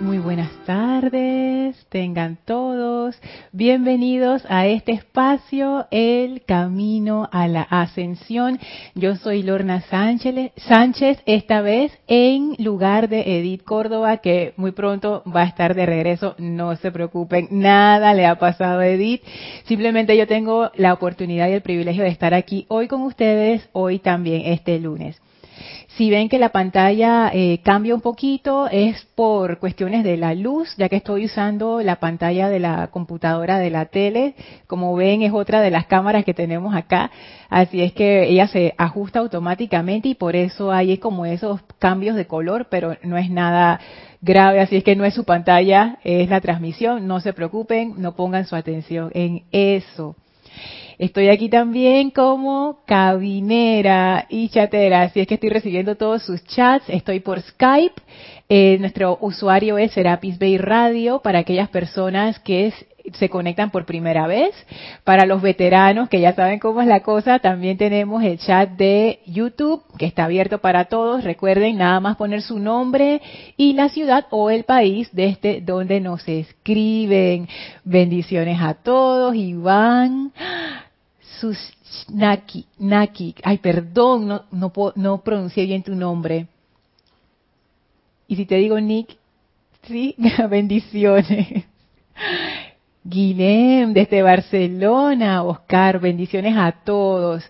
Muy 0.00 0.18
buenas 0.18 0.52
tardes, 0.64 1.84
tengan 1.88 2.38
todos 2.44 3.20
bienvenidos 3.52 4.44
a 4.48 4.66
este 4.66 4.92
espacio, 4.92 5.86
El 5.90 6.44
Camino 6.44 7.28
a 7.32 7.48
la 7.48 7.62
Ascensión. 7.62 8.60
Yo 8.94 9.16
soy 9.16 9.42
Lorna 9.42 9.80
Sánchez, 9.82 11.18
esta 11.26 11.60
vez 11.62 11.90
en 12.06 12.54
lugar 12.58 13.08
de 13.08 13.38
Edith 13.38 13.64
Córdoba, 13.64 14.18
que 14.18 14.54
muy 14.56 14.70
pronto 14.70 15.24
va 15.26 15.42
a 15.42 15.46
estar 15.46 15.74
de 15.74 15.86
regreso. 15.86 16.36
No 16.38 16.76
se 16.76 16.92
preocupen, 16.92 17.48
nada 17.50 18.14
le 18.14 18.26
ha 18.26 18.38
pasado 18.38 18.78
a 18.78 18.86
Edith. 18.86 19.22
Simplemente 19.64 20.16
yo 20.16 20.28
tengo 20.28 20.70
la 20.76 20.92
oportunidad 20.92 21.48
y 21.48 21.54
el 21.54 21.62
privilegio 21.62 22.04
de 22.04 22.10
estar 22.10 22.34
aquí 22.34 22.66
hoy 22.68 22.86
con 22.86 23.02
ustedes, 23.02 23.68
hoy 23.72 23.98
también, 23.98 24.42
este 24.46 24.78
lunes. 24.78 25.20
Si 25.98 26.10
ven 26.10 26.28
que 26.28 26.38
la 26.38 26.50
pantalla 26.50 27.28
eh, 27.34 27.58
cambia 27.64 27.92
un 27.92 28.00
poquito 28.00 28.68
es 28.70 29.04
por 29.16 29.58
cuestiones 29.58 30.04
de 30.04 30.16
la 30.16 30.32
luz, 30.32 30.72
ya 30.76 30.88
que 30.88 30.94
estoy 30.94 31.24
usando 31.24 31.80
la 31.82 31.96
pantalla 31.96 32.48
de 32.48 32.60
la 32.60 32.86
computadora 32.92 33.58
de 33.58 33.70
la 33.70 33.86
tele. 33.86 34.36
Como 34.68 34.94
ven 34.94 35.22
es 35.22 35.32
otra 35.32 35.60
de 35.60 35.72
las 35.72 35.86
cámaras 35.86 36.24
que 36.24 36.34
tenemos 36.34 36.72
acá, 36.76 37.10
así 37.50 37.82
es 37.82 37.92
que 37.94 38.28
ella 38.28 38.46
se 38.46 38.74
ajusta 38.78 39.18
automáticamente 39.18 40.10
y 40.10 40.14
por 40.14 40.36
eso 40.36 40.70
hay 40.70 40.98
como 40.98 41.26
esos 41.26 41.62
cambios 41.80 42.14
de 42.14 42.28
color, 42.28 42.68
pero 42.70 42.96
no 43.02 43.16
es 43.18 43.28
nada 43.28 43.80
grave, 44.22 44.60
así 44.60 44.76
es 44.76 44.84
que 44.84 44.94
no 44.94 45.04
es 45.04 45.14
su 45.14 45.24
pantalla, 45.24 45.98
es 46.04 46.28
la 46.28 46.40
transmisión. 46.40 47.08
No 47.08 47.18
se 47.18 47.32
preocupen, 47.32 47.94
no 47.96 48.14
pongan 48.14 48.46
su 48.46 48.54
atención 48.54 49.10
en 49.14 49.42
eso. 49.50 50.14
Estoy 50.98 51.28
aquí 51.28 51.48
también 51.48 52.10
como 52.10 52.80
cabinera 52.84 54.26
y 54.28 54.48
chatera, 54.48 55.02
así 55.02 55.20
es 55.20 55.28
que 55.28 55.34
estoy 55.34 55.50
recibiendo 55.50 55.94
todos 55.94 56.24
sus 56.24 56.44
chats. 56.44 56.88
Estoy 56.88 57.20
por 57.20 57.40
Skype. 57.40 57.94
Eh, 58.48 58.78
nuestro 58.80 59.16
usuario 59.20 59.78
es 59.78 59.92
Serapis 59.92 60.40
Bay 60.40 60.58
Radio 60.58 61.20
para 61.20 61.38
aquellas 61.38 61.68
personas 61.68 62.40
que 62.40 62.72
se 63.14 63.28
conectan 63.28 63.70
por 63.70 63.86
primera 63.86 64.26
vez. 64.26 64.54
Para 65.04 65.24
los 65.24 65.40
veteranos 65.40 66.08
que 66.08 66.20
ya 66.20 66.34
saben 66.34 66.58
cómo 66.58 66.82
es 66.82 66.88
la 66.88 67.00
cosa, 67.04 67.38
también 67.38 67.78
tenemos 67.78 68.24
el 68.24 68.38
chat 68.38 68.70
de 68.70 69.20
YouTube 69.24 69.84
que 69.98 70.06
está 70.06 70.24
abierto 70.24 70.58
para 70.58 70.86
todos. 70.86 71.22
Recuerden 71.22 71.78
nada 71.78 72.00
más 72.00 72.16
poner 72.16 72.42
su 72.42 72.58
nombre 72.58 73.22
y 73.56 73.74
la 73.74 73.88
ciudad 73.88 74.26
o 74.30 74.50
el 74.50 74.64
país 74.64 75.10
desde 75.12 75.60
donde 75.60 76.00
nos 76.00 76.26
escriben. 76.26 77.48
Bendiciones 77.84 78.60
a 78.60 78.74
todos. 78.74 79.36
Iván. 79.36 80.32
Naki, 82.08 82.66
Naki, 82.78 83.34
ay, 83.42 83.58
perdón, 83.58 84.28
no, 84.28 84.72
no, 84.96 85.22
pronuncié 85.22 85.66
bien 85.66 85.82
tu 85.82 85.94
nombre. 85.94 86.46
Y 88.26 88.36
si 88.36 88.44
te 88.44 88.56
digo 88.56 88.78
Nick, 88.80 89.16
sí, 89.84 90.14
bendiciones. 90.50 91.64
Guilhem, 93.04 93.94
desde 93.94 94.22
Barcelona, 94.22 95.42
Oscar, 95.42 95.98
bendiciones 95.98 96.54
a 96.56 96.72
todos. 96.84 97.42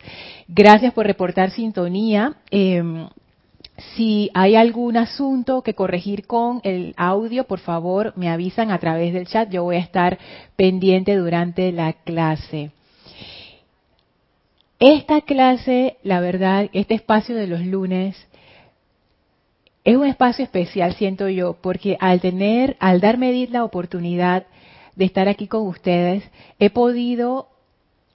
Gracias 0.47 0.92
por 0.92 1.06
reportar 1.06 1.50
sintonía. 1.50 2.36
Em, 2.50 3.09
si 3.97 4.31
hay 4.34 4.55
algún 4.56 4.97
asunto 4.97 5.62
que 5.62 5.75
corregir 5.75 6.27
con 6.27 6.61
el 6.64 6.94
audio, 6.97 7.44
por 7.44 7.59
favor 7.61 8.12
me 8.16 8.28
avisan 8.28 8.70
a 8.70 8.78
través 8.78 9.12
del 9.12 9.27
chat. 9.27 9.50
Yo 9.50 9.64
voy 9.64 9.77
a 9.77 9.81
estar 9.81 10.19
pendiente 10.56 11.16
durante 11.16 11.72
la 11.72 11.92
clase. 11.92 12.70
Esta 14.81 15.23
clase, 15.23 15.97
la 16.05 16.21
verdad, 16.21 16.71
este 16.73 16.95
espacio 16.95 17.34
de 17.34 17.48
los 17.48 17.67
lunes, 17.67 18.17
es 19.83 19.97
un 19.97 20.07
espacio 20.07 20.45
especial, 20.45 20.95
siento 20.95 21.29
yo, 21.29 21.55
porque 21.61 21.97
al 21.98 22.21
tener, 22.21 22.77
al 22.79 23.01
darme 23.01 23.49
la 23.51 23.65
oportunidad 23.65 24.47
de 24.95 25.05
estar 25.05 25.29
aquí 25.29 25.49
con 25.49 25.67
ustedes, 25.67 26.23
he 26.61 26.71
podido 26.71 27.49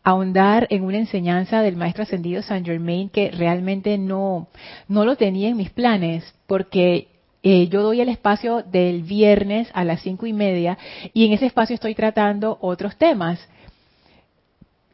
ahondar 0.03 0.67
en 0.69 0.83
una 0.83 0.99
enseñanza 0.99 1.61
del 1.61 1.75
maestro 1.75 2.03
ascendido 2.03 2.41
Saint 2.41 2.65
Germain 2.65 3.09
que 3.09 3.31
realmente 3.31 3.97
no, 3.97 4.47
no 4.87 5.03
lo 5.03 5.17
tenía 5.17 5.49
en 5.49 5.57
mis 5.57 5.69
planes, 5.69 6.33
porque 6.47 7.07
eh, 7.41 7.67
yo 7.67 7.81
doy 7.81 7.99
el 7.99 8.09
espacio 8.09 8.63
del 8.63 9.03
viernes 9.03 9.69
a 9.73 9.83
las 9.83 10.01
cinco 10.01 10.27
y 10.27 10.33
media 10.33 10.77
y 11.13 11.25
en 11.25 11.33
ese 11.33 11.47
espacio 11.47 11.73
estoy 11.73 11.93
tratando 11.93 12.57
otros 12.61 12.95
temas. 12.95 13.39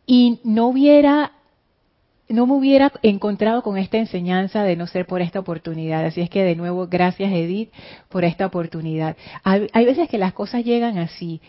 Y 0.07 0.40
no 0.44 0.68
hubiera 0.68 1.34
no 2.29 2.45
me 2.45 2.53
hubiera 2.53 2.91
encontrado 3.01 3.63
con 3.63 3.78
esta 3.78 3.97
enseñanza 3.97 4.63
de 4.63 4.75
no 4.75 4.85
ser 4.85 5.07
por 5.07 5.22
esta 5.22 5.40
oportunidad. 5.40 6.06
Así 6.06 6.22
es 6.22 6.29
que 6.29 6.44
de 6.44 6.56
nuevo, 6.56 6.88
gracias 6.88 7.31
Edith 7.34 7.72
por 8.07 8.23
esta 8.23 8.45
oportunidad. 8.45 9.17
Hay, 9.44 9.85
veces 9.85 10.07
que 10.07 10.19
las 10.19 10.34
cosas 10.34 10.63
llegan 10.63 11.00
así, 11.00 11.41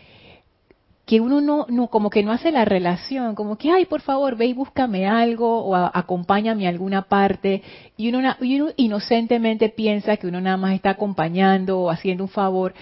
que 1.04 1.20
uno 1.20 1.40
no, 1.42 1.88
como 1.88 2.08
que 2.08 2.22
no 2.22 2.32
hace 2.32 2.50
la 2.50 2.64
relación, 2.64 3.34
como 3.34 3.58
que, 3.58 3.70
ay, 3.70 3.84
por 3.84 4.00
favor, 4.00 4.36
ve 4.36 4.46
y 4.46 4.52
búscame 4.54 5.06
algo 5.06 5.64
o 5.64 5.74
acompáñame 5.74 6.66
a 6.66 6.70
alguna 6.70 7.02
parte. 7.02 7.62
Y 7.98 8.08
uno, 8.08 8.36
y 8.40 8.60
uno 8.60 8.72
inocentemente 8.76 9.68
piensa 9.68 10.16
que 10.16 10.28
uno 10.28 10.40
nada 10.40 10.56
más 10.56 10.72
está 10.72 10.90
acompañando 10.90 11.78
o 11.78 11.90
haciendo 11.90 12.24
un 12.24 12.30
favor. 12.30 12.72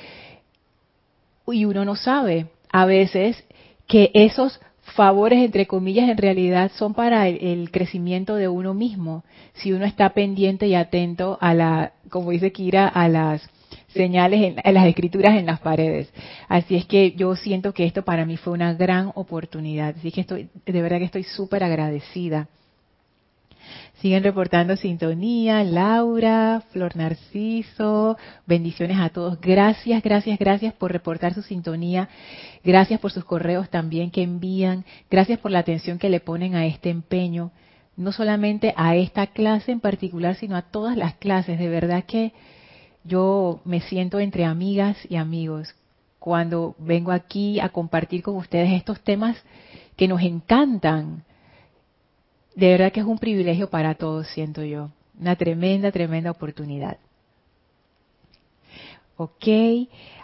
Y 1.48 1.64
uno 1.64 1.84
no 1.84 1.96
sabe 1.96 2.46
a 2.70 2.84
veces 2.84 3.44
que 3.88 4.12
esos 4.14 4.60
favores, 4.98 5.38
entre 5.38 5.68
comillas, 5.68 6.08
en 6.08 6.16
realidad 6.16 6.72
son 6.74 6.92
para 6.92 7.28
el, 7.28 7.70
crecimiento 7.70 8.34
de 8.34 8.48
uno 8.48 8.74
mismo. 8.74 9.22
Si 9.54 9.72
uno 9.72 9.84
está 9.84 10.10
pendiente 10.10 10.66
y 10.66 10.74
atento 10.74 11.38
a 11.40 11.54
la, 11.54 11.92
como 12.10 12.32
dice 12.32 12.50
Kira, 12.50 12.88
a 12.88 13.08
las 13.08 13.48
señales, 13.94 14.42
en, 14.42 14.56
a 14.64 14.72
las 14.72 14.86
escrituras 14.86 15.36
en 15.36 15.46
las 15.46 15.60
paredes. 15.60 16.12
Así 16.48 16.74
es 16.74 16.84
que 16.84 17.12
yo 17.12 17.36
siento 17.36 17.72
que 17.72 17.84
esto 17.84 18.02
para 18.02 18.26
mí 18.26 18.36
fue 18.36 18.54
una 18.54 18.74
gran 18.74 19.12
oportunidad. 19.14 19.94
Así 19.96 20.10
que 20.10 20.22
estoy, 20.22 20.48
de 20.66 20.82
verdad 20.82 20.98
que 20.98 21.04
estoy 21.04 21.22
súper 21.22 21.62
agradecida. 21.62 22.48
Siguen 24.00 24.22
reportando 24.22 24.76
sintonía, 24.76 25.64
Laura, 25.64 26.62
Flor 26.70 26.94
Narciso, 26.94 28.16
bendiciones 28.46 28.96
a 29.00 29.08
todos. 29.08 29.40
Gracias, 29.40 30.04
gracias, 30.04 30.38
gracias 30.38 30.72
por 30.72 30.92
reportar 30.92 31.34
su 31.34 31.42
sintonía. 31.42 32.08
Gracias 32.62 33.00
por 33.00 33.10
sus 33.10 33.24
correos 33.24 33.70
también 33.70 34.12
que 34.12 34.22
envían. 34.22 34.84
Gracias 35.10 35.40
por 35.40 35.50
la 35.50 35.58
atención 35.58 35.98
que 35.98 36.10
le 36.10 36.20
ponen 36.20 36.54
a 36.54 36.64
este 36.64 36.90
empeño. 36.90 37.50
No 37.96 38.12
solamente 38.12 38.72
a 38.76 38.94
esta 38.94 39.26
clase 39.26 39.72
en 39.72 39.80
particular, 39.80 40.36
sino 40.36 40.54
a 40.54 40.62
todas 40.62 40.96
las 40.96 41.14
clases. 41.14 41.58
De 41.58 41.68
verdad 41.68 42.04
que 42.04 42.32
yo 43.02 43.60
me 43.64 43.80
siento 43.80 44.20
entre 44.20 44.44
amigas 44.44 44.96
y 45.08 45.16
amigos 45.16 45.74
cuando 46.20 46.76
vengo 46.78 47.10
aquí 47.10 47.58
a 47.58 47.70
compartir 47.70 48.22
con 48.22 48.36
ustedes 48.36 48.70
estos 48.70 49.00
temas 49.00 49.36
que 49.96 50.06
nos 50.06 50.22
encantan 50.22 51.24
de 52.58 52.70
verdad 52.70 52.90
que 52.90 52.98
es 52.98 53.06
un 53.06 53.18
privilegio 53.18 53.70
para 53.70 53.94
todos, 53.94 54.26
siento 54.26 54.64
yo. 54.64 54.90
Una 55.16 55.36
tremenda, 55.36 55.92
tremenda 55.92 56.32
oportunidad. 56.32 56.98
Ok, 59.16 59.46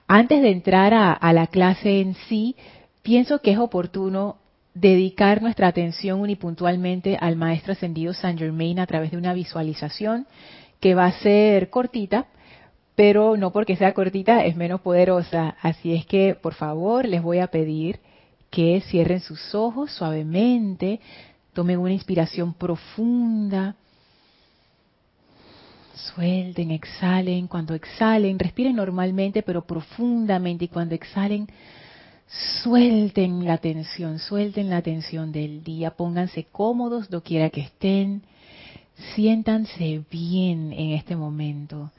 antes 0.08 0.42
de 0.42 0.50
entrar 0.50 0.94
a, 0.94 1.32
la 1.32 1.46
clase 1.46 2.00
en 2.00 2.14
sí, 2.28 2.56
pienso 3.02 3.40
que 3.40 3.52
es 3.52 3.58
oportuno 3.58 4.38
dedicar 4.74 5.42
nuestra 5.42 5.68
atención 5.68 6.20
unipuntualmente 6.20 7.16
al 7.20 7.36
Maestro 7.36 7.72
Ascendido 7.72 8.12
Saint 8.12 8.40
Germain 8.40 8.80
a 8.80 8.86
través 8.86 9.12
de 9.12 9.16
una 9.16 9.32
visualización 9.32 10.26
que 10.80 10.96
va 10.96 11.06
a 11.06 11.20
ser 11.20 11.70
cortita, 11.70 12.26
pero 12.96 13.36
no 13.36 13.52
porque 13.52 13.76
sea 13.76 13.94
cortita 13.94 14.44
es 14.44 14.56
menos 14.56 14.80
poderosa. 14.80 15.56
Así 15.62 15.94
es 15.94 16.04
que, 16.04 16.34
por 16.34 16.54
favor, 16.54 17.06
les 17.06 17.22
voy 17.22 17.38
a 17.38 17.46
pedir 17.46 18.00
que 18.50 18.80
cierren 18.80 19.20
sus 19.20 19.54
ojos 19.54 19.92
suavemente, 19.92 21.00
Tomen 21.54 21.78
una 21.78 21.92
inspiración 21.92 22.52
profunda. 22.52 23.76
Suelten, 25.94 26.72
exhalen. 26.72 27.46
Cuando 27.46 27.74
exhalen, 27.74 28.38
respiren 28.38 28.76
normalmente, 28.76 29.42
pero 29.42 29.64
profundamente. 29.64 30.66
Y 30.66 30.68
cuando 30.68 30.94
exhalen, 30.94 31.48
suelten 32.62 33.44
la 33.44 33.58
tensión, 33.58 34.18
suelten 34.18 34.68
la 34.68 34.82
tensión 34.82 35.30
del 35.30 35.62
día. 35.62 35.92
Pónganse 35.92 36.44
cómodos, 36.44 37.08
doquiera 37.08 37.50
que 37.50 37.62
estén. 37.62 38.22
Siéntanse 39.14 40.04
bien 40.10 40.72
en 40.72 40.90
este 40.90 41.14
momento. 41.16 41.92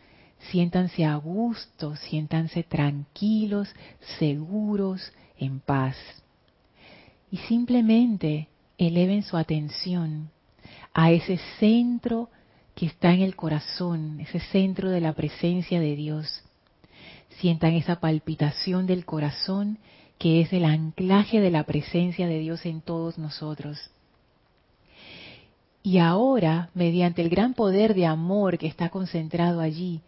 Siéntanse 0.51 1.06
a 1.06 1.15
gusto, 1.15 1.95
siéntanse 1.95 2.63
tranquilos, 2.63 3.74
seguros, 4.19 5.12
en 5.38 5.59
paz. 5.59 5.95
Y 7.31 7.38
simplemente 7.38 8.47
eleven 8.77 9.24
su 9.24 9.38
atención 9.38 10.30
a 10.94 11.12
ese 11.12 11.39
centro 11.60 12.30
que 12.75 12.86
está 12.86 13.13
en 13.13 13.22
el 13.22 13.36
corazón, 13.36 14.19
ese 14.19 14.39
centro 14.39 14.89
de 14.89 15.01
la 15.01 15.13
presencia 15.13 15.80
de 15.80 15.95
Dios. 15.95 16.44
Sientan 17.39 17.74
esa 17.74 18.00
palpitación 18.00 18.86
del 18.86 19.06
corazón 19.06 19.77
que 20.18 20.42
es 20.42 20.54
el 20.54 20.66
anclaje 20.66 21.39
de 21.42 21.51
la 21.51 21.63
presencia 21.63 22.27
de 22.27 22.39
Dios 22.39 22.66
en 22.66 22.81
todos 22.81 23.18
nosotros. 23.18 23.92
Y 25.83 26.00
ahora, 26.00 26.69
mediante 26.74 27.22
el 27.22 27.30
gran 27.30 27.54
poder 27.54 27.94
de 27.94 28.06
amor 28.06 28.57
que 28.57 28.68
está 28.68 28.89
concentrado 28.89 29.62
allí, 29.62 30.01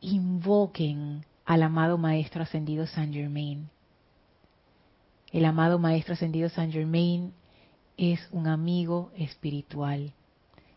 invoquen 0.00 1.24
al 1.44 1.62
amado 1.62 1.98
Maestro 1.98 2.42
Ascendido 2.42 2.86
San 2.86 3.12
Germain. 3.12 3.68
El 5.32 5.44
amado 5.44 5.78
Maestro 5.78 6.14
Ascendido 6.14 6.48
San 6.48 6.70
Germain 6.70 7.32
es 7.96 8.20
un 8.32 8.46
amigo 8.46 9.10
espiritual 9.16 10.12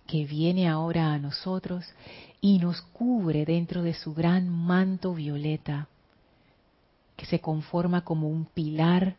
que 0.07 0.25
viene 0.25 0.68
ahora 0.68 1.13
a 1.13 1.19
nosotros 1.19 1.86
y 2.42 2.57
nos 2.57 2.81
cubre 2.81 3.45
dentro 3.45 3.83
de 3.83 3.94
su 3.94 4.13
gran 4.13 4.50
manto 4.50 5.13
violeta, 5.13 5.88
que 7.16 7.25
se 7.25 7.39
conforma 7.39 8.04
como 8.04 8.30
un 8.30 8.45
pilar 8.45 9.16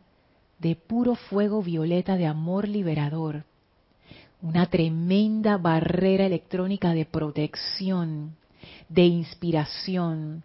de 0.59 0.75
puro 0.75 1.15
fuego 1.15 1.63
violeta 1.63 2.17
de 2.17 2.25
amor 2.25 2.67
liberador, 2.67 3.45
una 4.41 4.65
tremenda 4.65 5.57
barrera 5.57 6.25
electrónica 6.25 6.93
de 6.93 7.05
protección, 7.05 8.35
de 8.89 9.03
inspiración, 9.03 10.43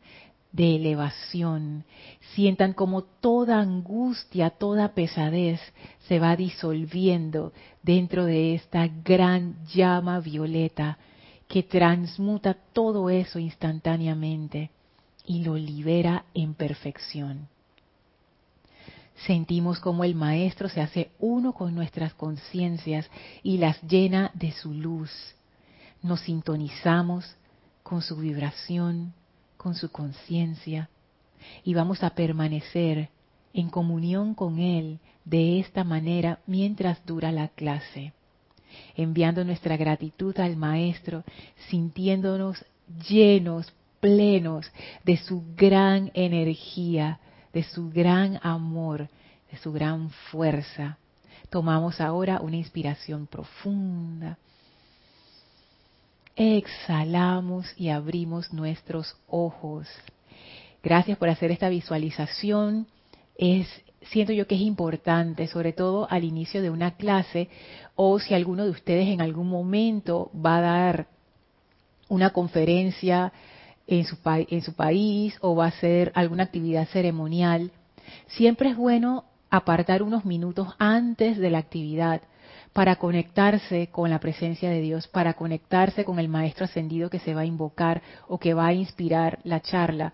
de 0.57 0.77
elevación. 0.77 1.85
Sientan 2.35 2.73
como 2.73 3.03
toda 3.03 3.61
angustia, 3.61 4.51
toda 4.51 4.95
pesadez 4.95 5.61
se 6.09 6.19
va 6.19 6.35
disolviendo 6.35 7.53
dentro 7.83 8.25
de 8.25 8.55
esta 8.55 8.89
gran 8.89 9.57
llama 9.67 10.19
violeta 10.21 10.99
que 11.47 11.63
transmuta 11.63 12.55
todo 12.73 13.11
eso 13.11 13.39
instantáneamente 13.39 14.71
y 15.27 15.45
lo 15.45 15.57
libera 15.57 16.25
en 16.33 16.55
perfección. 16.55 17.49
Sentimos 19.27 19.79
como 19.79 20.05
el 20.05 20.15
Maestro 20.15 20.69
se 20.69 20.81
hace 20.81 21.11
uno 21.19 21.53
con 21.53 21.75
nuestras 21.75 22.15
conciencias 22.15 23.09
y 23.43 23.59
las 23.59 23.81
llena 23.83 24.31
de 24.35 24.53
su 24.53 24.73
luz. 24.73 25.11
Nos 26.03 26.21
sintonizamos 26.21 27.37
con 27.83 28.03
su 28.03 28.17
vibración, 28.17 29.15
con 29.67 29.75
su 29.75 29.91
conciencia 29.91 30.89
y 31.65 31.75
vamos 31.75 32.05
a 32.05 32.11
permanecer 32.11 33.09
en 33.53 33.69
comunión 33.69 34.37
con 34.37 34.61
Él 34.61 35.01
de 35.25 35.59
esta 35.59 35.83
manera 35.83 36.39
mientras 36.47 37.05
dura 37.05 37.33
la 37.33 37.49
clase, 37.49 38.13
enviando 38.95 39.45
nuestra 39.45 39.77
gratitud 39.77 40.39
al 40.39 40.55
Maestro, 40.57 41.25
sintiéndonos 41.69 42.65
llenos, 43.09 43.73
plenos 43.99 44.71
de 45.05 45.17
su 45.17 45.43
gran 45.57 46.13
energía, 46.15 47.19
de 47.53 47.65
su 47.65 47.91
gran 47.91 48.39
amor, 48.45 49.09
de 49.51 49.59
su 49.59 49.73
gran 49.73 50.11
fuerza. 50.31 50.97
Tomamos 51.51 52.01
ahora 52.01 52.41
una 52.41 52.55
inspiración 52.55 53.27
profunda 53.27 54.39
exhalamos 56.37 57.67
y 57.77 57.89
abrimos 57.89 58.53
nuestros 58.53 59.17
ojos. 59.27 59.89
Gracias 60.83 61.19
por 61.19 61.29
hacer 61.29 61.51
esta 61.51 61.69
visualización. 61.69 62.87
Es 63.37 63.67
siento 64.11 64.33
yo 64.33 64.47
que 64.47 64.55
es 64.55 64.61
importante, 64.61 65.47
sobre 65.49 65.73
todo 65.73 66.07
al 66.11 66.25
inicio 66.25 66.63
de 66.63 66.71
una 66.71 66.93
clase 66.93 67.49
o 67.95 68.19
si 68.19 68.35
alguno 68.35 68.65
de 68.65 68.71
ustedes 68.71 69.09
en 69.09 69.21
algún 69.21 69.49
momento 69.49 70.31
va 70.35 70.59
a 70.59 70.61
dar 70.61 71.07
una 72.09 72.31
conferencia 72.31 73.33
en 73.87 74.05
su, 74.05 74.17
en 74.25 74.63
su 74.63 74.75
país 74.75 75.37
o 75.41 75.57
va 75.57 75.67
a 75.67 75.69
hacer 75.69 76.13
alguna 76.15 76.45
actividad 76.45 76.87
ceremonial, 76.89 77.73
siempre 78.29 78.71
es 78.71 78.77
bueno 78.77 79.25
apartar 79.51 80.03
unos 80.03 80.25
minutos 80.25 80.69
antes 80.79 81.39
de 81.39 81.51
la 81.51 81.59
actividad 81.59 82.21
para 82.77 82.97
conectarse 82.97 83.87
con 83.87 84.11
la 84.11 84.21
presencia 84.21 84.69
de 84.69 84.83
Dios, 84.83 85.09
para 85.09 85.33
conectarse 85.33 86.05
con 86.05 86.19
el 86.19 86.29
Maestro 86.29 86.67
Ascendido 86.67 87.09
que 87.09 87.21
se 87.21 87.33
va 87.33 87.41
a 87.41 87.47
invocar 87.47 88.03
o 88.29 88.37
que 88.37 88.53
va 88.53 88.67
a 88.67 88.75
inspirar 88.75 89.39
la 89.45 89.63
charla. 89.63 90.13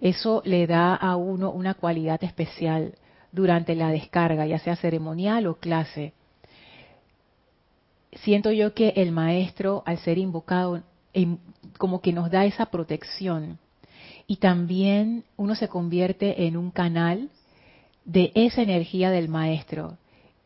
Eso 0.00 0.40
le 0.46 0.66
da 0.66 0.94
a 0.94 1.16
uno 1.16 1.50
una 1.50 1.74
cualidad 1.74 2.24
especial 2.24 2.94
durante 3.32 3.74
la 3.74 3.90
descarga, 3.90 4.46
ya 4.46 4.58
sea 4.58 4.76
ceremonial 4.76 5.46
o 5.46 5.56
clase. 5.56 6.14
Siento 8.12 8.50
yo 8.50 8.72
que 8.72 8.94
el 8.96 9.12
Maestro, 9.12 9.82
al 9.84 9.98
ser 9.98 10.16
invocado, 10.16 10.82
como 11.76 12.00
que 12.00 12.14
nos 12.14 12.30
da 12.30 12.46
esa 12.46 12.64
protección. 12.70 13.58
Y 14.26 14.36
también 14.36 15.24
uno 15.36 15.54
se 15.54 15.68
convierte 15.68 16.46
en 16.46 16.56
un 16.56 16.70
canal 16.70 17.28
de 18.06 18.32
esa 18.34 18.62
energía 18.62 19.10
del 19.10 19.28
Maestro 19.28 19.98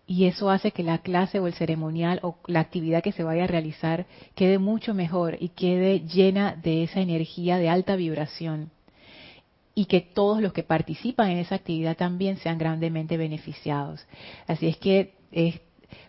y 0.07 0.27
eso 0.27 0.51
hace 0.51 0.73
que 0.73 0.83
la 0.83 0.99
clase 0.99 1.39
o 1.39 1.47
el 1.47 1.55
ceremonial 1.55 2.21
o 2.23 2.37
la 2.47 2.61
actividad 2.61 3.03
que 3.03 3.13
se 3.13 3.25
vaya 3.25 3.45
a 3.45 3.49
realizar 3.49 4.07
quede 4.35 4.59
mucho 4.59 4.95
mejor 4.95 5.37
y 5.41 5.51
quede 5.51 6.01
llena 6.01 6.55
de 6.57 6.83
esa 6.83 7.01
energía 7.01 7.59
de 7.59 7.69
alta 7.69 7.97
vibración 7.97 8.71
y 9.75 9.87
que 9.87 10.01
todos 10.01 10.41
los 10.41 10.53
que 10.53 10.63
participan 10.63 11.31
en 11.31 11.39
esa 11.39 11.57
actividad 11.57 11.97
también 11.97 12.37
sean 12.37 12.59
grandemente 12.59 13.17
beneficiados. 13.17 14.07
Así 14.47 14.69
es 14.69 14.77
que 14.77 15.15
es 15.33 15.61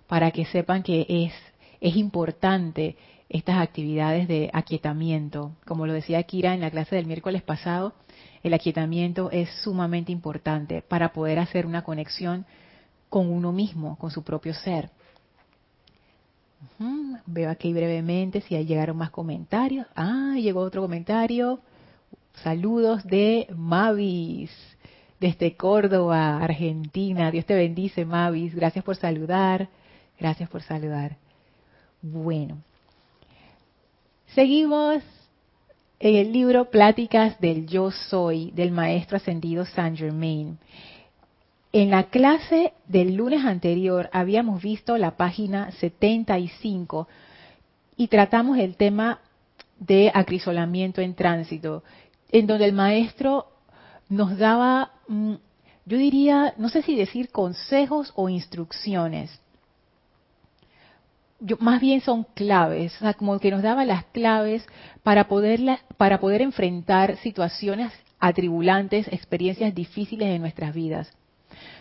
para 0.07 0.31
que 0.31 0.45
sepan 0.45 0.83
que 0.83 1.05
es 1.07 1.33
es 1.81 1.95
importante 1.95 2.95
estas 3.29 3.57
actividades 3.57 4.27
de 4.27 4.49
aquietamiento. 4.53 5.53
Como 5.65 5.87
lo 5.87 5.93
decía 5.93 6.23
Kira 6.23 6.53
en 6.53 6.61
la 6.61 6.71
clase 6.71 6.95
del 6.95 7.05
miércoles 7.05 7.41
pasado, 7.41 7.93
el 8.43 8.53
aquietamiento 8.53 9.31
es 9.31 9.49
sumamente 9.63 10.11
importante 10.11 10.81
para 10.81 11.13
poder 11.13 11.39
hacer 11.39 11.65
una 11.65 11.83
conexión 11.83 12.45
con 13.09 13.29
uno 13.29 13.51
mismo, 13.51 13.97
con 13.97 14.11
su 14.11 14.23
propio 14.23 14.53
ser. 14.53 14.89
Veo 17.25 17.49
aquí 17.49 17.73
brevemente 17.73 18.41
si 18.41 18.57
llegaron 18.65 18.97
más 18.97 19.11
comentarios. 19.11 19.87
Ah, 19.95 20.35
llegó 20.37 20.61
otro 20.61 20.81
comentario. 20.81 21.59
Saludos 22.43 23.03
de 23.05 23.47
Mavis, 23.55 24.51
desde 25.19 25.55
Córdoba, 25.55 26.37
Argentina. 26.43 27.31
Dios 27.31 27.45
te 27.45 27.55
bendice, 27.55 28.05
Mavis. 28.05 28.53
Gracias 28.53 28.83
por 28.83 28.95
saludar. 28.95 29.69
Gracias 30.19 30.49
por 30.49 30.61
saludar. 30.61 31.17
Bueno, 32.01 32.57
seguimos 34.33 35.01
en 35.99 36.15
el 36.15 36.31
libro 36.31 36.69
Pláticas 36.69 37.39
del 37.39 37.65
Yo 37.67 37.89
Soy 37.91 38.51
del 38.51 38.71
Maestro 38.71 39.17
Ascendido 39.17 39.65
Saint 39.65 39.97
Germain. 39.97 40.57
En 41.77 41.89
la 41.89 42.03
clase 42.03 42.71
del 42.87 43.15
lunes 43.15 43.43
anterior 43.43 44.09
habíamos 44.13 44.63
visto 44.63 44.97
la 44.97 45.17
página 45.17 45.71
75 45.71 47.09
y 47.97 48.07
tratamos 48.07 48.57
el 48.59 48.77
tema 48.77 49.19
de 49.77 50.09
acrisolamiento 50.13 51.01
en 51.01 51.15
tránsito, 51.15 51.83
en 52.31 52.47
donde 52.47 52.63
el 52.63 52.71
maestro 52.71 53.47
nos 54.07 54.37
daba, 54.37 54.93
mm, 55.09 55.33
yo 55.85 55.97
diría, 55.97 56.53
no 56.55 56.69
sé 56.69 56.81
si 56.81 56.95
decir 56.95 57.29
consejos 57.29 58.13
o 58.15 58.29
instrucciones. 58.29 59.37
Más 61.59 61.81
bien 61.81 61.99
son 61.99 62.23
claves, 62.35 62.95
o 62.95 62.99
sea, 62.99 63.15
como 63.15 63.37
que 63.39 63.51
nos 63.51 63.61
daba 63.61 63.83
las 63.83 64.05
claves 64.05 64.65
para 65.03 65.27
poder, 65.27 65.59
para 65.97 66.21
poder 66.21 66.41
enfrentar 66.41 67.17
situaciones 67.17 67.91
atribulantes, 68.17 69.09
experiencias 69.09 69.75
difíciles 69.75 70.29
en 70.29 70.39
nuestras 70.39 70.73
vidas. 70.73 71.11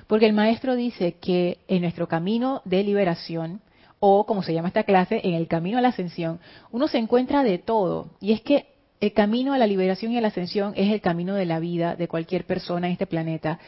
Porque 0.06 0.26
el 0.26 0.32
maestro 0.32 0.76
dice 0.76 1.14
que 1.14 1.58
en 1.68 1.82
nuestro 1.82 2.08
camino 2.08 2.62
de 2.64 2.82
liberación, 2.82 3.60
o 4.00 4.26
como 4.26 4.42
se 4.42 4.52
llama 4.52 4.68
esta 4.68 4.84
clase, 4.84 5.20
en 5.24 5.34
el 5.34 5.48
camino 5.48 5.78
a 5.78 5.80
la 5.80 5.88
ascensión, 5.88 6.40
uno 6.70 6.88
se 6.88 6.98
encuentra 6.98 7.42
de 7.42 7.58
todo. 7.58 8.10
Y 8.20 8.32
es 8.32 8.42
que 8.42 8.66
el 9.00 9.12
camino 9.12 9.52
a 9.52 9.58
la 9.58 9.66
liberación 9.66 10.12
y 10.12 10.18
a 10.18 10.20
la 10.20 10.28
ascensión 10.28 10.72
es 10.76 10.92
el 10.92 11.00
camino 11.00 11.34
de 11.34 11.46
la 11.46 11.58
vida 11.58 11.96
de 11.96 12.08
cualquier 12.08 12.44
persona 12.44 12.86
en 12.86 12.92
este 12.92 13.06
planeta. 13.06 13.58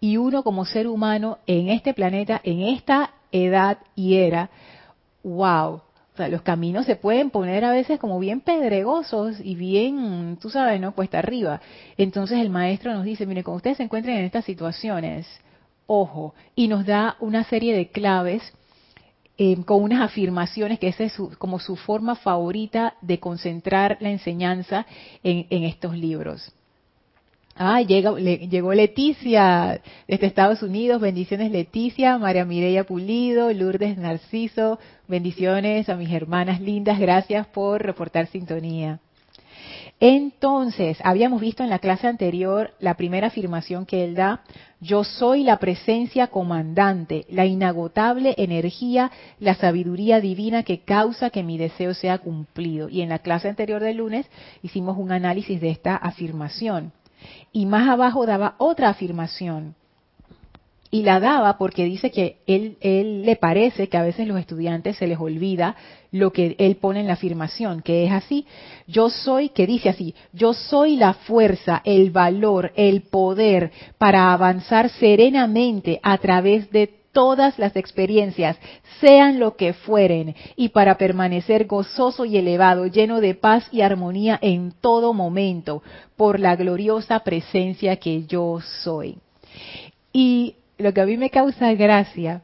Y 0.00 0.16
uno 0.16 0.42
como 0.42 0.64
ser 0.64 0.86
humano 0.86 1.38
en 1.46 1.68
este 1.68 1.94
planeta, 1.94 2.40
en 2.44 2.60
esta 2.60 3.14
edad 3.32 3.78
y 3.94 4.16
era, 4.16 4.50
wow, 5.22 5.82
o 6.16 6.16
sea, 6.16 6.28
los 6.28 6.40
caminos 6.40 6.86
se 6.86 6.96
pueden 6.96 7.28
poner 7.28 7.62
a 7.66 7.72
veces 7.72 7.98
como 7.98 8.18
bien 8.18 8.40
pedregosos 8.40 9.38
y 9.38 9.54
bien, 9.54 10.38
tú 10.40 10.48
sabes, 10.48 10.80
¿no? 10.80 10.94
Cuesta 10.94 11.18
arriba. 11.18 11.60
Entonces 11.98 12.38
el 12.38 12.48
maestro 12.48 12.94
nos 12.94 13.04
dice, 13.04 13.26
mire, 13.26 13.44
cuando 13.44 13.58
ustedes 13.58 13.76
se 13.76 13.82
encuentren 13.82 14.16
en 14.16 14.24
estas 14.24 14.46
situaciones, 14.46 15.26
ojo, 15.86 16.34
y 16.54 16.68
nos 16.68 16.86
da 16.86 17.16
una 17.20 17.44
serie 17.44 17.74
de 17.76 17.88
claves 17.88 18.42
eh, 19.38 19.56
con 19.64 19.82
unas 19.82 20.00
afirmaciones 20.00 20.78
que 20.78 20.88
esa 20.88 21.04
es 21.04 21.14
como 21.38 21.58
su 21.58 21.76
forma 21.76 22.14
favorita 22.16 22.94
de 23.02 23.20
concentrar 23.20 23.98
la 24.00 24.10
enseñanza 24.10 24.86
en, 25.22 25.46
estos 25.64 25.94
libros. 25.96 26.52
Ah, 27.54 27.82
llegó, 27.82 28.18
llegó 28.18 28.72
Leticia 28.72 29.80
desde 30.08 30.26
Estados 30.26 30.62
Unidos. 30.62 31.00
Bendiciones 31.00 31.50
Leticia, 31.50 32.18
María 32.18 32.44
Mireya 32.44 32.84
Pulido, 32.84 33.52
Lourdes 33.52 33.98
Narciso. 33.98 34.78
Bendiciones 35.06 35.88
a 35.88 35.96
mis 35.96 36.10
hermanas 36.10 36.60
lindas. 36.60 36.98
Gracias 36.98 37.46
por 37.46 37.82
reportar 37.82 38.26
sintonía. 38.28 39.00
Entonces, 39.98 40.98
habíamos 41.04 41.40
visto 41.40 41.62
en 41.62 41.70
la 41.70 41.78
clase 41.78 42.06
anterior 42.06 42.74
la 42.80 42.94
primera 42.94 43.28
afirmación 43.28 43.86
que 43.86 44.04
él 44.04 44.14
da, 44.14 44.42
yo 44.78 45.04
soy 45.04 45.42
la 45.42 45.56
presencia 45.56 46.26
comandante, 46.26 47.24
la 47.30 47.46
inagotable 47.46 48.34
energía, 48.36 49.10
la 49.40 49.54
sabiduría 49.54 50.20
divina 50.20 50.64
que 50.64 50.80
causa 50.80 51.30
que 51.30 51.42
mi 51.42 51.56
deseo 51.56 51.94
sea 51.94 52.18
cumplido. 52.18 52.90
Y 52.90 53.00
en 53.00 53.08
la 53.08 53.20
clase 53.20 53.48
anterior 53.48 53.82
del 53.82 53.96
lunes 53.96 54.26
hicimos 54.62 54.98
un 54.98 55.12
análisis 55.12 55.62
de 55.62 55.70
esta 55.70 55.96
afirmación. 55.96 56.92
Y 57.50 57.64
más 57.64 57.88
abajo 57.88 58.26
daba 58.26 58.54
otra 58.58 58.90
afirmación. 58.90 59.74
Y 60.90 61.02
la 61.02 61.20
daba 61.20 61.58
porque 61.58 61.84
dice 61.84 62.10
que 62.10 62.38
él, 62.46 62.76
él 62.80 63.22
le 63.22 63.36
parece 63.36 63.88
que 63.88 63.96
a 63.96 64.02
veces 64.02 64.26
los 64.26 64.38
estudiantes 64.38 64.96
se 64.96 65.06
les 65.06 65.18
olvida 65.18 65.76
lo 66.12 66.32
que 66.32 66.54
él 66.58 66.76
pone 66.76 67.00
en 67.00 67.06
la 67.06 67.14
afirmación, 67.14 67.82
que 67.82 68.04
es 68.04 68.12
así. 68.12 68.46
Yo 68.86 69.10
soy, 69.10 69.48
que 69.50 69.66
dice 69.66 69.88
así, 69.88 70.14
yo 70.32 70.54
soy 70.54 70.96
la 70.96 71.14
fuerza, 71.14 71.82
el 71.84 72.10
valor, 72.10 72.72
el 72.76 73.02
poder 73.02 73.72
para 73.98 74.32
avanzar 74.32 74.88
serenamente 74.90 76.00
a 76.02 76.18
través 76.18 76.70
de 76.70 76.90
todas 77.16 77.58
las 77.58 77.74
experiencias, 77.76 78.58
sean 79.00 79.38
lo 79.38 79.56
que 79.56 79.72
fueren, 79.72 80.34
y 80.54 80.68
para 80.68 80.98
permanecer 80.98 81.66
gozoso 81.66 82.26
y 82.26 82.36
elevado, 82.36 82.86
lleno 82.88 83.22
de 83.22 83.34
paz 83.34 83.66
y 83.72 83.80
armonía 83.80 84.38
en 84.42 84.74
todo 84.82 85.14
momento, 85.14 85.82
por 86.14 86.38
la 86.38 86.56
gloriosa 86.56 87.20
presencia 87.20 87.96
que 87.96 88.26
yo 88.26 88.60
soy. 88.82 89.16
Y 90.12 90.56
lo 90.78 90.92
que 90.92 91.00
a 91.00 91.06
mí 91.06 91.16
me 91.16 91.30
causa 91.30 91.72
gracia, 91.74 92.42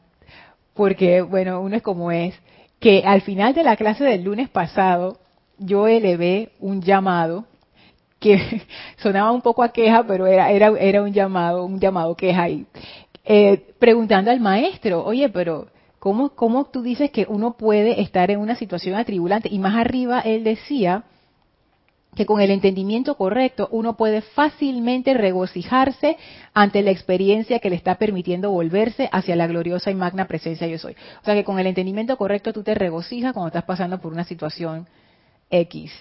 porque, 0.73 1.21
bueno, 1.21 1.61
uno 1.61 1.75
es 1.75 1.81
como 1.81 2.11
es, 2.11 2.33
que 2.79 3.03
al 3.05 3.21
final 3.21 3.53
de 3.53 3.63
la 3.63 3.75
clase 3.75 4.03
del 4.03 4.23
lunes 4.23 4.49
pasado, 4.49 5.17
yo 5.57 5.87
elevé 5.87 6.49
un 6.59 6.81
llamado 6.81 7.45
que 8.19 8.61
sonaba 8.97 9.31
un 9.31 9.41
poco 9.41 9.63
a 9.63 9.71
queja, 9.71 10.03
pero 10.05 10.25
era, 10.27 10.51
era, 10.51 10.67
era 10.79 11.03
un 11.03 11.13
llamado, 11.13 11.65
un 11.65 11.79
llamado 11.79 12.15
queja 12.15 12.43
ahí 12.43 12.65
eh, 13.25 13.73
preguntando 13.79 14.31
al 14.31 14.39
maestro, 14.39 15.03
oye, 15.05 15.29
pero 15.29 15.67
¿cómo, 15.99 16.29
¿cómo 16.29 16.65
tú 16.65 16.81
dices 16.81 17.11
que 17.11 17.25
uno 17.29 17.55
puede 17.55 18.01
estar 18.01 18.29
en 18.31 18.39
una 18.39 18.55
situación 18.55 18.95
atribulante? 18.95 19.49
Y 19.51 19.59
más 19.59 19.75
arriba 19.75 20.19
él 20.19 20.43
decía 20.43 21.03
que 22.15 22.25
con 22.25 22.41
el 22.41 22.51
entendimiento 22.51 23.15
correcto 23.15 23.67
uno 23.71 23.95
puede 23.95 24.21
fácilmente 24.21 25.13
regocijarse 25.13 26.17
ante 26.53 26.81
la 26.81 26.91
experiencia 26.91 27.59
que 27.59 27.69
le 27.69 27.75
está 27.75 27.95
permitiendo 27.95 28.51
volverse 28.51 29.09
hacia 29.11 29.35
la 29.35 29.47
gloriosa 29.47 29.91
y 29.91 29.95
magna 29.95 30.27
presencia 30.27 30.67
yo 30.67 30.77
soy. 30.77 30.95
O 31.21 31.25
sea 31.25 31.33
que 31.33 31.43
con 31.43 31.59
el 31.59 31.67
entendimiento 31.67 32.17
correcto 32.17 32.53
tú 32.53 32.63
te 32.63 32.75
regocijas 32.75 33.33
cuando 33.33 33.47
estás 33.47 33.63
pasando 33.63 33.99
por 33.99 34.13
una 34.13 34.23
situación 34.23 34.87
X. 35.49 35.91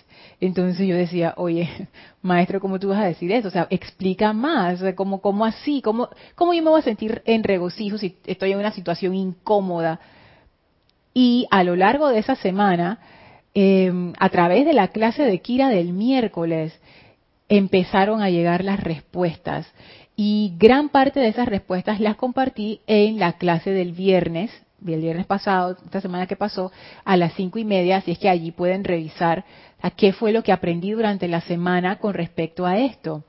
Entonces 0.41 0.87
yo 0.87 0.97
decía, 0.97 1.35
oye, 1.37 1.69
maestro, 2.23 2.61
¿cómo 2.61 2.79
tú 2.79 2.89
vas 2.89 3.01
a 3.01 3.07
decir 3.07 3.31
eso? 3.33 3.49
O 3.49 3.51
sea, 3.51 3.67
explica 3.71 4.33
más, 4.33 4.83
¿cómo, 4.95 5.21
cómo 5.21 5.45
así? 5.45 5.83
¿Cómo, 5.83 6.09
¿Cómo 6.35 6.55
yo 6.55 6.63
me 6.63 6.71
voy 6.71 6.81
a 6.81 6.85
sentir 6.85 7.23
en 7.27 7.45
regocijo 7.45 7.99
si 7.99 8.17
estoy 8.27 8.53
en 8.53 8.59
una 8.59 8.73
situación 8.73 9.15
incómoda? 9.15 10.01
Y 11.15 11.47
a 11.51 11.63
lo 11.63 11.77
largo 11.77 12.09
de 12.09 12.19
esa 12.19 12.37
semana, 12.37 12.99
em, 13.55 14.13
a 14.19 14.29
través 14.31 14.65
de 14.65 14.73
la 14.73 14.89
clase 14.89 15.25
de 15.25 15.41
Kira 15.41 15.69
del 15.69 15.93
miércoles, 15.93 16.79
empezaron 17.49 18.23
a 18.23 18.31
llegar 18.31 18.65
las 18.65 18.81
respuestas. 18.81 19.67
Y 20.17 20.55
gran 20.59 20.89
parte 20.89 21.21
de 21.21 21.29
esas 21.29 21.49
respuestas 21.49 22.01
las 22.01 22.17
compartí 22.17 22.81
en 22.87 23.19
la 23.19 23.35
clase 23.35 23.71
del 23.71 23.93
viernes 23.93 24.51
el 24.87 25.01
viernes 25.01 25.27
pasado, 25.27 25.77
esta 25.85 26.01
semana 26.01 26.27
que 26.27 26.37
pasó, 26.37 26.73
a 27.05 27.17
las 27.17 27.35
cinco 27.35 27.59
y 27.59 27.65
media, 27.65 27.99
así 27.99 28.13
es 28.13 28.19
que 28.19 28.29
allí 28.29 28.51
pueden 28.51 28.85
revisar 28.85 29.45
a 29.81 29.91
qué 29.91 30.13
fue 30.13 30.33
lo 30.33 30.43
que 30.43 30.53
aprendí 30.53 30.91
durante 30.91 31.29
la 31.29 31.41
semana 31.43 31.99
con 31.99 32.15
respecto 32.15 32.67
a 32.67 32.79
esto. 32.79 33.23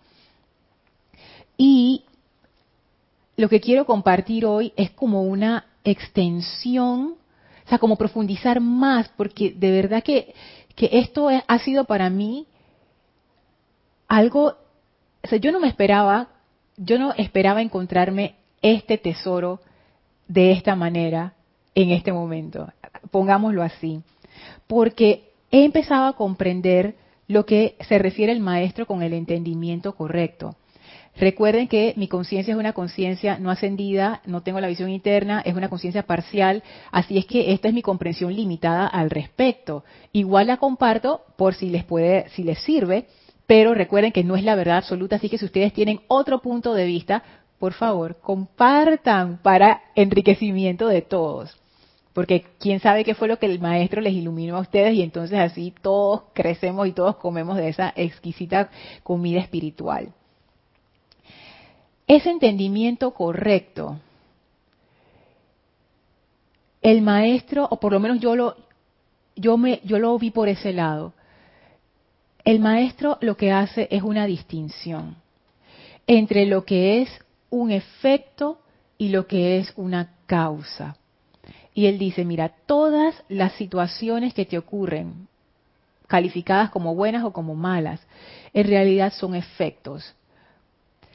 Y 1.58 2.03
lo 3.38 3.50
que 3.50 3.60
quiero 3.60 3.86
compartir 3.86 4.46
hoy 4.46 4.74
es 4.75 4.92
como 4.92 5.24
una 5.24 5.65
extensión, 5.84 7.15
o 7.65 7.70
sea, 7.70 7.77
como 7.77 7.96
profundizar 7.96 8.60
más, 8.60 9.10
porque 9.15 9.51
de 9.51 9.72
verdad 9.72 10.03
que, 10.03 10.34
que 10.75 10.89
esto 10.93 11.29
ha 11.29 11.60
sido 11.60 11.86
para 11.86 12.10
mí 12.10 12.48
algo, 14.08 14.55
o 15.24 15.27
sea, 15.27 15.38
yo 15.39 15.51
no 15.51 15.60
me 15.60 15.67
esperaba, 15.67 16.29
yo 16.77 17.00
no 17.00 17.13
esperaba 17.13 17.62
encontrarme 17.62 18.36
este 18.62 18.98
tesoro 18.98 19.60
de 20.27 20.51
esta 20.51 20.75
manera 20.75 21.34
en 21.75 21.91
este 21.91 22.12
momento, 22.12 22.72
pongámoslo 23.12 23.63
así, 23.63 24.01
porque 24.67 25.32
he 25.51 25.63
empezado 25.63 26.05
a 26.05 26.13
comprender 26.13 26.96
lo 27.27 27.46
que 27.46 27.75
se 27.88 27.98
refiere 27.98 28.32
el 28.32 28.39
maestro 28.39 28.86
con 28.86 29.01
el 29.01 29.13
entendimiento 29.13 29.96
correcto. 29.96 30.55
Recuerden 31.15 31.67
que 31.67 31.93
mi 31.96 32.08
conciencia 32.08 32.53
es 32.53 32.60
una 32.60 32.74
conciencia 32.74 33.38
no 33.38 33.51
ascendida, 33.51 34.22
no 34.25 34.41
tengo 34.41 34.60
la 34.60 34.67
visión 34.67 34.89
interna, 34.89 35.41
es 35.46 35.55
una 35.55 35.70
conciencia 35.70 36.03
parcial, 36.03 36.63
así 36.91 37.17
es 37.20 37.25
que 37.25 37.53
esta 37.53 37.67
es 37.67 37.74
mi 37.74 37.84
comprensión 37.84 38.36
limitada 38.36 38.88
al 38.88 39.12
respecto. 39.12 39.84
Igual 40.12 40.48
la 40.48 40.58
comparto 40.58 41.22
por 41.38 41.53
si 41.53 41.70
les 41.70 41.84
puede, 41.84 42.29
si 42.29 42.43
les 42.43 42.58
sirve, 42.60 43.05
pero 43.46 43.75
recuerden 43.75 44.12
que 44.12 44.24
no 44.24 44.36
es 44.36 44.43
la 44.43 44.55
verdad 44.55 44.77
absoluta, 44.77 45.17
así 45.17 45.29
que 45.29 45.38
si 45.38 45.46
ustedes 45.46 45.72
tienen 45.72 46.01
otro 46.08 46.41
punto 46.41 46.74
de 46.74 46.86
vista, 46.86 47.24
por 47.60 47.74
favor, 47.74 48.17
compartan 48.20 49.39
para 49.43 49.82
enriquecimiento 49.96 50.88
de 50.88 51.03
todos 51.03 51.55
porque 52.13 52.46
quién 52.60 52.79
sabe 52.79 53.03
qué 53.03 53.15
fue 53.15 53.27
lo 53.27 53.39
que 53.39 53.48
el 53.48 53.60
maestro 53.60 54.00
les 54.00 54.13
iluminó 54.13 54.58
a 54.58 54.62
ustedes 54.62 54.93
y 54.93 55.01
entonces 55.01 55.39
así 55.39 55.74
todos 55.82 56.25
crecemos 56.34 56.88
y 56.88 56.91
todos 56.91 57.15
comemos 57.15 57.58
de 57.58 57.70
esa 57.70 57.91
exquisita 57.96 58.70
comida 59.01 59.39
espiritual. 59.39 60.13
Ese 62.07 62.29
entendimiento 62.29 63.12
correcto, 63.12 63.98
el 66.81 67.01
maestro, 67.01 67.67
o 67.69 67.79
por 67.79 67.93
lo 67.93 68.00
menos 68.00 68.19
yo 68.19 68.36
lo, 68.36 68.57
yo 69.36 69.57
me, 69.57 69.79
yo 69.83 70.00
lo 70.00 70.17
vi 70.19 70.31
por 70.31 70.50
ese 70.50 70.74
lado, 70.74 71.13
el 72.43 72.60
maestro 72.60 73.17
lo 73.22 73.38
que 73.38 73.51
hace 73.51 73.88
es 73.89 74.03
una 74.03 74.25
distinción 74.25 75.15
entre 76.07 76.45
lo 76.45 76.65
que 76.65 77.01
es 77.01 77.10
un 77.50 77.72
efecto 77.72 78.60
y 78.98 79.10
lo 79.10 79.27
que 79.27 79.57
es 79.57 79.72
una 79.77 80.15
causa. 80.25 80.98
Y 81.74 81.86
él 81.86 81.98
dice, 81.98 82.25
mira, 82.25 82.50
todas 82.65 83.15
las 83.29 83.53
situaciones 83.53 84.33
que 84.33 84.45
te 84.45 84.57
ocurren, 84.57 85.27
calificadas 86.07 86.69
como 86.69 86.93
buenas 86.95 87.24
o 87.24 87.31
como 87.31 87.55
malas, 87.55 88.01
en 88.53 88.67
realidad 88.67 89.13
son 89.13 89.36
efectos. 89.36 90.13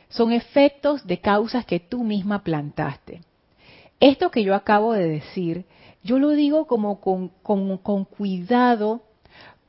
Son 0.09 0.33
efectos 0.33 1.07
de 1.07 1.21
causas 1.21 1.67
que 1.67 1.81
tú 1.81 2.05
misma 2.05 2.43
plantaste. 2.43 3.21
Esto 4.01 4.31
que 4.31 4.43
yo 4.43 4.55
acabo 4.55 4.93
de 4.93 5.09
decir, 5.09 5.65
yo 6.03 6.19
lo 6.19 6.31
digo 6.31 6.67
como 6.67 7.01
con, 7.01 8.05
cuidado 8.05 9.03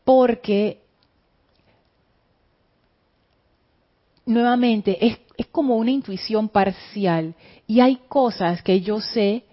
porque 0.03 0.81
nuevamente 4.25 5.05
es 5.37 5.47
como 5.47 5.77
una 5.77 5.91
intuición 5.91 6.49
parcial 6.49 7.35
y 7.65 7.79
hay 7.79 7.97
cosas 8.07 8.61
que 8.61 8.81
yo 8.81 9.01
sé 9.01 9.43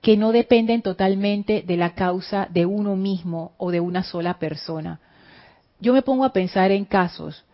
que 0.00 0.16
no 0.16 0.32
dependen 0.32 0.82
totalmente 0.82 1.62
de 1.62 1.76
la 1.76 1.94
causa 1.94 2.48
de 2.50 2.64
uno 2.66 2.96
mismo 2.96 3.52
o 3.58 3.70
de 3.70 3.80
una 3.80 4.02
sola 4.02 4.38
persona. 4.38 5.00
Yo 5.78 5.92
me 5.92 6.02
pongo 6.02 6.24
a 6.24 6.32
pensar 6.32 6.70
en 6.70 6.84
casos, 6.84 7.44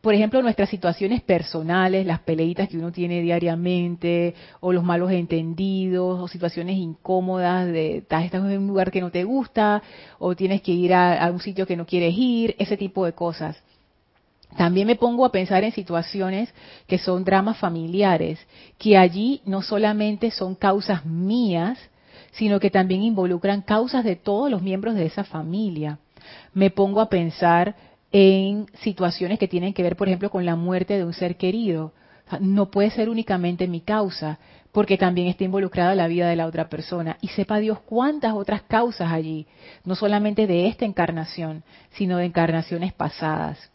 por 0.00 0.14
ejemplo, 0.14 0.40
nuestras 0.42 0.68
situaciones 0.68 1.22
personales, 1.22 2.06
las 2.06 2.20
peleitas 2.20 2.68
que 2.68 2.78
uno 2.78 2.92
tiene 2.92 3.20
diariamente, 3.20 4.34
o 4.60 4.72
los 4.72 4.84
malos 4.84 5.10
entendidos, 5.10 6.20
o 6.20 6.28
situaciones 6.28 6.76
incómodas 6.76 7.66
de 7.66 7.98
estás 7.98 8.32
en 8.32 8.58
un 8.58 8.68
lugar 8.68 8.92
que 8.92 9.00
no 9.00 9.10
te 9.10 9.24
gusta, 9.24 9.82
o 10.18 10.36
tienes 10.36 10.62
que 10.62 10.72
ir 10.72 10.94
a, 10.94 11.24
a 11.24 11.30
un 11.32 11.40
sitio 11.40 11.66
que 11.66 11.76
no 11.76 11.84
quieres 11.84 12.14
ir, 12.16 12.54
ese 12.58 12.76
tipo 12.76 13.04
de 13.04 13.12
cosas. 13.12 13.60
También 14.56 14.86
me 14.86 14.96
pongo 14.96 15.24
a 15.24 15.32
pensar 15.32 15.64
en 15.64 15.72
situaciones 15.72 16.52
que 16.86 16.98
son 16.98 17.24
dramas 17.24 17.58
familiares, 17.58 18.38
que 18.78 18.96
allí 18.96 19.42
no 19.44 19.62
solamente 19.62 20.30
son 20.30 20.54
causas 20.54 21.04
mías, 21.04 21.78
sino 22.32 22.60
que 22.60 22.70
también 22.70 23.02
involucran 23.02 23.62
causas 23.62 24.04
de 24.04 24.16
todos 24.16 24.50
los 24.50 24.62
miembros 24.62 24.94
de 24.94 25.06
esa 25.06 25.24
familia. 25.24 25.98
Me 26.54 26.70
pongo 26.70 27.00
a 27.00 27.08
pensar 27.08 27.74
en 28.12 28.66
situaciones 28.82 29.38
que 29.38 29.48
tienen 29.48 29.74
que 29.74 29.82
ver, 29.82 29.96
por 29.96 30.08
ejemplo, 30.08 30.30
con 30.30 30.44
la 30.44 30.56
muerte 30.56 30.96
de 30.96 31.04
un 31.04 31.12
ser 31.12 31.36
querido. 31.36 31.92
no 32.40 32.70
puede 32.70 32.90
ser 32.90 33.08
únicamente 33.08 33.66
mi 33.68 33.80
causa, 33.80 34.38
porque 34.72 34.98
también 34.98 35.28
está 35.28 35.44
involucrada 35.44 35.94
la 35.94 36.08
vida 36.08 36.28
de 36.28 36.36
la 36.36 36.46
otra 36.46 36.68
persona. 36.68 37.16
Y 37.20 37.28
sepa 37.28 37.58
Dios 37.58 37.80
cuántas 37.80 38.34
otras 38.34 38.62
causas 38.62 39.10
allí, 39.10 39.46
no 39.84 39.94
solamente 39.94 40.46
de 40.46 40.66
esta 40.66 40.84
encarnación, 40.84 41.62
sino 41.92 42.18
de 42.18 42.26
encarnaciones 42.26 42.92
pasadas. 42.92 43.70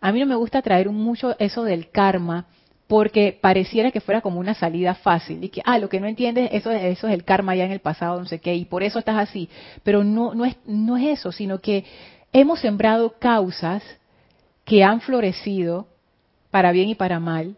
A 0.00 0.12
mí 0.12 0.20
no 0.20 0.26
me 0.26 0.34
gusta 0.34 0.62
traer 0.62 0.90
mucho 0.90 1.36
eso 1.38 1.64
del 1.64 1.90
karma 1.90 2.46
porque 2.86 3.38
pareciera 3.40 3.92
que 3.92 4.00
fuera 4.00 4.20
como 4.20 4.40
una 4.40 4.54
salida 4.54 4.94
fácil 4.94 5.44
y 5.44 5.48
que, 5.48 5.62
ah, 5.64 5.78
lo 5.78 5.88
que 5.88 6.00
no 6.00 6.08
entiendes, 6.08 6.50
eso, 6.52 6.72
eso 6.72 7.06
es 7.06 7.14
el 7.14 7.22
karma 7.22 7.54
ya 7.54 7.64
en 7.64 7.70
el 7.70 7.78
pasado, 7.78 8.18
no 8.18 8.26
sé 8.26 8.40
qué, 8.40 8.56
y 8.56 8.64
por 8.64 8.82
eso 8.82 8.98
estás 8.98 9.16
así. 9.16 9.48
Pero 9.84 10.02
no, 10.02 10.44
es, 10.44 10.56
no 10.66 10.96
es 10.96 11.20
eso, 11.20 11.30
sino 11.30 11.60
que 11.60 11.84
hemos 12.32 12.60
sembrado 12.60 13.18
causas 13.18 13.82
que 14.64 14.84
han 14.84 15.00
florecido 15.00 15.88
para 16.50 16.72
bien 16.72 16.88
y 16.88 16.94
para 16.94 17.20
mal, 17.20 17.56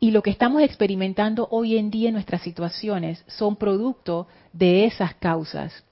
y 0.00 0.10
lo 0.10 0.22
que 0.22 0.30
estamos 0.30 0.62
experimentando 0.62 1.48
hoy 1.50 1.78
en 1.78 1.90
día 1.90 2.08
en 2.08 2.14
nuestras 2.14 2.42
situaciones 2.42 3.24
son 3.26 3.56
producto 3.56 4.26
de 4.52 4.84
esas 4.84 5.14
causas. 5.14 5.84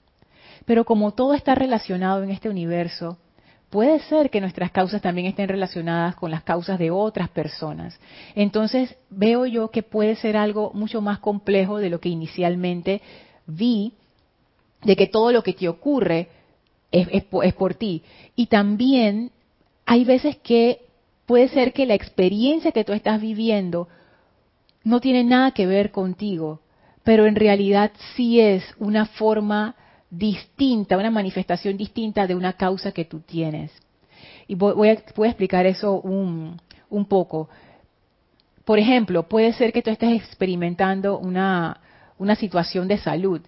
Pero 0.65 0.85
como 0.85 1.13
todo 1.13 1.33
está 1.33 1.55
relacionado 1.55 2.23
en 2.23 2.29
este 2.29 2.47
universo, 2.47 3.17
puede 3.71 3.99
ser 4.01 4.29
que 4.29 4.39
nuestras 4.39 4.69
causas 4.69 5.01
también 5.01 5.25
estén 5.25 5.49
relacionadas 5.49 6.15
con 6.15 6.29
las 6.29 6.43
causas 6.43 6.77
de 6.77 6.91
otras 6.91 7.27
personas. 7.29 7.99
Entonces 8.35 8.95
veo 9.09 9.47
yo 9.47 9.71
que 9.71 9.81
puede 9.81 10.15
ser 10.15 10.37
algo 10.37 10.71
mucho 10.75 11.01
más 11.01 11.17
complejo 11.17 11.79
de 11.79 11.89
lo 11.89 11.99
que 11.99 12.09
inicialmente 12.09 13.01
vi, 13.47 13.93
de 14.83 14.95
que 14.95 15.07
todo 15.07 15.31
lo 15.31 15.41
que 15.41 15.53
te 15.53 15.67
ocurre 15.67 16.29
es, 16.93 17.07
es 17.11 17.53
por 17.53 17.73
ti. 17.73 18.03
Y 18.35 18.45
también 18.45 19.31
hay 19.85 20.05
veces 20.05 20.37
que 20.37 20.85
puede 21.25 21.49
ser 21.49 21.73
que 21.73 21.85
la 21.85 21.95
experiencia 21.95 22.71
que 22.71 22.85
tú 22.85 22.93
estás 22.93 23.19
viviendo 23.19 23.89
no 24.83 25.01
tiene 25.01 25.23
nada 25.23 25.51
que 25.51 25.65
ver 25.65 25.91
contigo, 25.91 26.61
pero 27.03 27.25
en 27.25 27.35
realidad 27.35 27.91
sí 28.15 28.39
es 28.39 28.63
una 28.77 29.07
forma 29.07 29.75
distinta, 30.09 30.97
una 30.97 31.09
manifestación 31.09 31.77
distinta 31.77 32.27
de 32.27 32.35
una 32.35 32.53
causa 32.53 32.91
que 32.91 33.05
tú 33.05 33.19
tienes. 33.21 33.71
Y 34.47 34.55
voy, 34.55 34.89
a, 34.89 34.93
explicar 34.93 35.65
eso 35.65 35.99
un, 36.01 36.59
un 36.89 37.05
poco. 37.05 37.49
Por 38.65 38.77
ejemplo, 38.77 39.27
puede 39.27 39.53
ser 39.53 39.73
que 39.73 39.81
tú 39.81 39.89
estés 39.89 40.13
experimentando 40.13 41.17
una, 41.17 41.81
una 42.17 42.35
situación 42.35 42.87
de 42.87 42.97
salud 42.97 43.41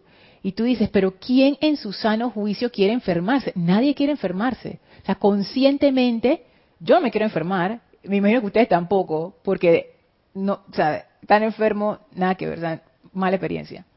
y 0.45 0.51
tú 0.51 0.63
dices, 0.63 0.89
pero 0.89 1.15
¿quién 1.15 1.57
en 1.59 1.75
su 1.75 1.91
sano 1.91 2.29
juicio 2.29 2.71
quiere 2.71 2.93
enfermarse? 2.93 3.51
Nadie 3.55 3.95
quiere 3.95 4.11
enfermarse. 4.11 4.79
O 5.01 5.05
sea, 5.07 5.15
conscientemente, 5.15 6.43
yo 6.79 6.93
no 6.93 7.01
me 7.01 7.09
quiero 7.09 7.25
enfermar, 7.25 7.81
me 8.03 8.17
imagino 8.17 8.41
que 8.41 8.45
ustedes 8.45 8.69
tampoco, 8.69 9.37
porque 9.43 9.95
no, 10.35 10.61
o 10.71 10.75
sea, 10.75 11.07
tan 11.25 11.41
enfermo, 11.41 11.97
nada 12.13 12.35
que 12.35 12.45
ver, 12.45 12.81
mala 13.11 13.37
experiencia. 13.37 13.87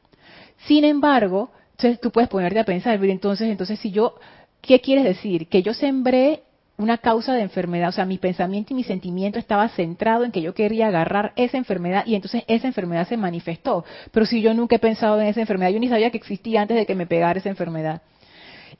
Sin 0.66 0.84
embargo, 0.84 1.50
entonces 1.72 2.00
tú 2.00 2.10
puedes 2.10 2.30
ponerte 2.30 2.58
a 2.58 2.64
pensar, 2.64 3.04
entonces, 3.04 3.50
entonces 3.50 3.78
si 3.78 3.90
yo, 3.90 4.14
¿qué 4.62 4.80
quieres 4.80 5.04
decir? 5.04 5.48
Que 5.48 5.62
yo 5.62 5.74
sembré 5.74 6.44
una 6.78 6.98
causa 6.98 7.34
de 7.34 7.42
enfermedad, 7.42 7.88
o 7.88 7.92
sea, 7.92 8.06
mi 8.06 8.18
pensamiento 8.18 8.72
y 8.72 8.76
mi 8.76 8.84
sentimiento 8.84 9.38
estaba 9.38 9.68
centrado 9.70 10.24
en 10.24 10.30
que 10.30 10.40
yo 10.40 10.54
quería 10.54 10.86
agarrar 10.86 11.32
esa 11.34 11.58
enfermedad 11.58 12.06
y 12.06 12.14
entonces 12.14 12.44
esa 12.46 12.68
enfermedad 12.68 13.08
se 13.08 13.16
manifestó. 13.16 13.84
Pero 14.12 14.26
si 14.26 14.40
yo 14.40 14.54
nunca 14.54 14.76
he 14.76 14.78
pensado 14.78 15.20
en 15.20 15.26
esa 15.26 15.40
enfermedad, 15.40 15.70
yo 15.70 15.80
ni 15.80 15.88
sabía 15.88 16.10
que 16.10 16.18
existía 16.18 16.62
antes 16.62 16.76
de 16.76 16.86
que 16.86 16.94
me 16.94 17.06
pegara 17.06 17.40
esa 17.40 17.48
enfermedad. 17.48 18.02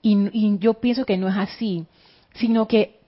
Y, 0.00 0.28
y 0.32 0.58
yo 0.58 0.74
pienso 0.74 1.04
que 1.04 1.16
no 1.16 1.28
es 1.28 1.36
así, 1.36 1.86
sino 2.34 2.68
que 2.68 3.00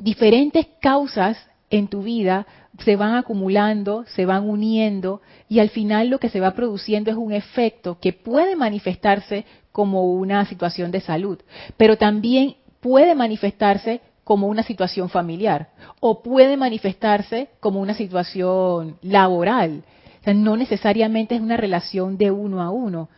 diferentes 0.00 0.66
causas 0.80 1.38
en 1.70 1.86
tu 1.86 2.02
vida 2.02 2.48
se 2.84 2.96
van 2.96 3.14
acumulando, 3.14 4.04
se 4.08 4.26
van 4.26 4.48
uniendo 4.48 5.22
y 5.48 5.60
al 5.60 5.70
final 5.70 6.08
lo 6.08 6.18
que 6.18 6.30
se 6.30 6.40
va 6.40 6.54
produciendo 6.54 7.12
es 7.12 7.16
un 7.16 7.32
efecto 7.32 7.98
que 8.00 8.12
puede 8.12 8.56
manifestarse 8.56 9.44
como 9.70 10.12
una 10.12 10.44
situación 10.46 10.90
de 10.90 11.00
salud, 11.00 11.38
pero 11.76 11.96
también 11.96 12.56
puede 12.80 13.14
manifestarse 13.14 14.00
como 14.26 14.48
una 14.48 14.64
situación 14.64 15.08
familiar 15.08 15.68
o 16.00 16.20
puede 16.20 16.56
manifestarse 16.56 17.46
como 17.60 17.80
una 17.80 17.94
situación 17.94 18.98
laboral. 19.00 19.84
O 20.20 20.24
sea, 20.24 20.34
no 20.34 20.56
necesariamente 20.56 21.36
es 21.36 21.40
una 21.40 21.56
relación 21.56 22.18
de 22.18 22.32
uno 22.32 22.60
a 22.60 22.70
uno. 22.70 23.08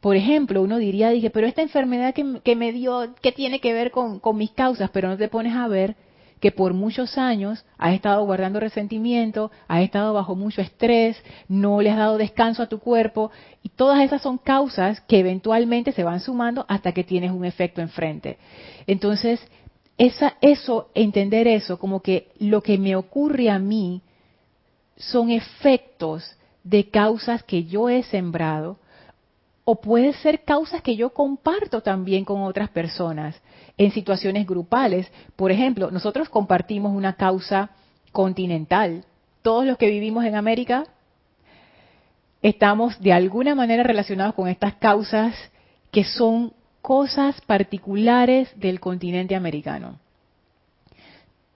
Por 0.00 0.16
ejemplo, 0.16 0.62
uno 0.62 0.78
diría, 0.78 1.10
dije, 1.10 1.28
pero 1.28 1.46
esta 1.46 1.60
enfermedad 1.60 2.14
que, 2.14 2.56
me 2.56 2.72
dio, 2.72 3.14
¿qué 3.20 3.32
tiene 3.32 3.60
que 3.60 3.74
ver 3.74 3.90
con, 3.90 4.18
con 4.18 4.38
mis 4.38 4.50
causas? 4.50 4.88
Pero 4.94 5.10
no 5.10 5.18
te 5.18 5.28
pones 5.28 5.54
a 5.54 5.68
ver 5.68 5.94
que 6.40 6.52
por 6.52 6.72
muchos 6.72 7.18
años 7.18 7.66
has 7.76 7.92
estado 7.92 8.24
guardando 8.24 8.58
resentimiento, 8.58 9.50
has 9.68 9.82
estado 9.82 10.14
bajo 10.14 10.36
mucho 10.36 10.62
estrés, 10.62 11.22
no 11.48 11.82
le 11.82 11.90
has 11.90 11.98
dado 11.98 12.16
descanso 12.16 12.62
a 12.62 12.68
tu 12.70 12.78
cuerpo 12.78 13.30
y 13.62 13.68
todas 13.68 14.02
esas 14.02 14.22
son 14.22 14.38
causas 14.38 15.02
que 15.02 15.18
eventualmente 15.18 15.92
se 15.92 16.02
van 16.02 16.20
sumando 16.20 16.64
hasta 16.66 16.92
que 16.92 17.04
tienes 17.04 17.30
un 17.30 17.44
efecto 17.44 17.82
enfrente. 17.82 18.38
Entonces, 18.86 19.46
esa, 19.98 20.36
eso, 20.40 20.90
entender 20.94 21.48
eso, 21.48 21.78
como 21.78 22.00
que 22.00 22.32
lo 22.38 22.62
que 22.62 22.78
me 22.78 22.96
ocurre 22.96 23.50
a 23.50 23.58
mí 23.58 24.02
son 24.96 25.30
efectos 25.30 26.36
de 26.64 26.90
causas 26.90 27.42
que 27.42 27.64
yo 27.64 27.88
he 27.88 28.02
sembrado, 28.02 28.78
o 29.64 29.80
puede 29.80 30.12
ser 30.12 30.44
causas 30.44 30.80
que 30.80 30.96
yo 30.96 31.10
comparto 31.10 31.80
también 31.80 32.24
con 32.24 32.42
otras 32.42 32.70
personas 32.70 33.40
en 33.76 33.90
situaciones 33.90 34.46
grupales. 34.46 35.10
Por 35.34 35.50
ejemplo, 35.50 35.90
nosotros 35.90 36.28
compartimos 36.28 36.94
una 36.94 37.16
causa 37.16 37.70
continental. 38.12 39.04
Todos 39.42 39.66
los 39.66 39.76
que 39.76 39.90
vivimos 39.90 40.24
en 40.24 40.36
América 40.36 40.84
estamos 42.42 43.00
de 43.00 43.12
alguna 43.12 43.56
manera 43.56 43.82
relacionados 43.82 44.34
con 44.34 44.46
estas 44.46 44.74
causas 44.74 45.34
que 45.90 46.04
son 46.04 46.52
cosas 46.86 47.40
particulares 47.40 48.48
del 48.54 48.78
continente 48.78 49.34
americano. 49.34 49.98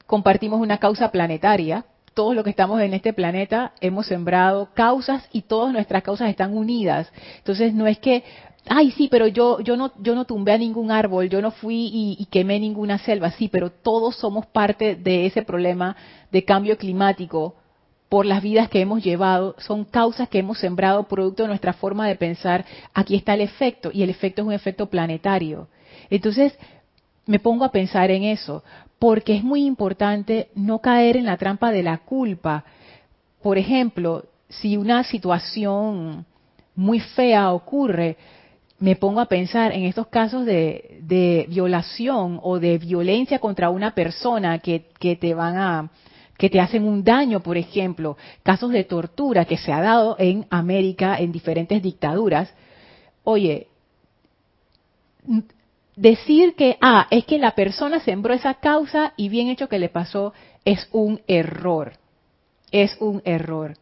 Compartimos 0.05 0.61
una 0.61 0.79
causa 0.79 1.13
planetaria. 1.13 1.85
Todos 2.15 2.35
los 2.35 2.43
que 2.43 2.51
estamos 2.51 2.81
en 2.81 2.95
este 2.95 3.13
planeta 3.13 3.73
hemos 3.81 4.07
sembrado 4.07 4.71
causas 4.75 5.29
y 5.31 5.43
todas 5.43 5.73
nuestras 5.73 6.03
causas 6.03 6.31
están 6.31 6.57
unidas. 6.57 7.13
Entonces 7.39 7.73
no 7.73 7.87
es 7.87 8.01
que 8.01 8.25
ay 8.69 8.91
sí, 8.91 9.07
pero 9.09 9.29
yo, 9.29 9.61
yo, 9.61 9.77
no, 9.77 9.93
yo 10.01 10.17
no 10.17 10.25
tumbé 10.25 10.51
a 10.51 10.59
ningún 10.59 10.91
árbol, 10.91 11.29
yo 11.29 11.41
no 11.41 11.53
fui 11.53 11.91
y, 11.93 12.27
quemé 12.27 12.59
ninguna 12.59 12.99
selva, 12.99 13.31
sí, 13.31 13.47
pero 13.47 13.71
todos 13.71 14.17
somos 14.17 14.47
parte 14.47 14.97
de 14.97 15.27
ese 15.27 15.43
problema 15.43 15.95
de 16.33 16.45
cambio 16.45 16.77
climático 16.77 17.55
por 18.11 18.27
las 18.27 18.43
vidas 18.43 18.69
que 18.69 18.81
hemos 18.81 19.05
llevado, 19.05 19.55
son 19.59 19.85
causas 19.85 20.29
que 20.29 20.41
hemos 20.41 20.59
sembrado 20.59 21.05
producto 21.05 21.45
de 21.45 21.49
nuestra 21.49 21.73
forma 21.73 22.09
de 22.09 22.17
pensar, 22.17 22.65
aquí 22.93 23.15
está 23.15 23.35
el 23.35 23.41
efecto, 23.41 23.91
y 23.95 24.03
el 24.03 24.11
efecto 24.11 24.43
es 24.43 24.49
un 24.49 24.53
efecto 24.53 24.87
planetario. 24.87 25.69
Entonces, 26.11 26.59
me 27.27 27.39
pongo 27.39 27.65
a 27.65 27.71
pensar 27.71 28.11
en 28.11 28.25
eso, 28.25 28.65
porque 28.99 29.37
es 29.37 29.45
muy 29.45 29.65
importante 29.65 30.49
no 30.57 30.81
caer 30.81 31.17
en 31.17 31.25
la 31.25 31.37
trampa 31.37 31.71
de 31.71 31.85
la 31.85 31.99
culpa. 31.99 32.65
Por 33.43 33.59
ejemplo, 33.59 34.25
si 34.49 34.77
una 34.77 35.05
situación 35.05 36.27
muy 36.75 36.99
fea 36.99 37.53
ocurre, 37.53 38.17
me 38.81 38.97
pongo 38.97 39.21
a 39.21 39.27
pensar 39.27 39.71
en 39.71 39.85
estos 39.85 40.09
casos 40.09 40.45
de, 40.45 41.47
violación 41.49 42.41
o 42.43 42.59
de 42.59 42.77
violencia 42.79 43.39
contra 43.39 43.71
una 43.71 43.95
persona 43.95 44.59
que, 44.59 44.87
que, 44.99 45.15
te 45.15 45.33
van 45.33 45.57
a 45.59 45.91
que 46.41 46.49
te 46.49 46.59
hacen 46.59 46.85
un 46.85 47.05
daño, 47.05 47.41
por 47.41 47.59
ejemplo, 47.59 48.17
casos 48.43 48.71
de 48.71 48.85
tortura 48.85 49.45
que 49.45 49.59
se 49.59 49.73
ha 49.73 49.83
dado 49.83 50.17
en 50.19 50.47
América 50.49 51.19
en 51.19 51.33
diferentes 51.33 51.83
dictaduras. 51.83 52.51
Oye, 53.25 53.67
decir 55.97 56.55
que 56.55 56.79
ah, 56.81 57.07
es 57.11 57.27
que 57.27 57.39
la 57.39 57.55
persona 57.55 58.01
sembró 58.01 58.33
esa 58.33 58.55
causa 58.55 59.13
y 59.19 59.29
bien 59.29 59.49
hecho 59.49 59.69
que 59.69 59.79
le 59.79 59.91
pasó 59.91 60.33
es 60.65 60.89
un 60.93 61.21
error. 61.27 61.93
Es 62.73 62.97
un 63.01 63.21
error 63.27 63.77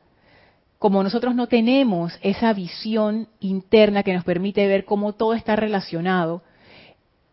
como 0.79 1.03
nosotros 1.03 1.35
no 1.35 1.49
tenemos 1.49 2.17
esa 2.23 2.53
visión 2.53 3.29
interna 3.41 4.05
que 4.05 4.15
nos 4.15 4.25
permite 4.25 4.67
ver 4.69 4.85
cómo 4.85 5.13
todo 5.13 5.35
está 5.35 5.57
relacionado, 5.57 6.43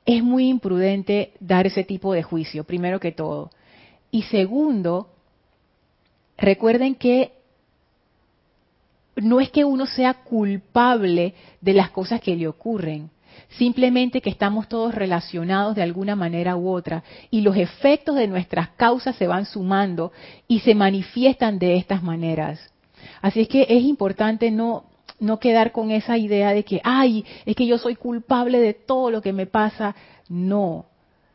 es 0.04 0.24
muy 0.24 0.50
imprudente 0.50 1.34
dar 1.40 1.68
ese 1.68 1.84
tipo 1.84 2.14
de 2.14 2.24
juicio, 2.24 2.64
primero 2.64 3.00
que 3.00 3.12
todo. 3.12 3.52
Y 4.10 4.24
segundo, 4.24 5.10
recuerden 6.38 6.96
que 6.96 7.34
no 9.16 9.40
es 9.40 9.50
que 9.50 9.64
uno 9.64 9.86
sea 9.86 10.14
culpable 10.14 11.34
de 11.62 11.74
las 11.74 11.90
cosas 11.90 12.20
que 12.22 12.36
le 12.36 12.48
ocurren, 12.48 13.10
simplemente 13.58 14.22
que 14.22 14.30
estamos 14.30 14.68
todos 14.68 14.94
relacionados 14.94 15.76
de 15.76 15.84
alguna 15.84 16.16
manera 16.16 16.56
u 16.56 16.70
otra 16.70 17.04
y 17.32 17.42
los 17.42 17.56
efectos 17.56 18.16
de 18.16 18.28
nuestras 18.28 18.70
causas 18.70 19.16
se 19.16 19.28
van 19.28 19.46
sumando 19.46 20.12
y 20.48 20.60
se 20.60 20.76
manifiestan 20.76 21.60
de 21.60 21.78
estas 21.78 22.04
maneras. 22.04 22.60
Así 23.22 23.42
es 23.42 23.48
que 23.48 23.66
es 23.70 23.84
importante 23.84 24.52
no, 24.52 24.86
no 25.20 25.40
quedar 25.40 25.72
con 25.72 25.92
esa 25.92 26.18
idea 26.18 26.52
de 26.52 26.64
que, 26.64 26.82
ay, 26.84 27.26
es 27.46 27.56
que 27.56 27.66
yo 27.66 27.78
soy 27.78 27.96
culpable 27.96 28.60
de 28.60 28.74
todo 28.74 29.12
lo 29.12 29.22
que 29.22 29.34
me 29.34 29.46
pasa. 29.46 29.96
No, 30.28 30.86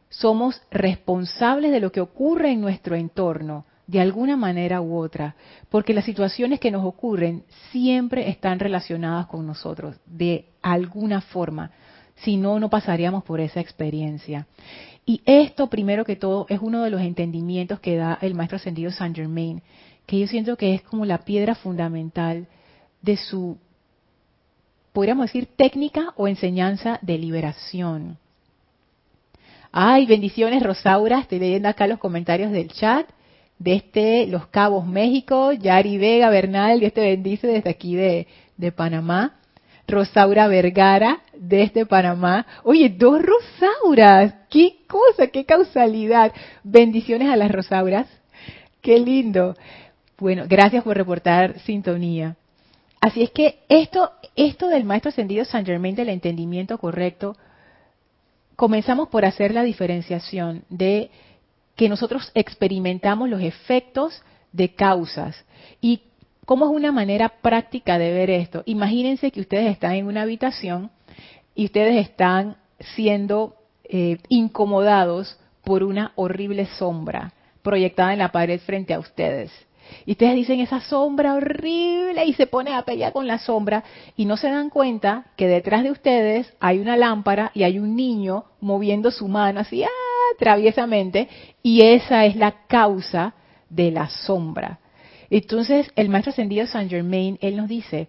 somos 0.08 0.60
responsables 0.70 1.70
de 1.70 1.80
lo 1.80 1.92
que 1.92 2.00
ocurre 2.00 2.52
en 2.52 2.60
nuestro 2.60 2.96
entorno, 2.96 3.64
de 3.90 4.00
alguna 4.00 4.37
manera 4.37 4.81
u 4.81 4.96
otra, 4.96 5.35
porque 5.68 5.92
las 5.92 6.05
situaciones 6.05 6.61
que 6.61 6.70
nos 6.70 6.85
ocurren 6.85 7.42
siempre 7.72 8.29
están 8.29 8.61
relacionadas 8.61 9.26
con 9.26 9.44
nosotros, 9.46 9.96
de 10.07 10.44
alguna 10.62 11.20
forma. 11.20 11.72
Si 12.16 12.37
no, 12.37 12.61
no 12.61 12.70
pasaríamos 12.70 13.24
por 13.24 13.40
esa 13.40 13.59
experiencia. 13.59 14.46
Y 15.05 15.22
esto, 15.24 15.68
primero 15.68 16.05
que 16.05 16.14
todo, 16.14 16.46
es 16.48 16.61
uno 16.62 16.83
de 16.83 16.90
los 16.90 17.00
entendimientos 17.00 17.81
que 17.81 17.96
da 17.96 18.16
el 18.20 18.35
maestro 18.35 18.57
ascendido 18.57 18.92
Saint 18.92 19.16
Germain, 19.16 19.61
que 20.07 20.20
yo 20.20 20.29
siento 20.29 20.57
que 20.57 20.74
es 20.74 20.83
como 20.83 21.05
la 21.05 21.24
piedra 21.24 21.57
fundamental 21.57 22.46
de 23.03 23.16
su, 23.16 23.59
podríamos 24.92 25.26
decir, 25.26 25.48
técnica 25.57 26.12
o 26.16 26.29
enseñanza 26.29 27.00
de 27.03 27.18
liberación. 27.18 28.18
Ay, 29.72 30.07
bendiciones, 30.07 30.62
Rosaura. 30.62 31.20
Estoy 31.20 31.40
leyendo 31.40 31.68
acá 31.68 31.88
los 31.88 31.98
comentarios 31.98 32.53
del 32.53 32.68
chat. 32.68 33.09
De 33.60 33.74
este, 33.74 34.26
Los 34.26 34.48
Cabos, 34.48 34.84
México. 34.86 35.52
Yari 35.52 35.98
Vega, 35.98 36.30
Bernal, 36.30 36.80
Dios 36.80 36.92
te 36.92 37.02
bendice 37.02 37.46
desde 37.46 37.70
aquí 37.70 37.94
de, 37.94 38.26
de 38.56 38.72
Panamá. 38.72 39.36
Rosaura 39.86 40.48
Vergara 40.48 41.20
desde 41.36 41.86
Panamá. 41.86 42.46
Oye, 42.64 42.88
dos 42.88 43.20
Rosauras. 43.22 44.34
¡Qué 44.48 44.78
cosa, 44.88 45.28
qué 45.28 45.44
causalidad! 45.44 46.32
Bendiciones 46.64 47.28
a 47.28 47.36
las 47.36 47.52
Rosauras. 47.52 48.08
Qué 48.80 48.98
lindo. 48.98 49.56
Bueno, 50.18 50.44
gracias 50.48 50.82
por 50.82 50.96
reportar 50.96 51.58
sintonía. 51.60 52.36
Así 53.00 53.22
es 53.22 53.30
que 53.30 53.60
esto, 53.68 54.10
esto 54.36 54.68
del 54.68 54.84
maestro 54.84 55.08
ascendido 55.10 55.44
San 55.44 55.64
Germain 55.64 55.94
del 55.94 56.10
entendimiento 56.10 56.78
correcto, 56.78 57.36
comenzamos 58.56 59.08
por 59.08 59.24
hacer 59.24 59.54
la 59.54 59.62
diferenciación 59.62 60.64
de 60.68 61.10
que 61.80 61.88
nosotros 61.88 62.30
experimentamos 62.34 63.30
los 63.30 63.40
efectos 63.40 64.22
de 64.52 64.74
causas 64.74 65.46
y 65.80 66.02
cómo 66.44 66.66
es 66.66 66.72
una 66.72 66.92
manera 66.92 67.30
práctica 67.40 67.96
de 67.96 68.12
ver 68.12 68.28
esto. 68.28 68.62
Imagínense 68.66 69.30
que 69.30 69.40
ustedes 69.40 69.72
están 69.72 69.92
en 69.92 70.04
una 70.04 70.20
habitación 70.20 70.90
y 71.54 71.64
ustedes 71.64 72.06
están 72.06 72.58
siendo 72.94 73.56
eh, 73.84 74.18
incomodados 74.28 75.38
por 75.64 75.82
una 75.82 76.12
horrible 76.16 76.66
sombra 76.66 77.32
proyectada 77.62 78.12
en 78.12 78.18
la 78.18 78.30
pared 78.30 78.60
frente 78.60 78.92
a 78.92 78.98
ustedes. 78.98 79.50
Y 80.04 80.12
ustedes 80.12 80.34
dicen 80.34 80.60
esa 80.60 80.82
sombra 80.82 81.32
horrible 81.32 82.26
y 82.26 82.34
se 82.34 82.46
pone 82.46 82.74
a 82.74 82.82
pelear 82.82 83.14
con 83.14 83.26
la 83.26 83.38
sombra 83.38 83.84
y 84.18 84.26
no 84.26 84.36
se 84.36 84.50
dan 84.50 84.68
cuenta 84.68 85.28
que 85.34 85.48
detrás 85.48 85.82
de 85.82 85.92
ustedes 85.92 86.52
hay 86.60 86.78
una 86.78 86.98
lámpara 86.98 87.52
y 87.54 87.62
hay 87.62 87.78
un 87.78 87.96
niño 87.96 88.44
moviendo 88.60 89.10
su 89.10 89.28
mano 89.28 89.60
así, 89.60 89.82
ah, 89.82 90.09
traviesamente, 90.40 91.29
y 91.62 91.83
esa 91.83 92.24
es 92.24 92.35
la 92.35 92.66
causa 92.66 93.35
de 93.68 93.92
la 93.92 94.09
sombra. 94.09 94.81
Entonces, 95.31 95.88
el 95.94 96.09
maestro 96.09 96.33
ascendido 96.33 96.66
Saint 96.66 96.90
Germain, 96.90 97.38
él 97.40 97.57
nos 97.57 97.68
dice, 97.68 98.09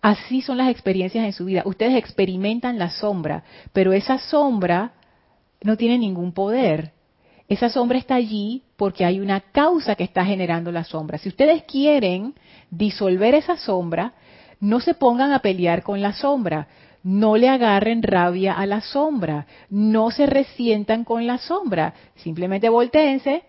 así 0.00 0.42
son 0.42 0.58
las 0.58 0.70
experiencias 0.70 1.24
en 1.24 1.32
su 1.32 1.46
vida. 1.46 1.62
Ustedes 1.64 1.96
experimentan 1.96 2.78
la 2.78 2.90
sombra, 2.90 3.42
pero 3.72 3.92
esa 3.92 4.18
sombra 4.18 4.92
no 5.62 5.76
tiene 5.76 5.98
ningún 5.98 6.32
poder. 6.32 6.92
Esa 7.48 7.68
sombra 7.68 7.98
está 7.98 8.14
allí 8.14 8.62
porque 8.76 9.04
hay 9.04 9.18
una 9.18 9.40
causa 9.40 9.96
que 9.96 10.04
está 10.04 10.24
generando 10.24 10.70
la 10.70 10.84
sombra. 10.84 11.18
Si 11.18 11.28
ustedes 11.28 11.64
quieren 11.64 12.34
disolver 12.70 13.34
esa 13.34 13.56
sombra, 13.56 14.12
no 14.60 14.78
se 14.78 14.94
pongan 14.94 15.32
a 15.32 15.40
pelear 15.40 15.82
con 15.82 16.00
la 16.00 16.12
sombra, 16.12 16.68
no 17.02 17.36
le 17.36 17.48
agarren 17.48 18.02
rabia 18.02 18.52
a 18.54 18.66
la 18.66 18.80
sombra, 18.80 19.46
no 19.70 20.10
se 20.10 20.26
resientan 20.26 21.04
con 21.04 21.26
la 21.26 21.38
sombra, 21.38 21.94
simplemente 22.16 22.68
volteense 22.68 23.44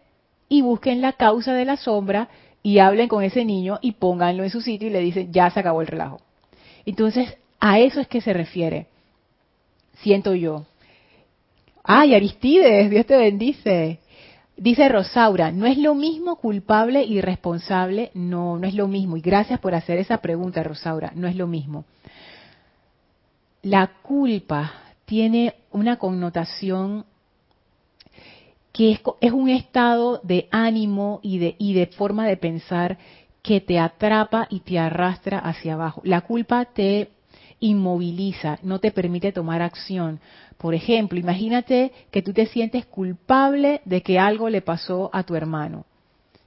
y 0.48 0.62
busquen 0.62 1.02
la 1.02 1.14
causa 1.14 1.54
de 1.54 1.66
la 1.66 1.78
sombra 1.78 2.30
y 2.64 2.80
hablen 2.80 3.08
con 3.08 3.24
ese 3.24 3.44
niño 3.46 3.80
y 3.82 3.94
pónganlo 3.94 4.44
en 4.44 4.50
su 4.50 4.62
sitio 4.62 4.88
y 4.88 4.92
le 4.92 5.00
dicen, 5.00 5.34
ya 5.34 5.50
se 5.50 5.60
acabó 5.60 5.82
el 5.82 5.88
relajo. 5.88 6.22
Entonces, 6.86 7.38
a 7.60 7.80
eso 7.80 8.00
es 8.00 8.08
que 8.08 8.22
se 8.22 8.34
refiere, 8.34 8.88
siento 10.02 10.34
yo. 10.34 10.66
Ay, 11.84 12.14
Aristides, 12.14 12.90
Dios 12.90 13.06
te 13.06 13.18
bendice. 13.18 14.00
Dice 14.56 14.88
Rosaura, 14.90 15.52
¿no 15.52 15.66
es 15.66 15.78
lo 15.78 15.96
mismo 15.96 16.36
culpable 16.36 17.04
y 17.04 17.20
responsable? 17.22 18.12
No, 18.14 18.60
no 18.60 18.68
es 18.68 18.76
lo 18.76 18.88
mismo. 18.88 19.18
Y 19.18 19.22
gracias 19.22 19.60
por 19.60 19.74
hacer 19.74 19.98
esa 19.98 20.20
pregunta, 20.20 20.62
Rosaura, 20.62 21.12
no 21.16 21.28
es 21.28 21.36
lo 21.36 21.48
mismo. 21.48 21.86
La 23.64 23.92
culpa 24.02 24.72
tiene 25.06 25.54
una 25.72 25.98
connotación 25.98 27.06
que 28.74 29.00
es, 29.20 29.32
un 29.32 29.50
estado 29.50 30.20
de 30.24 30.48
ánimo 30.52 31.20
y 31.22 31.38
de 31.38 31.88
forma 31.88 32.26
de 32.26 32.38
pensar 32.38 32.98
que 33.44 33.62
te 33.62 33.78
atrapa 33.78 34.48
y 34.50 34.62
te 34.62 34.80
arrastra 34.80 35.38
hacia 35.40 35.74
abajo. 35.74 36.02
La 36.06 36.22
culpa 36.22 36.66
te 36.66 37.10
inmoviliza, 37.60 38.58
no 38.64 38.80
te 38.80 38.92
permite 38.92 39.32
tomar 39.32 39.62
acción. 39.62 40.20
Por 40.58 40.74
ejemplo, 40.74 41.20
imagínate 41.20 41.92
que 42.10 42.22
tú 42.22 42.34
te 42.34 42.48
sientes 42.48 42.86
culpable 42.88 43.82
de 43.86 44.02
que 44.02 44.18
algo 44.18 44.50
le 44.50 44.62
pasó 44.62 45.12
a 45.14 45.24
tu 45.24 45.36
hermano 45.36 45.86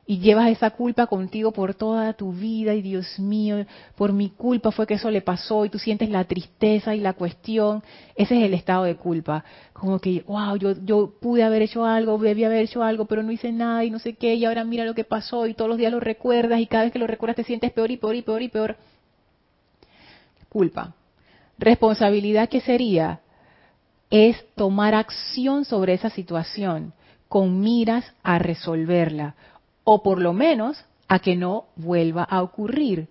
y 0.07 0.19
llevas 0.19 0.51
esa 0.51 0.71
culpa 0.71 1.07
contigo 1.07 1.53
por 1.53 1.75
toda 1.75 2.13
tu 2.13 2.33
vida 2.33 2.75
y 2.75 2.83
Dios 2.83 3.19
mío, 3.19 3.65
por 3.97 4.13
mi 4.13 4.31
culpa 4.31 4.71
fue 4.71 4.87
que 4.87 4.95
eso 4.95 5.11
le 5.11 5.23
pasó 5.23 5.65
y 5.65 5.71
tú 5.71 5.79
sientes 5.79 6.11
la 6.11 6.25
tristeza 6.25 6.95
y 6.95 7.01
la 7.01 7.15
cuestión, 7.15 7.83
ese 8.15 8.37
es 8.37 8.45
el 8.45 8.55
estado 8.55 8.85
de 8.85 8.97
culpa, 8.97 9.45
como 9.73 9.99
que, 9.99 10.23
wow, 10.27 10.57
yo, 10.57 10.73
yo 10.85 11.15
pude 11.21 11.43
haber 11.43 11.63
hecho 11.63 11.85
algo, 11.85 12.19
debí 12.19 12.45
haber 12.45 12.63
hecho 12.63 12.83
algo, 12.83 13.07
pero 13.07 13.23
no 13.23 13.33
hice 13.33 13.53
nada 13.53 13.85
y 13.85 13.91
no 13.91 13.99
sé 13.99 14.15
qué, 14.15 14.35
y 14.35 14.45
ahora 14.45 14.65
mira 14.65 14.85
lo 14.85 14.95
que 14.95 15.05
pasó 15.05 15.47
y 15.47 15.55
todos 15.55 15.69
los 15.69 15.79
días 15.79 15.93
lo 15.93 16.01
recuerdas 16.01 16.61
y 16.61 16.67
cada 16.67 16.85
vez 16.85 16.93
que 16.93 16.99
lo 16.99 17.07
recuerdas 17.07 17.37
te 17.37 17.45
sientes 17.45 17.73
peor 17.73 17.91
y 17.91 17.97
peor 17.97 18.17
y 18.17 18.23
peor 18.23 18.43
y 18.43 18.49
peor. 18.49 18.77
Culpa. 20.49 20.95
Responsabilidad, 21.59 22.49
¿qué 22.49 22.61
sería? 22.61 23.21
es 24.15 24.37
tomar 24.55 24.95
acción 24.95 25.65
sobre 25.65 25.95
esa 25.95 26.09
situación 26.09 26.93
con 27.27 27.61
miras 27.61 28.05
a 28.23 28.39
resolverla 28.39 29.35
o 29.85 30.03
por 30.03 30.21
lo 30.21 30.33
menos 30.33 30.85
a 31.09 31.19
que 31.19 31.37
no 31.37 31.67
vuelva 31.77 32.25
a 32.25 32.43
ocurrir. 32.43 33.09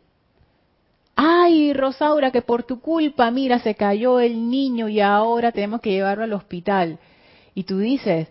Ay, 1.16 1.74
Rosaura, 1.74 2.32
que 2.32 2.42
por 2.42 2.64
tu 2.64 2.80
culpa, 2.80 3.30
mira, 3.30 3.60
se 3.60 3.76
cayó 3.76 4.20
el 4.20 4.50
niño 4.50 4.90
y 4.90 5.00
ahora 5.00 5.52
tenemos 5.52 5.80
que 5.82 5.92
llevarlo 5.92 6.24
al 6.24 6.34
hospital. 6.34 6.98
Y 7.54 7.64
tú 7.64 7.78
dices, 7.78 8.30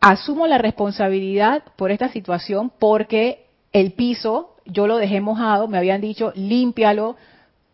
asumo 0.00 0.46
la 0.46 0.58
responsabilidad 0.58 1.62
por 1.76 1.90
esta 1.90 2.08
situación 2.08 2.72
porque 2.78 3.44
el 3.72 3.92
piso 3.92 4.54
yo 4.64 4.86
lo 4.86 4.96
dejé 4.96 5.20
mojado, 5.20 5.68
me 5.68 5.78
habían 5.78 6.00
dicho, 6.00 6.32
límpialo, 6.34 7.16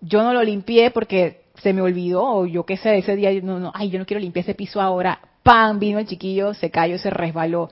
yo 0.00 0.22
no 0.22 0.32
lo 0.32 0.42
limpié 0.42 0.90
porque 0.90 1.42
se 1.56 1.72
me 1.72 1.82
olvidó, 1.82 2.22
o 2.24 2.46
yo 2.46 2.64
qué 2.64 2.76
sé, 2.76 2.98
ese 2.98 3.16
día, 3.16 3.30
no, 3.42 3.58
no, 3.58 3.72
ay, 3.74 3.90
yo 3.90 3.98
no 3.98 4.06
quiero 4.06 4.20
limpiar 4.20 4.44
ese 4.44 4.54
piso 4.54 4.80
ahora, 4.80 5.20
¡pam! 5.42 5.78
Vino 5.78 5.98
el 5.98 6.06
chiquillo, 6.06 6.54
se 6.54 6.70
cayó, 6.70 6.98
se 6.98 7.10
resbaló. 7.10 7.70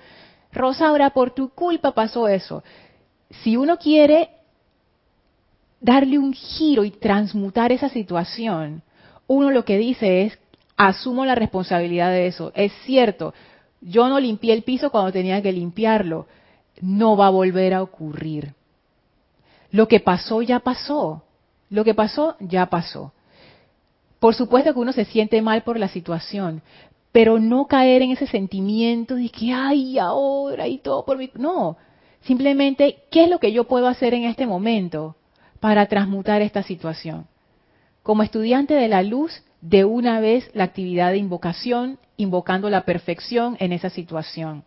Rosa, 0.53 0.89
ahora 0.89 1.11
por 1.11 1.31
tu 1.31 1.49
culpa 1.51 1.93
pasó 1.93 2.29
eso. 2.29 2.63
Si 3.43 3.57
uno 3.57 3.79
quiere 3.79 4.31
darle 5.81 6.19
un 6.19 6.33
giro 6.33 6.85
y 6.85 6.91
transmutar 6.91 7.73
esa 7.73 7.89
situación, 7.89 8.83
uno 9.27 9.51
lo 9.51 9.65
que 9.65 9.79
dice 9.79 10.23
es, 10.23 10.39
asumo 10.77 11.25
la 11.25 11.35
responsabilidad 11.35 12.11
de 12.11 12.27
eso. 12.27 12.53
Es 12.55 12.73
cierto, 12.85 13.35
yo 13.81 14.09
no 14.09 14.21
limpié 14.21 14.53
el 14.53 14.63
piso 14.63 14.91
cuando 14.91 15.13
tenía 15.13 15.43
que 15.43 15.53
limpiarlo. 15.53 16.27
No 16.81 17.17
va 17.17 17.29
a 17.29 17.31
volver 17.31 17.75
a 17.75 17.83
ocurrir. 17.83 18.55
Lo 19.71 19.89
que 19.89 20.01
pasó 20.01 20.43
ya 20.43 20.61
pasó. 20.61 21.25
Lo 21.71 21.85
que 21.85 21.95
pasó 21.95 22.37
ya 22.41 22.67
pasó. 22.67 23.13
Por 24.21 24.35
supuesto 24.35 24.73
que 24.73 24.79
uno 24.79 24.93
se 24.93 25.05
siente 25.05 25.43
mal 25.43 25.63
por 25.63 25.79
la 25.79 25.89
situación, 25.89 26.63
pero 27.13 27.39
no 27.39 27.67
caer 27.67 28.03
en 28.03 28.11
ese 28.11 28.27
sentimiento 28.27 29.15
de 29.15 29.29
que, 29.29 29.53
ay, 29.53 29.99
ahora 29.99 30.67
y 30.67 30.79
todo 30.79 31.05
por 31.05 31.19
mi... 31.19 31.31
No, 31.35 31.77
simplemente, 32.23 33.05
¿qué 33.11 33.25
es 33.25 33.31
lo 33.31 33.39
que 33.39 33.53
yo 33.53 33.65
puedo 33.65 33.87
hacer 33.87 34.15
en 34.15 34.25
este 34.25 34.47
momento 34.47 35.17
para 35.61 35.87
transmutar 35.87 36.43
esta 36.43 36.63
situación? 36.63 37.27
Como 38.03 38.23
estudiante 38.23 38.75
de 38.75 38.89
la 38.89 39.03
luz, 39.03 39.43
de 39.61 39.85
una 39.85 40.21
vez 40.21 40.51
la 40.55 40.65
actividad 40.65 41.13
de 41.13 41.19
invocación, 41.19 41.99
invocando 42.17 42.71
la 42.71 42.85
perfección 42.85 43.57
en 43.61 43.73
esa 43.73 43.91
situación. 43.91 44.65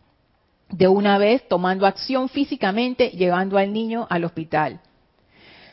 De 0.69 0.87
una 0.87 1.17
vez 1.17 1.47
tomando 1.47 1.85
acción 1.85 2.29
físicamente, 2.29 3.09
llevando 3.09 3.57
al 3.57 3.73
niño 3.73 4.07
al 4.09 4.23
hospital 4.23 4.79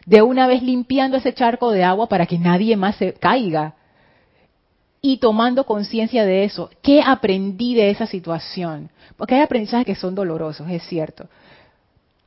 de 0.07 0.23
una 0.23 0.47
vez 0.47 0.63
limpiando 0.63 1.17
ese 1.17 1.33
charco 1.33 1.71
de 1.71 1.85
agua 1.85 2.09
para 2.09 2.27
que 2.27 2.39
nadie 2.39 2.77
más 2.77 2.97
se 2.97 3.15
caiga. 3.15 3.75
Y 5.05 5.17
tomando 5.17 5.65
conciencia 5.65 6.25
de 6.25 6.45
eso, 6.45 6.71
¿qué 6.81 7.03
aprendí 7.05 7.75
de 7.75 7.91
esa 7.91 8.07
situación? 8.07 8.89
Porque 9.17 9.35
hay 9.35 9.41
aprendizajes 9.41 9.85
que 9.85 9.97
son 9.97 10.15
dolorosos, 10.15 10.71
es 10.71 10.85
cierto. 10.85 11.29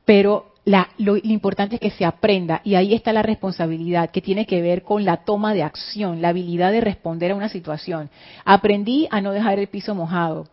Pero 0.04 0.52
la, 0.66 0.90
lo, 0.98 1.16
importante 1.16 1.76
es 1.76 1.80
que 1.80 1.90
se 1.90 2.04
aprenda 2.04 2.60
y 2.64 2.74
ahí 2.74 2.92
está 2.92 3.14
la 3.14 3.22
responsabilidad 3.22 4.10
que 4.10 4.20
tiene 4.20 4.46
que 4.46 4.60
ver 4.60 4.82
con 4.82 5.06
la 5.06 5.24
toma 5.24 5.54
de 5.54 5.62
acción, 5.62 6.20
la 6.20 6.28
habilidad 6.28 6.70
de 6.70 6.82
responder 6.82 7.32
a 7.32 7.36
una 7.36 7.48
situación. 7.48 8.10
Aprendí 8.44 9.08
a 9.10 9.22
no 9.22 9.32
dejar 9.32 9.58
el 9.58 9.68
piso 9.68 9.94
mojado. 9.94 10.46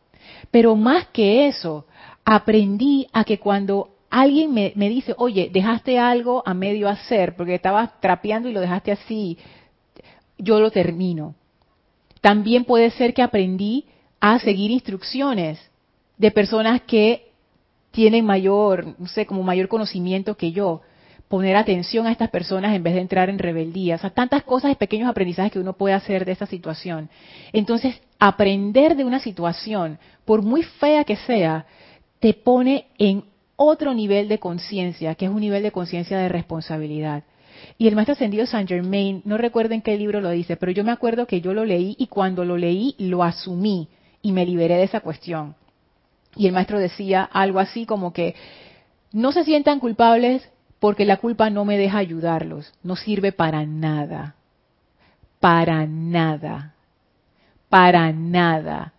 Pero 0.50 0.78
más 0.78 1.08
que 1.08 1.48
eso, 1.48 1.86
aprendí 2.24 3.08
a 3.12 3.26
que 3.26 3.38
cuando 3.38 3.90
alguien 4.10 4.54
me, 4.54 4.72
dice, 4.90 5.14
oye, 5.18 5.50
dejaste 5.52 6.00
algo 6.00 6.42
a 6.46 6.54
medio 6.54 6.88
hacer 6.88 7.36
porque 7.36 7.56
estabas 7.56 8.00
trapeando 8.00 8.48
y 8.48 8.54
lo 8.54 8.62
dejaste 8.62 8.94
así, 8.94 9.38
yo 10.38 10.62
lo 10.62 10.72
termino. 10.72 11.36
También 12.24 12.64
puede 12.64 12.90
ser 12.92 13.14
que 13.14 13.22
aprendí 13.22 13.84
a 14.22 14.40
seguir 14.40 14.72
instrucciones 14.72 15.60
de 16.18 16.32
personas 16.32 16.80
que 16.84 17.34
tienen 17.92 18.26
mayor, 18.26 18.96
no 18.98 19.08
sé, 19.08 19.26
como 19.26 19.44
mayor 19.44 19.68
conocimiento 19.68 20.38
que 20.38 20.54
yo. 20.54 20.80
Poner 21.28 21.58
atención 21.58 22.08
a 22.08 22.14
estas 22.14 22.30
personas 22.30 22.74
en 22.74 22.82
vez 22.82 22.94
de 22.94 23.02
entrar 23.02 23.30
en 23.30 23.40
rebeldía. 23.40 23.96
O 23.96 23.98
sea, 23.98 24.10
tantas 24.10 24.44
cosas 24.44 24.72
y 24.72 24.76
pequeños 24.76 25.10
aprendizajes 25.10 25.52
que 25.52 25.60
uno 25.60 25.74
puede 25.74 25.96
hacer 25.96 26.24
de 26.24 26.32
esa 26.32 26.46
situación. 26.46 27.10
Entonces, 27.52 28.02
aprender 28.20 28.96
de 28.96 29.04
una 29.04 29.20
situación, 29.20 30.00
por 30.24 30.44
muy 30.44 30.64
fea 30.64 31.04
que 31.04 31.18
sea, 31.18 31.66
te 32.22 32.34
pone 32.34 32.86
en 33.00 33.26
otro 33.58 33.94
nivel 33.94 34.30
de 34.30 34.40
conciencia, 34.40 35.16
que 35.16 35.26
es 35.26 35.32
un 35.32 35.42
nivel 35.42 35.62
de 35.62 35.72
conciencia 35.74 36.18
de 36.18 36.30
responsabilidad. 36.30 37.26
Y 37.78 37.88
el 37.88 37.96
maestro 37.96 38.14
ascendido 38.14 38.46
Saint 38.46 38.70
Germain, 38.70 39.22
no 39.26 39.38
recuerdo 39.38 39.74
en 39.74 39.82
qué 39.82 39.98
libro 39.98 40.22
lo 40.22 40.30
dice, 40.30 40.58
pero 40.58 40.72
yo 40.72 40.84
me 40.84 40.92
acuerdo 40.92 41.28
que 41.28 41.42
yo 41.42 41.54
lo 41.54 41.66
leí 41.66 41.96
y 41.98 42.08
cuando 42.08 42.46
lo 42.46 42.58
leí 42.58 42.96
lo 42.98 43.24
asumí 43.24 43.90
y 44.22 44.32
me 44.32 44.46
liberé 44.46 44.76
de 44.76 44.84
esa 44.84 45.02
cuestión. 45.02 45.56
Y 46.36 46.48
el 46.48 46.54
maestro 46.54 46.80
decía 46.80 47.24
algo 47.24 47.60
así 47.60 47.86
como 47.86 48.14
que 48.14 48.36
no 49.12 49.32
se 49.32 49.44
sientan 49.44 49.80
culpables 49.80 50.50
porque 50.80 51.06
la 51.06 51.18
culpa 51.18 51.50
no 51.50 51.66
me 51.66 51.78
deja 51.78 52.00
ayudarlos, 52.00 52.74
no 52.84 52.96
sirve 52.96 53.32
para 53.32 53.66
nada, 53.66 54.36
para 55.40 55.86
nada, 55.86 56.74
para 57.70 58.12
nada. 58.12 58.94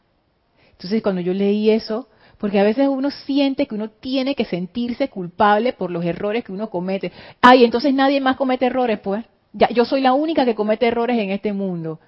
Entonces 0.72 1.02
cuando 1.02 1.20
yo 1.20 1.34
leí 1.34 1.70
eso, 1.70 2.08
porque 2.38 2.60
a 2.60 2.64
veces 2.64 2.88
uno 2.88 3.10
siente 3.10 3.66
que 3.66 3.74
uno 3.74 3.90
tiene 3.90 4.34
que 4.34 4.44
sentirse 4.44 5.08
culpable 5.08 5.72
por 5.72 5.90
los 5.90 6.04
errores 6.04 6.44
que 6.44 6.52
uno 6.52 6.70
comete. 6.70 7.12
Ay, 7.40 7.64
entonces 7.64 7.94
nadie 7.94 8.20
más 8.20 8.36
comete 8.36 8.66
errores, 8.66 8.98
pues. 9.00 9.24
Ya, 9.52 9.68
yo 9.70 9.84
soy 9.84 10.00
la 10.00 10.12
única 10.12 10.44
que 10.44 10.54
comete 10.54 10.86
errores 10.86 11.18
en 11.18 11.30
este 11.30 11.52
mundo. 11.52 12.00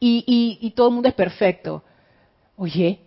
Y, 0.00 0.24
y, 0.26 0.66
y 0.66 0.70
todo 0.70 0.88
el 0.88 0.94
mundo 0.94 1.08
es 1.08 1.14
perfecto. 1.14 1.82
Oye, 2.56 3.00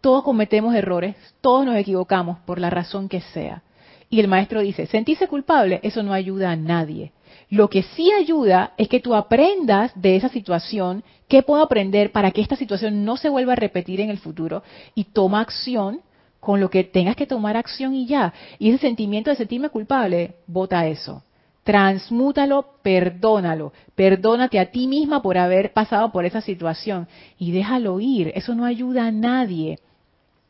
todos 0.00 0.24
cometemos 0.24 0.74
errores, 0.74 1.14
todos 1.40 1.64
nos 1.64 1.76
equivocamos 1.76 2.38
por 2.40 2.58
la 2.58 2.70
razón 2.70 3.08
que 3.08 3.20
sea. 3.20 3.62
Y 4.10 4.20
el 4.20 4.28
maestro 4.28 4.60
dice, 4.60 4.86
sentirse 4.86 5.28
culpable, 5.28 5.80
eso 5.82 6.02
no 6.02 6.12
ayuda 6.12 6.50
a 6.50 6.56
nadie. 6.56 7.12
Lo 7.52 7.68
que 7.68 7.82
sí 7.82 8.10
ayuda 8.10 8.72
es 8.78 8.88
que 8.88 9.00
tú 9.00 9.14
aprendas 9.14 9.92
de 9.94 10.16
esa 10.16 10.30
situación, 10.30 11.04
qué 11.28 11.42
puedo 11.42 11.62
aprender 11.62 12.10
para 12.10 12.30
que 12.30 12.40
esta 12.40 12.56
situación 12.56 13.04
no 13.04 13.18
se 13.18 13.28
vuelva 13.28 13.52
a 13.52 13.56
repetir 13.56 14.00
en 14.00 14.08
el 14.08 14.16
futuro 14.16 14.62
y 14.94 15.04
toma 15.04 15.42
acción 15.42 16.00
con 16.40 16.60
lo 16.60 16.70
que 16.70 16.82
tengas 16.82 17.14
que 17.14 17.26
tomar 17.26 17.58
acción 17.58 17.94
y 17.94 18.06
ya. 18.06 18.32
Y 18.58 18.70
ese 18.70 18.78
sentimiento 18.78 19.28
de 19.28 19.36
sentirme 19.36 19.68
culpable, 19.68 20.36
vota 20.46 20.86
eso. 20.86 21.24
Transmútalo, 21.62 22.78
perdónalo. 22.80 23.74
Perdónate 23.94 24.58
a 24.58 24.70
ti 24.70 24.86
misma 24.86 25.20
por 25.20 25.36
haber 25.36 25.74
pasado 25.74 26.10
por 26.10 26.24
esa 26.24 26.40
situación 26.40 27.06
y 27.38 27.52
déjalo 27.52 28.00
ir. 28.00 28.32
Eso 28.34 28.54
no 28.54 28.64
ayuda 28.64 29.08
a 29.08 29.12
nadie. 29.12 29.78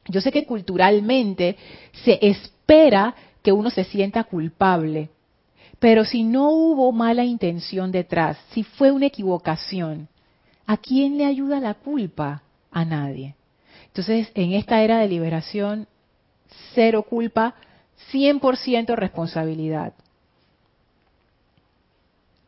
Yo 0.07 0.21
sé 0.21 0.31
que 0.31 0.47
culturalmente 0.47 1.57
se 2.05 2.21
espera 2.25 3.17
que 3.43 3.51
uno 3.51 3.71
se 3.71 3.83
sienta 3.83 4.23
culpable, 4.23 5.11
pero 5.83 6.05
si 6.05 6.23
no 6.23 6.53
hubo 6.53 6.93
mala 6.93 7.25
intención 7.25 7.91
detrás, 7.91 8.39
si 8.53 8.63
fue 8.63 8.93
una 8.93 9.07
equivocación, 9.07 10.07
¿a 10.65 10.77
quién 10.77 11.19
le 11.19 11.25
ayuda 11.25 11.59
la 11.59 11.75
culpa? 11.75 12.43
A 12.71 12.85
nadie. 12.85 13.35
Entonces, 13.89 14.31
en 14.37 14.53
esta 14.53 14.81
era 14.83 14.99
de 14.99 15.09
liberación, 15.09 15.89
cero 16.73 17.03
culpa, 17.03 17.57
100% 18.13 18.95
responsabilidad. 18.95 19.93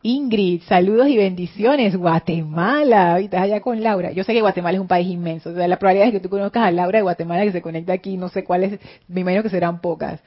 Ingrid, 0.02 0.62
saludos 0.68 1.08
y 1.08 1.16
bendiciones. 1.16 1.96
Guatemala, 1.96 3.14
ahorita 3.14 3.42
allá 3.42 3.60
con 3.60 3.82
Laura. 3.82 4.12
Yo 4.12 4.22
sé 4.22 4.32
que 4.32 4.42
Guatemala 4.42 4.76
es 4.76 4.80
un 4.80 4.86
país 4.86 5.08
inmenso. 5.08 5.50
O 5.50 5.54
sea, 5.54 5.66
la 5.66 5.80
probabilidad 5.80 6.06
de 6.06 6.12
que 6.12 6.20
tú 6.20 6.28
conozcas 6.28 6.62
a 6.62 6.70
Laura 6.70 6.98
de 6.98 7.02
Guatemala 7.02 7.42
que 7.42 7.50
se 7.50 7.62
conecta 7.62 7.94
aquí, 7.94 8.16
no 8.16 8.28
sé 8.28 8.44
cuáles, 8.44 8.78
me 9.08 9.22
imagino 9.22 9.42
que 9.42 9.50
serán 9.50 9.80
pocas. 9.80 10.20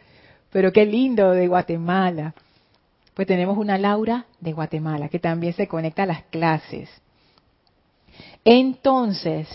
Pero 0.51 0.73
qué 0.73 0.85
lindo 0.85 1.31
de 1.31 1.47
Guatemala. 1.47 2.33
Pues 3.17 3.27
tenemos 3.27 3.57
una 3.57 3.79
Laura 3.79 4.27
de 4.39 4.53
Guatemala 4.53 5.09
que 5.09 5.17
también 5.17 5.53
se 5.53 5.67
conecta 5.67 6.03
a 6.03 6.05
las 6.05 6.21
clases. 6.25 6.87
Entonces, 8.45 9.47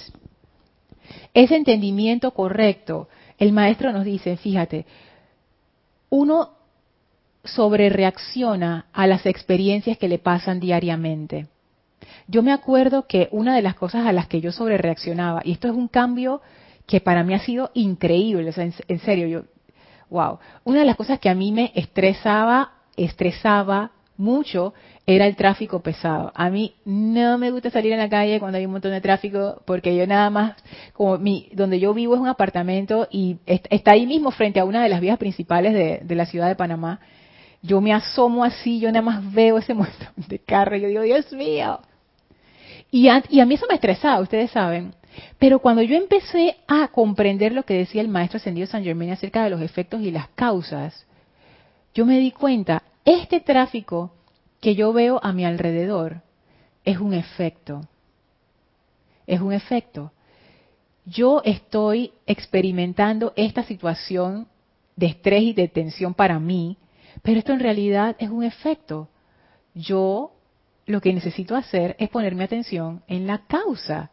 ese 1.32 1.54
entendimiento 1.54 2.32
correcto, 2.32 3.08
el 3.38 3.52
maestro 3.52 3.92
nos 3.92 4.04
dice, 4.04 4.36
fíjate, 4.36 4.84
uno 6.10 6.54
sobrereacciona 7.44 8.86
a 8.92 9.06
las 9.06 9.26
experiencias 9.26 9.96
que 9.96 10.08
le 10.08 10.18
pasan 10.18 10.58
diariamente. 10.58 11.46
Yo 12.26 12.42
me 12.42 12.50
acuerdo 12.50 13.06
que 13.06 13.28
una 13.30 13.54
de 13.54 13.62
las 13.62 13.76
cosas 13.76 14.08
a 14.08 14.12
las 14.12 14.26
que 14.26 14.40
yo 14.40 14.50
sobrereaccionaba, 14.50 15.40
y 15.44 15.52
esto 15.52 15.68
es 15.68 15.74
un 15.74 15.86
cambio 15.86 16.42
que 16.84 17.00
para 17.00 17.22
mí 17.22 17.32
ha 17.32 17.38
sido 17.38 17.70
increíble, 17.74 18.52
en, 18.56 18.74
en 18.88 18.98
serio, 18.98 19.28
yo, 19.28 19.44
wow, 20.10 20.40
una 20.64 20.80
de 20.80 20.86
las 20.86 20.96
cosas 20.96 21.20
que 21.20 21.28
a 21.28 21.36
mí 21.36 21.52
me 21.52 21.70
estresaba 21.76 22.81
estresaba 22.96 23.92
mucho 24.16 24.74
era 25.06 25.26
el 25.26 25.36
tráfico 25.36 25.80
pesado. 25.80 26.32
A 26.34 26.48
mí 26.50 26.74
no 26.84 27.38
me 27.38 27.50
gusta 27.50 27.70
salir 27.70 27.92
en 27.92 27.98
la 27.98 28.08
calle 28.08 28.38
cuando 28.38 28.58
hay 28.58 28.66
un 28.66 28.72
montón 28.72 28.92
de 28.92 29.00
tráfico 29.00 29.62
porque 29.64 29.96
yo 29.96 30.06
nada 30.06 30.30
más, 30.30 30.54
como 30.92 31.18
mi, 31.18 31.48
donde 31.52 31.80
yo 31.80 31.92
vivo 31.92 32.14
es 32.14 32.20
un 32.20 32.28
apartamento 32.28 33.08
y 33.10 33.38
está 33.46 33.92
ahí 33.92 34.06
mismo 34.06 34.30
frente 34.30 34.60
a 34.60 34.64
una 34.64 34.82
de 34.82 34.88
las 34.88 35.00
vías 35.00 35.18
principales 35.18 35.74
de, 35.74 36.14
la 36.14 36.26
ciudad 36.26 36.48
de 36.48 36.56
Panamá. 36.56 37.00
Yo 37.62 37.80
me 37.80 37.92
asomo 37.92 38.44
así, 38.44 38.80
yo 38.80 38.90
nada 38.90 39.02
más 39.02 39.32
veo 39.32 39.58
ese 39.58 39.74
montón 39.74 40.12
de 40.16 40.38
carro 40.38 40.76
y 40.76 40.82
yo 40.82 40.88
digo, 40.88 41.02
Dios 41.02 41.32
mío. 41.32 41.80
Y 42.90 43.08
a, 43.08 43.22
y 43.28 43.40
a 43.40 43.46
mí 43.46 43.54
eso 43.54 43.66
me 43.68 43.74
estresaba, 43.74 44.20
ustedes 44.20 44.50
saben. 44.50 44.94
Pero 45.38 45.58
cuando 45.58 45.82
yo 45.82 45.96
empecé 45.96 46.56
a 46.66 46.88
comprender 46.88 47.52
lo 47.52 47.64
que 47.64 47.74
decía 47.74 48.00
el 48.00 48.08
maestro 48.08 48.38
ascendido 48.38 48.66
San 48.66 48.84
Germain 48.84 49.10
acerca 49.10 49.44
de 49.44 49.50
los 49.50 49.60
efectos 49.60 50.00
y 50.02 50.10
las 50.10 50.28
causas, 50.28 51.06
yo 51.94 52.06
me 52.06 52.18
di 52.18 52.32
cuenta, 52.32 52.82
este 53.04 53.40
tráfico 53.40 54.12
que 54.60 54.74
yo 54.74 54.92
veo 54.92 55.20
a 55.22 55.32
mi 55.32 55.44
alrededor 55.44 56.22
es 56.84 56.98
un 56.98 57.14
efecto. 57.14 57.82
Es 59.26 59.40
un 59.40 59.52
efecto. 59.52 60.12
Yo 61.04 61.42
estoy 61.44 62.12
experimentando 62.26 63.32
esta 63.36 63.64
situación 63.64 64.48
de 64.96 65.06
estrés 65.06 65.42
y 65.42 65.52
de 65.52 65.68
tensión 65.68 66.14
para 66.14 66.38
mí, 66.38 66.76
pero 67.22 67.38
esto 67.38 67.52
en 67.52 67.60
realidad 67.60 68.16
es 68.18 68.30
un 68.30 68.44
efecto. 68.44 69.08
Yo 69.74 70.32
lo 70.86 71.00
que 71.00 71.12
necesito 71.12 71.56
hacer 71.56 71.96
es 71.98 72.08
ponerme 72.08 72.44
atención 72.44 73.02
en 73.06 73.26
la 73.26 73.46
causa. 73.46 74.10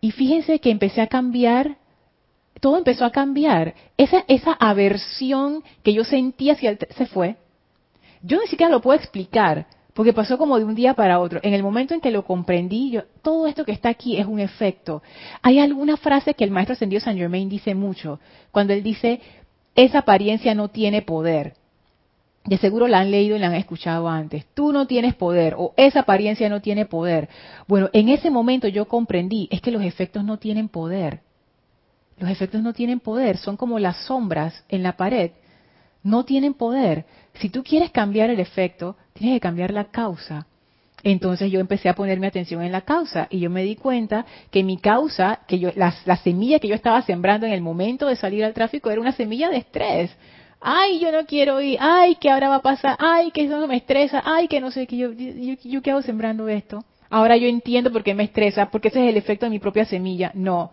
Y 0.00 0.12
fíjense 0.12 0.58
que 0.60 0.70
empecé 0.70 1.02
a 1.02 1.08
cambiar 1.08 1.76
todo 2.60 2.76
empezó 2.76 3.04
a 3.04 3.10
cambiar. 3.10 3.74
Esa, 3.96 4.52
aversión 4.52 5.64
que 5.82 5.92
yo 5.92 6.04
sentía 6.04 6.52
hacia 6.52 6.70
el, 6.70 6.78
se 6.96 7.06
fue. 7.06 7.36
Yo 8.22 8.38
ni 8.38 8.46
siquiera 8.46 8.70
lo 8.70 8.82
puedo 8.82 8.98
explicar, 8.98 9.66
porque 9.94 10.12
pasó 10.12 10.36
como 10.36 10.58
de 10.58 10.64
un 10.64 10.74
día 10.74 10.94
para 10.94 11.18
otro. 11.20 11.40
En 11.42 11.54
el 11.54 11.62
momento 11.62 11.94
en 11.94 12.00
que 12.00 12.10
lo 12.10 12.24
comprendí, 12.24 12.90
yo, 12.90 13.02
todo 13.22 13.46
esto 13.46 13.64
que 13.64 13.72
está 13.72 13.88
aquí 13.88 14.18
es 14.18 14.26
un 14.26 14.40
efecto. 14.40 15.02
Hay 15.42 15.58
alguna 15.58 15.96
frase 15.96 16.34
que 16.34 16.44
el 16.44 16.50
maestro 16.50 16.74
ascendido 16.74 17.00
Saint 17.00 17.18
Germain 17.18 17.48
dice 17.48 17.74
mucho, 17.74 18.20
cuando 18.52 18.74
él 18.74 18.82
dice, 18.82 19.20
esa 19.74 20.00
apariencia 20.00 20.54
no 20.54 20.68
tiene 20.68 21.02
poder. 21.02 21.54
De 22.44 22.58
seguro 22.58 22.88
la 22.88 23.00
han 23.00 23.10
leído 23.10 23.36
y 23.36 23.38
la 23.38 23.48
han 23.48 23.54
escuchado 23.54 24.08
antes. 24.08 24.46
Tú 24.54 24.72
no 24.72 24.86
tienes 24.86 25.14
poder 25.14 25.54
o 25.58 25.74
esa 25.76 26.00
apariencia 26.00 26.48
no 26.48 26.60
tiene 26.60 26.86
poder. 26.86 27.28
Bueno, 27.66 27.90
en 27.92 28.08
ese 28.08 28.30
momento 28.30 28.68
yo 28.68 28.86
comprendí, 28.88 29.48
es 29.50 29.60
que 29.60 29.70
los 29.70 29.82
efectos 29.82 30.24
no 30.24 30.38
tienen 30.38 30.68
poder. 30.68 31.20
Los 32.20 32.30
efectos 32.30 32.62
no 32.62 32.74
tienen 32.74 33.00
poder, 33.00 33.38
son 33.38 33.56
como 33.56 33.78
las 33.78 33.96
sombras 34.04 34.62
en 34.68 34.82
la 34.82 34.92
pared. 34.92 35.30
No 36.02 36.26
tienen 36.26 36.52
poder. 36.52 37.06
Si 37.40 37.48
tú 37.48 37.64
quieres 37.64 37.90
cambiar 37.90 38.28
el 38.28 38.40
efecto, 38.40 38.94
tienes 39.14 39.36
que 39.36 39.40
cambiar 39.40 39.70
la 39.70 39.84
causa. 39.84 40.46
Entonces 41.02 41.50
yo 41.50 41.60
empecé 41.60 41.88
a 41.88 41.94
ponerme 41.94 42.26
atención 42.26 42.62
en 42.62 42.72
la 42.72 42.82
causa 42.82 43.26
y 43.30 43.40
yo 43.40 43.48
me 43.48 43.62
di 43.62 43.74
cuenta 43.74 44.26
que 44.50 44.62
mi 44.62 44.76
causa, 44.76 45.40
que 45.48 45.58
yo, 45.58 45.70
la, 45.74 45.92
semilla 46.22 46.58
que 46.58 46.68
yo 46.68 46.74
estaba 46.74 47.00
sembrando 47.00 47.46
en 47.46 47.52
el 47.52 47.62
momento 47.62 48.06
de 48.06 48.16
salir 48.16 48.44
al 48.44 48.52
tráfico 48.52 48.90
era 48.90 49.00
una 49.00 49.12
semilla 49.12 49.48
de 49.48 49.56
estrés. 49.56 50.10
Ay, 50.60 51.00
yo 51.00 51.10
no 51.10 51.24
quiero 51.24 51.58
ir. 51.62 51.78
Ay, 51.80 52.16
¿qué 52.16 52.30
ahora 52.30 52.50
va 52.50 52.56
a 52.56 52.62
pasar? 52.62 52.96
Ay, 52.98 53.30
que 53.30 53.44
eso 53.44 53.66
me 53.66 53.76
estresa. 53.76 54.22
Ay, 54.26 54.46
que 54.46 54.60
no 54.60 54.70
sé, 54.70 54.86
que 54.86 54.98
yo, 54.98 55.12
yo, 55.12 55.54
yo 55.64 55.80
qué 55.80 55.90
hago 55.90 56.02
sembrando 56.02 56.50
esto. 56.50 56.84
Ahora 57.08 57.38
yo 57.38 57.48
entiendo 57.48 57.90
por 57.90 58.02
qué 58.02 58.14
me 58.14 58.24
estresa, 58.24 58.70
porque 58.70 58.88
ese 58.88 59.02
es 59.02 59.08
el 59.08 59.16
efecto 59.16 59.46
de 59.46 59.50
mi 59.50 59.58
propia 59.58 59.86
semilla. 59.86 60.30
No, 60.34 60.72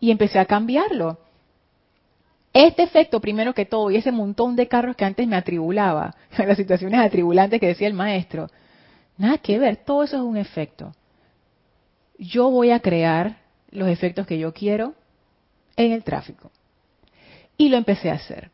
y 0.00 0.10
empecé 0.10 0.38
a 0.38 0.46
cambiarlo. 0.46 1.18
Este 2.52 2.84
efecto, 2.84 3.20
primero 3.20 3.52
que 3.52 3.66
todo, 3.66 3.90
y 3.90 3.96
ese 3.96 4.12
montón 4.12 4.54
de 4.54 4.68
carros 4.68 4.94
que 4.94 5.04
antes 5.04 5.26
me 5.26 5.36
atribulaba, 5.36 6.14
las 6.38 6.56
situaciones 6.56 7.00
atribulantes 7.00 7.60
que 7.60 7.66
decía 7.66 7.88
el 7.88 7.94
maestro, 7.94 8.48
nada 9.18 9.38
que 9.38 9.58
ver, 9.58 9.78
todo 9.78 10.04
eso 10.04 10.16
es 10.16 10.22
un 10.22 10.36
efecto. 10.36 10.92
Yo 12.18 12.50
voy 12.50 12.70
a 12.70 12.80
crear 12.80 13.38
los 13.70 13.88
efectos 13.88 14.26
que 14.26 14.38
yo 14.38 14.52
quiero 14.52 14.94
en 15.76 15.92
el 15.92 16.04
tráfico. 16.04 16.52
Y 17.56 17.68
lo 17.68 17.76
empecé 17.76 18.10
a 18.10 18.14
hacer. 18.14 18.50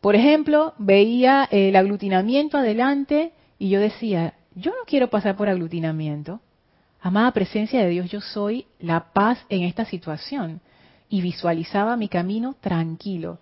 Por 0.00 0.14
ejemplo, 0.14 0.74
veía 0.78 1.48
el 1.50 1.74
aglutinamiento 1.74 2.58
adelante 2.58 3.32
y 3.58 3.70
yo 3.70 3.80
decía, 3.80 4.34
yo 4.54 4.70
no 4.72 4.84
quiero 4.86 5.08
pasar 5.08 5.36
por 5.36 5.48
aglutinamiento. 5.48 6.40
Amada 7.00 7.30
presencia 7.32 7.80
de 7.80 7.90
Dios, 7.90 8.10
yo 8.10 8.20
soy 8.20 8.66
la 8.80 9.12
paz 9.12 9.38
en 9.48 9.62
esta 9.62 9.84
situación. 9.84 10.60
Y 11.08 11.20
visualizaba 11.20 11.96
mi 11.96 12.08
camino 12.08 12.56
tranquilo. 12.60 13.38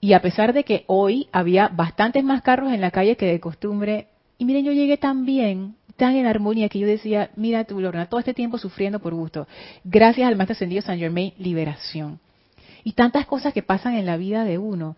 Y 0.00 0.12
a 0.12 0.22
pesar 0.22 0.52
de 0.52 0.64
que 0.64 0.84
hoy 0.86 1.28
había 1.32 1.68
bastantes 1.68 2.24
más 2.24 2.42
carros 2.42 2.72
en 2.72 2.80
la 2.80 2.90
calle 2.90 3.16
que 3.16 3.26
de 3.26 3.40
costumbre, 3.40 4.08
y 4.38 4.44
miren, 4.44 4.64
yo 4.64 4.72
llegué 4.72 4.96
tan 4.96 5.26
bien, 5.26 5.74
tan 5.96 6.14
en 6.14 6.26
armonía, 6.26 6.68
que 6.68 6.78
yo 6.78 6.86
decía, 6.86 7.30
mira 7.34 7.64
tú, 7.64 7.80
Lorna, 7.80 8.06
todo 8.06 8.20
este 8.20 8.32
tiempo 8.32 8.56
sufriendo 8.56 9.00
por 9.00 9.14
gusto. 9.14 9.48
Gracias 9.82 10.28
al 10.28 10.36
Maestro 10.36 10.52
Ascendido 10.52 10.80
San 10.80 10.98
Germain, 10.98 11.34
liberación. 11.38 12.20
Y 12.84 12.92
tantas 12.92 13.26
cosas 13.26 13.52
que 13.52 13.62
pasan 13.62 13.94
en 13.94 14.06
la 14.06 14.16
vida 14.16 14.44
de 14.44 14.58
uno. 14.58 14.96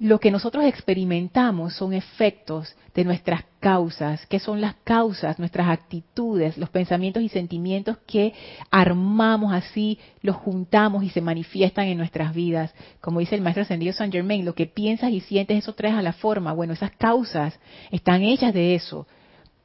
Lo 0.00 0.18
que 0.18 0.30
nosotros 0.30 0.64
experimentamos 0.64 1.74
son 1.74 1.92
efectos 1.92 2.74
de 2.94 3.04
nuestras 3.04 3.44
causas. 3.60 4.24
¿Qué 4.28 4.38
son 4.38 4.62
las 4.62 4.76
causas? 4.82 5.38
Nuestras 5.38 5.68
actitudes, 5.68 6.56
los 6.56 6.70
pensamientos 6.70 7.22
y 7.22 7.28
sentimientos 7.28 7.98
que 8.06 8.32
armamos 8.70 9.52
así, 9.52 9.98
los 10.22 10.36
juntamos 10.36 11.04
y 11.04 11.10
se 11.10 11.20
manifiestan 11.20 11.86
en 11.88 11.98
nuestras 11.98 12.34
vidas. 12.34 12.72
Como 13.02 13.20
dice 13.20 13.34
el 13.34 13.42
maestro 13.42 13.62
ascendido 13.62 13.92
Saint 13.92 14.14
Germain, 14.14 14.46
lo 14.46 14.54
que 14.54 14.64
piensas 14.64 15.10
y 15.10 15.20
sientes, 15.20 15.58
eso 15.58 15.74
traes 15.74 15.94
a 15.94 16.02
la 16.02 16.14
forma. 16.14 16.54
Bueno, 16.54 16.72
esas 16.72 16.92
causas 16.92 17.60
están 17.90 18.22
hechas 18.22 18.54
de 18.54 18.74
eso, 18.74 19.06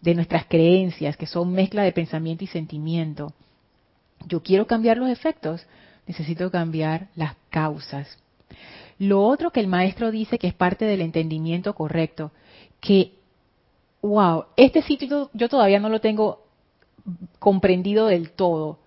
de 0.01 0.15
nuestras 0.15 0.47
creencias, 0.47 1.15
que 1.15 1.27
son 1.27 1.53
mezcla 1.53 1.83
de 1.83 1.93
pensamiento 1.93 2.43
y 2.43 2.47
sentimiento. 2.47 3.31
Yo 4.27 4.43
quiero 4.43 4.67
cambiar 4.67 4.97
los 4.97 5.09
efectos, 5.09 5.65
necesito 6.05 6.51
cambiar 6.51 7.07
las 7.15 7.35
causas. 7.49 8.17
Lo 8.97 9.23
otro 9.23 9.51
que 9.51 9.59
el 9.59 9.67
maestro 9.67 10.11
dice 10.11 10.37
que 10.37 10.47
es 10.47 10.53
parte 10.53 10.85
del 10.85 11.01
entendimiento 11.01 11.73
correcto, 11.75 12.31
que, 12.79 13.13
wow, 14.01 14.45
este 14.55 14.81
sitio 14.81 15.29
yo 15.33 15.49
todavía 15.49 15.79
no 15.79 15.89
lo 15.89 15.99
tengo 15.99 16.43
comprendido 17.39 18.07
del 18.07 18.31
todo, 18.31 18.79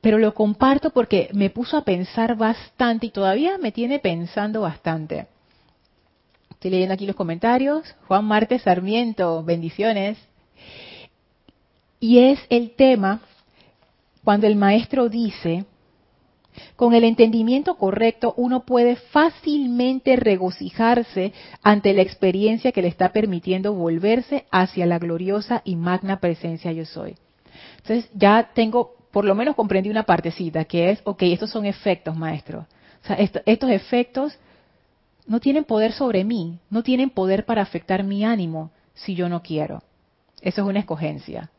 pero 0.00 0.18
lo 0.18 0.34
comparto 0.34 0.90
porque 0.90 1.30
me 1.32 1.50
puso 1.50 1.76
a 1.76 1.84
pensar 1.84 2.36
bastante 2.36 3.06
y 3.06 3.10
todavía 3.10 3.58
me 3.58 3.72
tiene 3.72 3.98
pensando 3.98 4.62
bastante. 4.62 5.26
Estoy 6.50 6.72
leyendo 6.72 6.94
aquí 6.94 7.06
los 7.06 7.16
comentarios. 7.16 7.94
Juan 8.06 8.26
Marte 8.26 8.58
Sarmiento, 8.58 9.42
bendiciones. 9.42 10.18
Y 11.98 12.18
es 12.18 12.38
el 12.50 12.72
tema 12.72 13.20
cuando 14.24 14.46
el 14.46 14.56
maestro 14.56 15.08
dice 15.08 15.64
con 16.76 16.94
el 16.94 17.04
entendimiento 17.04 17.76
correcto, 17.76 18.34
uno 18.36 18.64
puede 18.64 18.96
fácilmente 18.96 20.16
regocijarse 20.16 21.32
ante 21.62 21.92
la 21.92 22.02
experiencia 22.02 22.72
que 22.72 22.82
le 22.82 22.88
está 22.88 23.12
permitiendo 23.12 23.74
volverse 23.74 24.46
hacia 24.50 24.86
la 24.86 24.98
gloriosa 24.98 25.62
y 25.64 25.76
magna 25.76 26.20
presencia 26.20 26.72
yo 26.72 26.84
soy. 26.84 27.16
Entonces 27.78 28.10
ya 28.14 28.50
tengo, 28.54 28.94
por 29.10 29.24
lo 29.24 29.34
menos 29.34 29.56
comprendí 29.56 29.90
una 29.90 30.04
partecita, 30.04 30.64
que 30.64 30.90
es, 30.90 31.00
ok, 31.04 31.22
estos 31.22 31.50
son 31.50 31.66
efectos, 31.66 32.16
maestro. 32.16 32.66
O 33.08 33.12
estos 33.46 33.70
efectos 33.70 34.38
no 35.26 35.40
tienen 35.40 35.64
poder 35.64 35.92
sobre 35.92 36.24
mí, 36.24 36.58
no 36.70 36.82
tienen 36.82 37.10
poder 37.10 37.44
para 37.44 37.62
afectar 37.62 38.04
mi 38.04 38.24
ánimo 38.24 38.70
si 38.94 39.14
yo 39.14 39.28
no 39.28 39.42
quiero. 39.42 39.82
Eso 40.40 40.62
es 40.62 40.68
una 40.68 40.80
escogencia. 40.80 41.50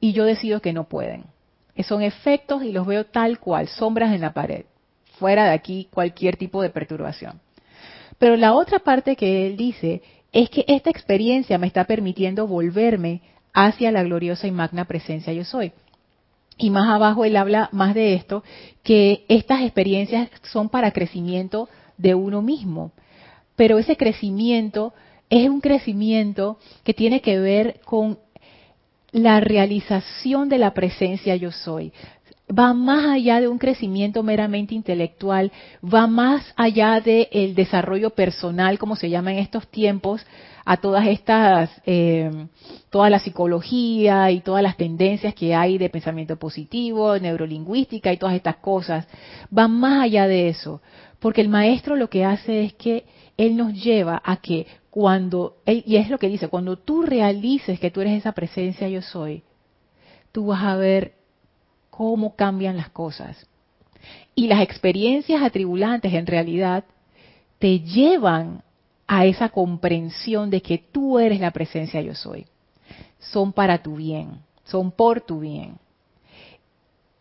Y 0.00 0.12
yo 0.12 0.24
decido 0.24 0.60
que 0.60 0.72
no 0.72 0.84
pueden 0.84 1.31
son 1.80 2.02
efectos 2.02 2.62
y 2.62 2.72
los 2.72 2.86
veo 2.86 3.06
tal 3.06 3.38
cual, 3.38 3.68
sombras 3.68 4.14
en 4.14 4.20
la 4.20 4.32
pared. 4.32 4.64
Fuera 5.18 5.44
de 5.44 5.50
aquí 5.52 5.88
cualquier 5.92 6.36
tipo 6.36 6.62
de 6.62 6.70
perturbación. 6.70 7.40
Pero 8.18 8.36
la 8.36 8.52
otra 8.52 8.78
parte 8.80 9.16
que 9.16 9.46
él 9.46 9.56
dice 9.56 10.02
es 10.32 10.50
que 10.50 10.64
esta 10.68 10.90
experiencia 10.90 11.58
me 11.58 11.66
está 11.66 11.84
permitiendo 11.84 12.46
volverme 12.46 13.22
hacia 13.52 13.90
la 13.90 14.02
gloriosa 14.02 14.46
y 14.46 14.50
magna 14.50 14.84
presencia 14.84 15.32
yo 15.32 15.44
soy. 15.44 15.72
Y 16.58 16.70
más 16.70 16.88
abajo 16.88 17.24
él 17.24 17.36
habla 17.36 17.68
más 17.72 17.94
de 17.94 18.14
esto, 18.14 18.44
que 18.82 19.24
estas 19.28 19.62
experiencias 19.62 20.30
son 20.42 20.68
para 20.68 20.92
crecimiento 20.92 21.68
de 21.96 22.14
uno 22.14 22.42
mismo. 22.42 22.92
Pero 23.56 23.78
ese 23.78 23.96
crecimiento 23.96 24.92
es 25.28 25.48
un 25.48 25.60
crecimiento 25.60 26.58
que 26.84 26.94
tiene 26.94 27.20
que 27.20 27.38
ver 27.38 27.80
con 27.84 28.18
la 29.12 29.40
realización 29.40 30.48
de 30.48 30.58
la 30.58 30.74
presencia 30.74 31.36
yo 31.36 31.52
soy. 31.52 31.92
Va 32.50 32.74
más 32.74 33.06
allá 33.06 33.40
de 33.40 33.48
un 33.48 33.58
crecimiento 33.58 34.22
meramente 34.22 34.74
intelectual, 34.74 35.52
va 35.82 36.06
más 36.06 36.52
allá 36.56 37.00
del 37.00 37.54
desarrollo 37.54 38.10
personal, 38.10 38.78
como 38.78 38.96
se 38.96 39.08
llama 39.08 39.32
en 39.32 39.38
estos 39.38 39.68
tiempos, 39.68 40.26
a 40.64 40.76
todas 40.76 41.06
estas, 41.06 41.70
eh, 41.86 42.30
toda 42.90 43.10
la 43.10 43.18
psicología 43.18 44.30
y 44.30 44.40
todas 44.40 44.62
las 44.62 44.76
tendencias 44.76 45.34
que 45.34 45.54
hay 45.54 45.78
de 45.78 45.88
pensamiento 45.88 46.36
positivo, 46.36 47.18
neurolingüística 47.18 48.12
y 48.12 48.16
todas 48.16 48.34
estas 48.34 48.56
cosas. 48.56 49.06
Va 49.56 49.66
más 49.68 50.02
allá 50.02 50.26
de 50.26 50.48
eso, 50.48 50.82
porque 51.20 51.40
el 51.40 51.48
maestro 51.48 51.96
lo 51.96 52.10
que 52.10 52.24
hace 52.24 52.64
es 52.64 52.74
que 52.74 53.04
él 53.36 53.56
nos 53.56 53.72
lleva 53.72 54.20
a 54.24 54.36
que 54.36 54.66
cuando, 54.92 55.56
y 55.64 55.96
es 55.96 56.10
lo 56.10 56.18
que 56.18 56.28
dice, 56.28 56.48
cuando 56.48 56.76
tú 56.76 57.00
realices 57.00 57.80
que 57.80 57.90
tú 57.90 58.02
eres 58.02 58.18
esa 58.18 58.32
presencia 58.32 58.90
yo 58.90 59.00
soy, 59.00 59.42
tú 60.32 60.48
vas 60.48 60.62
a 60.62 60.76
ver 60.76 61.14
cómo 61.88 62.36
cambian 62.36 62.76
las 62.76 62.90
cosas. 62.90 63.46
Y 64.34 64.48
las 64.48 64.60
experiencias 64.60 65.40
atribulantes 65.40 66.12
en 66.12 66.26
realidad 66.26 66.84
te 67.58 67.80
llevan 67.80 68.64
a 69.06 69.24
esa 69.24 69.48
comprensión 69.48 70.50
de 70.50 70.60
que 70.60 70.76
tú 70.76 71.18
eres 71.18 71.40
la 71.40 71.52
presencia 71.52 72.02
yo 72.02 72.14
soy. 72.14 72.44
Son 73.18 73.54
para 73.54 73.82
tu 73.82 73.96
bien, 73.96 74.40
son 74.64 74.92
por 74.92 75.22
tu 75.22 75.40
bien. 75.40 75.78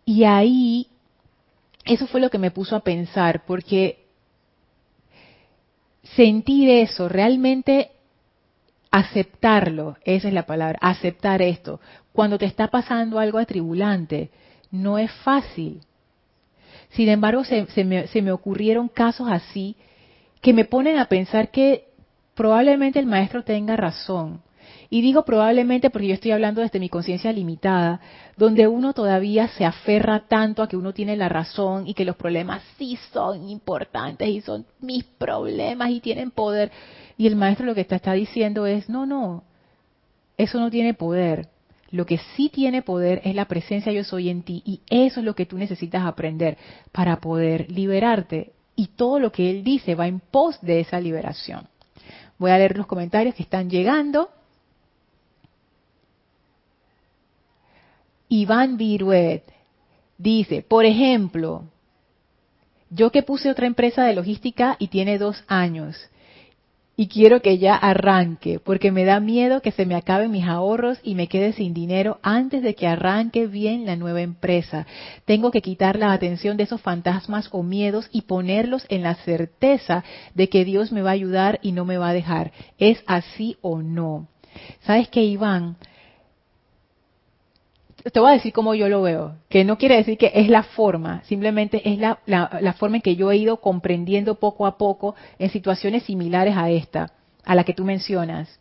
Y 0.04 0.26
ahí, 0.26 0.88
eso 1.86 2.06
fue 2.06 2.20
lo 2.20 2.30
que 2.30 2.38
me 2.38 2.52
puso 2.52 2.76
a 2.76 2.82
pensar, 2.82 3.46
porque 3.46 4.01
sentir 6.04 6.70
eso, 6.70 7.08
realmente 7.10 7.92
aceptarlo, 8.92 9.98
esa 10.04 10.28
es 10.28 10.34
la 10.34 10.46
palabra, 10.46 10.78
aceptar 10.82 11.42
esto. 11.42 11.80
Cuando 12.12 12.38
te 12.38 12.46
está 12.46 12.68
pasando 12.68 13.20
algo 13.20 13.38
atribulante, 13.38 14.30
no 14.70 14.98
es 14.98 15.12
fácil. 15.24 15.82
Sin 16.90 17.08
embargo, 17.08 17.44
se, 17.46 17.66
me, 17.86 18.08
se 18.08 18.22
me 18.22 18.32
ocurrieron 18.32 18.90
casos 18.90 19.28
así 19.30 19.76
que 20.42 20.54
me 20.54 20.66
ponen 20.66 20.98
a 20.98 21.06
pensar 21.06 21.52
que 21.52 21.86
probablemente 22.36 23.00
el 23.00 23.06
maestro 23.06 23.44
tenga 23.44 23.78
razón. 23.78 24.42
Y 24.90 25.02
digo 25.02 25.24
probablemente 25.24 25.90
porque 25.90 26.08
yo 26.08 26.14
estoy 26.14 26.32
hablando 26.32 26.62
desde 26.62 26.80
mi 26.80 26.90
conciencia 26.90 27.32
limitada, 27.32 28.02
donde 28.38 28.68
uno 28.68 28.94
todavía 28.94 29.48
se 29.48 29.66
aferra 29.66 30.28
tanto 30.28 30.64
a 30.64 30.68
que 30.68 30.78
uno 30.78 30.94
tiene 30.94 31.16
la 31.16 31.30
razón 31.30 31.88
y 31.88 31.94
que 31.94 32.06
los 32.06 32.16
problemas 32.16 32.62
sí 32.78 32.98
son 33.14 33.48
importantes 33.50 34.28
y 34.28 34.42
son 34.42 34.66
mis 34.80 35.04
problemas 35.04 35.92
y 35.92 36.00
tienen 36.00 36.32
poder. 36.32 36.72
Y 37.18 37.28
el 37.28 37.36
maestro 37.36 37.66
lo 37.66 37.76
que 37.76 37.82
está, 37.82 37.96
está 37.96 38.14
diciendo 38.14 38.66
es, 38.66 38.90
no, 38.90 39.06
no, 39.06 39.44
eso 40.38 40.60
no 40.60 40.70
tiene 40.70 40.94
poder. 40.94 41.50
Lo 41.92 42.06
que 42.06 42.18
sí 42.36 42.50
tiene 42.50 42.82
poder 42.82 43.22
es 43.26 43.36
la 43.36 43.46
presencia 43.46 43.92
yo 43.92 44.04
soy 44.04 44.30
en 44.30 44.44
ti 44.44 44.64
y 44.66 44.82
eso 44.90 45.20
es 45.20 45.26
lo 45.26 45.36
que 45.36 45.46
tú 45.46 45.58
necesitas 45.58 46.06
aprender 46.06 46.58
para 46.92 47.20
poder 47.20 47.70
liberarte. 47.70 48.54
Y 48.76 48.88
todo 48.88 49.20
lo 49.20 49.32
que 49.32 49.52
él 49.52 49.64
dice 49.64 49.96
va 49.96 50.08
en 50.08 50.20
pos 50.20 50.60
de 50.62 50.80
esa 50.80 51.00
liberación. 51.00 51.68
Voy 52.40 52.52
a 52.52 52.58
leer 52.58 52.78
los 52.78 52.88
comentarios 52.88 53.36
que 53.36 53.44
están 53.44 53.70
llegando. 53.70 54.30
Iván 58.34 58.78
Viruet 58.78 59.44
dice, 60.18 60.62
por 60.62 60.86
ejemplo, 60.86 61.66
yo 62.90 63.12
que 63.12 63.24
puse 63.24 63.52
otra 63.52 63.68
empresa 63.68 64.06
de 64.06 64.14
logística 64.14 64.78
y 64.80 64.88
tiene 64.88 65.18
dos 65.18 65.44
años 65.50 65.98
y 66.96 67.10
quiero 67.10 67.42
que 67.42 67.58
ya 67.58 67.76
arranque 67.76 68.62
porque 68.62 68.90
me 68.94 69.04
da 69.04 69.20
miedo 69.20 69.62
que 69.62 69.74
se 69.74 69.86
me 69.86 69.96
acaben 69.96 70.32
mis 70.32 70.46
ahorros 70.46 70.98
y 71.04 71.16
me 71.16 71.28
quede 71.28 71.52
sin 71.52 71.74
dinero 71.74 72.20
antes 72.24 72.64
de 72.64 72.74
que 72.74 72.88
arranque 72.88 73.48
bien 73.48 73.86
la 73.86 73.98
nueva 73.98 74.22
empresa. 74.22 74.88
Tengo 75.26 75.52
que 75.52 75.62
quitar 75.62 76.00
la 76.00 76.14
atención 76.14 76.56
de 76.56 76.64
esos 76.64 76.80
fantasmas 76.80 77.50
o 77.52 77.64
miedos 77.64 78.08
y 78.14 78.22
ponerlos 78.22 78.86
en 78.88 79.04
la 79.04 79.16
certeza 79.16 80.06
de 80.36 80.48
que 80.48 80.64
Dios 80.64 80.94
me 80.94 81.02
va 81.02 81.10
a 81.10 81.14
ayudar 81.20 81.60
y 81.62 81.74
no 81.74 81.84
me 81.84 81.98
va 81.98 82.08
a 82.08 82.14
dejar. 82.14 82.54
¿Es 82.78 83.04
así 83.08 83.58
o 83.60 83.82
no? 83.82 84.30
¿Sabes 84.86 85.10
qué, 85.10 85.22
Iván? 85.22 85.76
Te 88.10 88.20
voy 88.20 88.32
a 88.32 88.34
decir 88.34 88.54
cómo 88.54 88.74
yo 88.74 88.90
lo 88.90 89.02
veo, 89.02 89.36
que 89.50 89.64
no 89.64 89.78
quiere 89.78 89.98
decir 89.98 90.18
que 90.18 90.32
es 90.34 90.50
la 90.50 90.64
forma, 90.64 91.24
simplemente 91.26 91.88
es 91.90 92.00
la, 92.00 92.20
la, 92.26 92.74
forma 92.74 92.98
en 92.98 93.02
que 93.02 93.16
yo 93.16 93.32
he 93.32 93.38
ido 93.38 93.58
comprendiendo 93.58 94.36
poco 94.36 94.66
a 94.66 94.78
poco 94.78 95.16
en 95.38 95.50
situaciones 95.50 96.04
similares 96.04 96.56
a 96.58 96.70
esta, 96.70 97.12
a 97.44 97.54
la 97.54 97.64
que 97.64 97.74
tú 97.74 97.86
mencionas. 97.86 98.60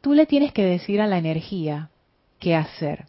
Tú 0.00 0.14
le 0.14 0.26
tienes 0.26 0.52
que 0.52 0.64
decir 0.64 1.00
a 1.00 1.08
la 1.08 1.18
energía 1.18 1.90
qué 2.38 2.54
hacer. 2.54 3.06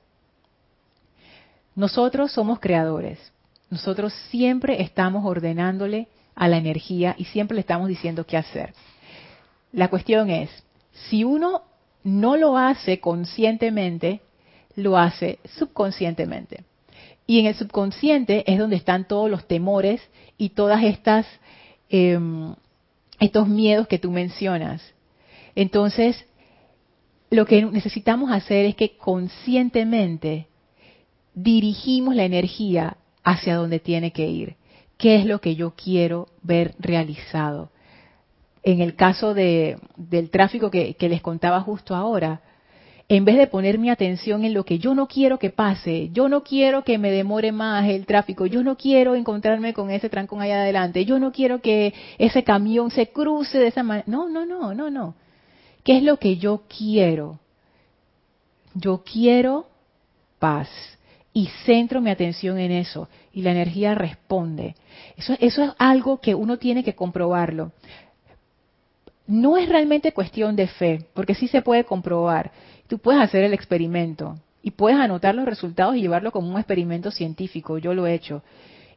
Nosotros 1.76 2.32
somos 2.32 2.60
creadores. 2.60 3.32
Nosotros 3.70 4.14
siempre 4.32 4.82
estamos 4.82 5.24
ordenándole 5.24 6.08
a 6.34 6.48
la 6.48 6.58
energía 6.58 7.14
y 7.18 7.26
siempre 7.26 7.56
le 7.56 7.62
estamos 7.62 7.88
diciendo 7.88 8.26
qué 8.26 8.38
hacer. 8.38 8.74
La 9.72 9.90
cuestión 9.90 10.32
es, 10.32 10.50
si 10.92 11.24
uno 11.24 11.69
no 12.04 12.38
lo 12.38 12.58
hace 12.58 13.00
conscientemente, 13.00 14.22
lo 14.76 14.98
hace 14.98 15.40
subconscientemente. 15.58 16.64
Y 17.28 17.40
en 17.40 17.46
el 17.46 17.56
subconsciente 17.56 18.44
es 18.52 18.58
donde 18.58 18.76
están 18.76 19.08
todos 19.08 19.30
los 19.30 19.48
temores 19.48 20.02
y 20.38 20.50
todas 20.50 20.84
estas 20.84 21.28
em, 21.90 22.56
estos 23.20 23.48
miedos 23.48 23.88
que 23.88 24.00
tú 24.00 24.12
mencionas. 24.12 24.82
Entonces, 25.56 26.26
lo 27.30 27.46
que 27.46 27.64
necesitamos 27.66 28.32
hacer 28.32 28.66
es 28.66 28.76
que 28.76 28.98
conscientemente 28.98 30.48
dirigimos 31.34 32.16
la 32.16 32.24
energía 32.24 32.98
hacia 33.24 33.56
donde 33.56 33.80
tiene 33.80 34.12
que 34.12 34.28
ir. 34.28 34.56
qué 34.98 35.16
es 35.16 35.26
lo 35.26 35.40
que 35.40 35.56
yo 35.56 35.76
quiero 35.76 36.28
ver 36.42 36.76
realizado. 36.78 37.72
En 38.64 38.82
el 38.82 38.96
caso 38.96 39.34
de, 39.34 39.78
del 39.96 40.30
tráfico 40.30 40.70
que, 40.70 40.96
les 41.00 41.22
contaba 41.22 41.62
justo 41.62 41.96
ahora, 41.96 42.42
en 43.08 43.26
vez 43.26 43.38
de 43.38 43.48
poner 43.48 43.80
mi 43.80 43.90
atención 43.90 44.44
en 44.44 44.54
lo 44.54 44.66
que 44.66 44.78
yo 44.78 44.94
no 44.94 45.08
quiero 45.08 45.40
que 45.40 45.50
pase, 45.50 46.10
yo 46.12 46.30
no 46.30 46.44
quiero 46.44 46.84
que 46.84 46.98
me 46.98 47.10
demore 47.10 47.52
más 47.52 47.88
el 47.90 48.06
tráfico, 48.06 48.46
yo 48.46 48.62
no 48.62 48.78
quiero 48.78 49.16
encontrarme 49.16 49.74
con 49.74 49.90
ese 49.90 50.10
trancón 50.10 50.42
allá 50.42 50.62
adelante, 50.62 51.06
yo 51.06 51.20
no 51.20 51.32
quiero 51.32 51.62
que 51.62 51.94
ese 52.18 52.44
camión 52.44 52.92
se 52.92 53.08
cruce 53.08 53.58
de 53.58 53.68
esa 53.68 53.82
manera. 53.82 54.06
No, 54.08 54.30
no, 54.30 54.46
no, 54.46 54.74
no, 54.76 54.92
no. 54.92 55.16
¿Qué 55.84 55.98
es 55.98 56.04
lo 56.04 56.18
que 56.18 56.38
yo 56.38 56.64
quiero? 56.68 57.40
Yo 58.76 59.04
quiero 59.04 59.68
paz 60.38 60.70
y 61.34 61.48
centro 61.66 62.02
mi 62.02 62.12
atención 62.12 62.60
en 62.60 62.72
eso 62.72 63.08
y 63.34 63.42
la 63.42 63.52
energía 63.52 63.96
responde. 63.96 64.76
Eso, 65.18 65.36
eso 65.40 65.64
es 65.64 65.72
algo 65.78 66.20
que 66.20 66.36
uno 66.36 66.58
tiene 66.58 66.84
que 66.84 66.96
comprobarlo. 66.96 67.72
No 69.30 69.56
es 69.56 69.70
realmente 69.70 70.12
cuestión 70.12 70.58
de 70.58 70.68
fe, 70.68 71.06
porque 71.14 71.36
sí 71.36 71.48
se 71.48 71.62
puede 71.62 71.86
comprobar 71.86 72.52
Tú 72.90 72.98
puedes 72.98 73.22
hacer 73.22 73.44
el 73.44 73.54
experimento 73.54 74.40
y 74.64 74.72
puedes 74.72 75.00
anotar 75.00 75.36
los 75.36 75.46
resultados 75.46 75.96
y 75.96 76.02
llevarlo 76.02 76.32
como 76.32 76.50
un 76.50 76.58
experimento 76.58 77.12
científico. 77.12 77.78
Yo 77.78 77.94
lo 77.94 78.08
he 78.08 78.16
hecho. 78.16 78.42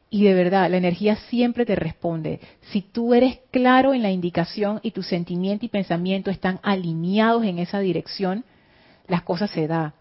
Y 0.09 0.23
de 0.23 0.33
verdad, 0.33 0.69
la 0.69 0.77
energía 0.77 1.15
siempre 1.15 1.63
te 1.63 1.75
responde. 1.75 2.39
Si 2.71 2.81
tú 2.81 3.13
eres 3.13 3.39
claro 3.51 3.93
en 3.93 4.01
la 4.01 4.09
indicación 4.09 4.79
y 4.81 4.91
tu 4.91 5.03
sentimiento 5.03 5.67
y 5.67 5.69
pensamiento 5.69 6.31
están 6.31 6.59
alineados 6.63 7.45
en 7.45 7.59
esa 7.59 7.79
dirección, 7.79 8.45
las 9.07 9.21
cosas 9.21 9.51
se 9.51 9.67
dan 9.67 9.93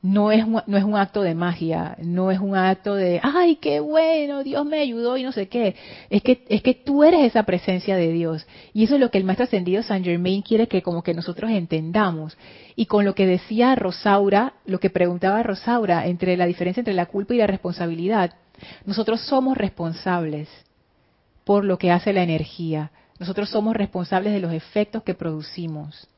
no 0.00 0.30
es, 0.30 0.46
no 0.46 0.76
es 0.76 0.84
un 0.84 0.96
acto 0.96 1.22
de 1.22 1.34
magia, 1.34 1.96
no 2.00 2.30
es 2.30 2.38
un 2.38 2.56
acto 2.56 2.94
de, 2.94 3.20
ay, 3.22 3.56
qué 3.56 3.80
bueno, 3.80 4.44
Dios 4.44 4.64
me 4.64 4.78
ayudó 4.80 5.16
y 5.16 5.24
no 5.24 5.32
sé 5.32 5.48
qué. 5.48 5.74
Es 6.08 6.22
que, 6.22 6.44
es 6.48 6.62
que 6.62 6.74
tú 6.74 7.02
eres 7.02 7.26
esa 7.26 7.42
presencia 7.42 7.96
de 7.96 8.12
Dios. 8.12 8.46
Y 8.72 8.84
eso 8.84 8.94
es 8.94 9.00
lo 9.00 9.10
que 9.10 9.18
el 9.18 9.24
Maestro 9.24 9.44
Ascendido 9.44 9.82
San 9.82 10.04
Germain 10.04 10.42
quiere 10.42 10.68
que 10.68 10.82
como 10.82 11.02
que 11.02 11.14
nosotros 11.14 11.50
entendamos. 11.50 12.36
Y 12.76 12.86
con 12.86 13.04
lo 13.04 13.14
que 13.14 13.26
decía 13.26 13.74
Rosaura, 13.74 14.54
lo 14.66 14.78
que 14.78 14.90
preguntaba 14.90 15.42
Rosaura, 15.42 16.06
entre 16.06 16.36
la 16.36 16.46
diferencia 16.46 16.80
entre 16.80 16.94
la 16.94 17.06
culpa 17.06 17.34
y 17.34 17.38
la 17.38 17.48
responsabilidad, 17.48 18.34
nosotros 18.84 19.20
somos 19.22 19.56
responsables 19.56 20.48
por 21.44 21.64
lo 21.64 21.76
que 21.78 21.90
hace 21.90 22.12
la 22.12 22.22
energía. 22.22 22.92
Nosotros 23.18 23.50
somos 23.50 23.74
responsables 23.74 24.32
de 24.32 24.40
los 24.40 24.52
efectos 24.52 25.02
que 25.02 25.14
producimos. 25.14 26.08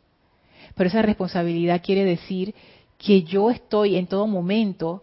Pero 0.75 0.89
esa 0.89 1.03
responsabilidad 1.03 1.83
quiere 1.83 2.05
decir 2.05 2.55
que 3.01 3.23
yo 3.23 3.51
estoy 3.51 3.97
en 3.97 4.07
todo 4.07 4.27
momento, 4.27 5.03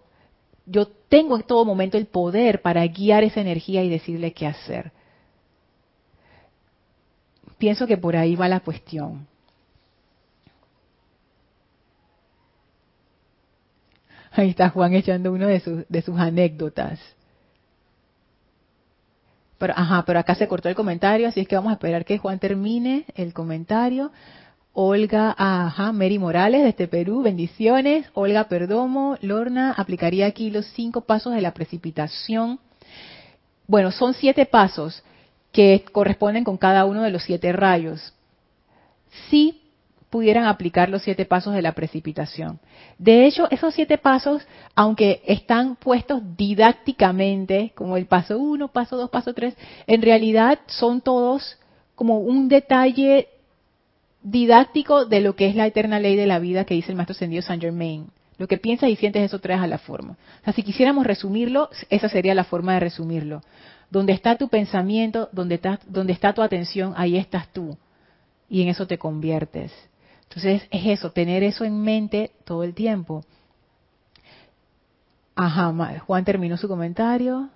yo 0.68 0.88
tengo 1.10 1.36
en 1.36 1.44
todo 1.44 1.66
momento 1.66 1.98
el 1.98 2.06
poder 2.06 2.62
para 2.62 2.86
guiar 2.86 3.24
esa 3.24 3.42
energía 3.42 3.84
y 3.84 3.90
decirle 3.90 4.34
qué 4.34 4.46
hacer. 4.46 4.92
Pienso 7.58 7.88
que 7.88 7.98
por 7.98 8.16
ahí 8.16 8.36
va 8.36 8.48
la 8.48 8.60
cuestión. 8.60 9.28
Ahí 14.32 14.50
está 14.52 14.70
Juan 14.70 14.94
echando 14.94 15.32
uno 15.34 15.48
de 15.48 15.60
sus, 15.60 15.88
de 15.90 16.02
sus 16.04 16.20
anécdotas. 16.20 17.00
Pero, 19.58 19.74
ajá, 19.76 20.04
pero 20.06 20.20
acá 20.20 20.36
se 20.36 20.48
cortó 20.48 20.70
el 20.70 20.76
comentario, 20.76 21.28
así 21.28 21.40
es 21.40 21.48
que 21.48 21.56
vamos 21.56 21.72
a 21.72 21.74
esperar 21.74 22.06
que 22.06 22.20
Juan 22.20 22.38
termine 22.38 23.06
el 23.16 23.34
comentario. 23.34 24.12
Olga, 24.80 25.34
ajá, 25.36 25.92
Mary 25.92 26.20
Morales 26.20 26.64
desde 26.64 26.88
Perú, 26.88 27.24
bendiciones. 27.24 28.06
Olga 28.14 28.44
Perdomo, 28.44 29.18
Lorna, 29.22 29.72
aplicaría 29.72 30.28
aquí 30.28 30.52
los 30.52 30.68
cinco 30.68 31.02
pasos 31.02 31.34
de 31.34 31.42
la 31.42 31.56
precipitación. 31.56 32.60
Bueno, 33.66 33.90
son 33.90 34.14
siete 34.14 34.46
pasos 34.46 35.04
que 35.52 35.84
corresponden 35.92 36.44
con 36.44 36.58
cada 36.58 36.86
uno 36.86 37.02
de 37.02 37.10
los 37.10 37.24
siete 37.24 37.52
rayos. 37.54 38.14
Si 39.32 39.64
pudieran 40.12 40.46
aplicar 40.46 40.90
los 40.90 41.02
siete 41.02 41.26
pasos 41.26 41.56
de 41.56 41.64
la 41.64 41.72
precipitación. 41.72 42.60
De 43.00 43.26
hecho, 43.26 43.48
esos 43.50 43.74
siete 43.74 43.98
pasos, 43.98 44.46
aunque 44.76 45.24
están 45.26 45.76
puestos 45.76 46.22
didácticamente, 46.38 47.72
como 47.74 47.98
el 47.98 48.06
paso 48.06 48.38
uno, 48.38 48.68
paso 48.68 48.96
dos, 48.96 49.10
paso 49.10 49.34
tres, 49.34 49.58
en 49.88 50.04
realidad 50.04 50.60
son 50.68 51.02
todos 51.02 51.58
como 51.96 52.20
un 52.20 52.48
detalle 52.48 53.30
didáctico 54.30 55.06
de 55.06 55.22
lo 55.22 55.36
que 55.36 55.48
es 55.48 55.56
la 55.56 55.68
eterna 55.68 56.00
ley 56.00 56.16
de 56.16 56.28
la 56.28 56.40
vida 56.40 56.66
que 56.66 56.74
dice 56.74 56.92
el 56.92 56.98
maestro 56.98 57.14
ascendido 57.14 57.42
Saint 57.42 57.62
Germain. 57.62 58.08
Lo 58.38 58.48
que 58.48 58.58
piensas 58.58 58.90
y 58.90 58.96
sientes, 58.96 59.24
eso 59.24 59.40
traes 59.40 59.62
a 59.62 59.68
la 59.68 59.78
forma. 59.78 60.18
O 60.42 60.44
sea, 60.44 60.54
si 60.54 60.64
quisiéramos 60.64 61.08
resumirlo, 61.08 61.70
esa 61.90 62.10
sería 62.10 62.36
la 62.36 62.44
forma 62.44 62.74
de 62.74 62.82
resumirlo. 62.82 63.42
Donde 63.90 64.14
está 64.14 64.36
tu 64.36 64.50
pensamiento, 64.50 65.30
donde 65.32 65.56
está, 65.56 65.80
donde 65.88 66.14
está 66.14 66.34
tu 66.34 66.42
atención, 66.42 66.94
ahí 66.98 67.18
estás 67.18 67.52
tú. 67.52 67.78
Y 68.50 68.62
en 68.62 68.68
eso 68.68 68.86
te 68.86 68.98
conviertes. 68.98 69.72
Entonces, 70.24 70.68
es 70.70 70.86
eso, 70.86 71.12
tener 71.12 71.42
eso 71.42 71.64
en 71.64 71.82
mente 71.82 72.32
todo 72.44 72.64
el 72.64 72.74
tiempo. 72.74 73.24
Ajá, 75.36 75.74
Juan 76.06 76.26
terminó 76.26 76.58
su 76.58 76.68
comentario. 76.68 77.50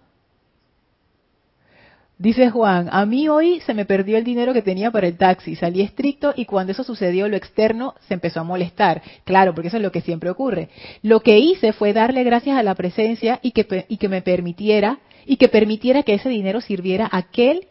Dice 2.21 2.51
Juan, 2.51 2.87
a 2.91 3.03
mí 3.07 3.27
hoy 3.29 3.61
se 3.61 3.73
me 3.73 3.85
perdió 3.85 4.15
el 4.15 4.23
dinero 4.23 4.53
que 4.53 4.61
tenía 4.61 4.91
para 4.91 5.07
el 5.07 5.17
taxi, 5.17 5.55
salí 5.55 5.81
estricto 5.81 6.35
y 6.35 6.45
cuando 6.45 6.71
eso 6.71 6.83
sucedió 6.83 7.27
lo 7.27 7.35
externo 7.35 7.95
se 8.07 8.13
empezó 8.13 8.41
a 8.41 8.43
molestar. 8.43 9.01
Claro, 9.23 9.55
porque 9.55 9.69
eso 9.69 9.77
es 9.77 9.83
lo 9.83 9.91
que 9.91 10.01
siempre 10.01 10.29
ocurre. 10.29 10.69
Lo 11.01 11.21
que 11.21 11.39
hice 11.39 11.73
fue 11.73 11.93
darle 11.93 12.23
gracias 12.23 12.59
a 12.59 12.61
la 12.61 12.75
presencia 12.75 13.39
y 13.41 13.53
que, 13.53 13.85
y 13.87 13.97
que 13.97 14.07
me 14.07 14.21
permitiera 14.21 14.99
y 15.25 15.37
que 15.37 15.47
permitiera 15.47 16.03
que 16.03 16.13
ese 16.13 16.29
dinero 16.29 16.61
sirviera 16.61 17.09
a 17.11 17.17
aquel 17.17 17.65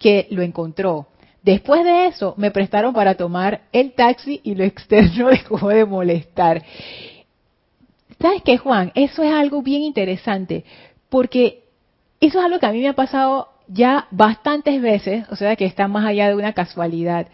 que 0.00 0.26
lo 0.30 0.42
encontró. 0.42 1.06
Después 1.44 1.84
de 1.84 2.06
eso 2.06 2.34
me 2.36 2.50
prestaron 2.50 2.94
para 2.94 3.14
tomar 3.14 3.60
el 3.70 3.92
taxi 3.92 4.40
y 4.42 4.56
lo 4.56 4.64
externo 4.64 5.28
dejó 5.30 5.68
de 5.68 5.84
molestar. 5.84 6.64
¿Sabes 8.20 8.42
qué, 8.42 8.58
Juan? 8.58 8.90
Eso 8.96 9.22
es 9.22 9.32
algo 9.32 9.62
bien 9.62 9.82
interesante 9.82 10.64
porque 11.08 11.62
eso 12.18 12.40
es 12.40 12.44
algo 12.44 12.58
que 12.58 12.66
a 12.66 12.72
mí 12.72 12.80
me 12.80 12.88
ha 12.88 12.94
pasado 12.94 13.53
ya 13.68 14.08
bastantes 14.10 14.80
veces, 14.80 15.26
o 15.30 15.36
sea 15.36 15.56
que 15.56 15.64
está 15.64 15.88
más 15.88 16.04
allá 16.04 16.28
de 16.28 16.34
una 16.34 16.52
casualidad, 16.52 17.28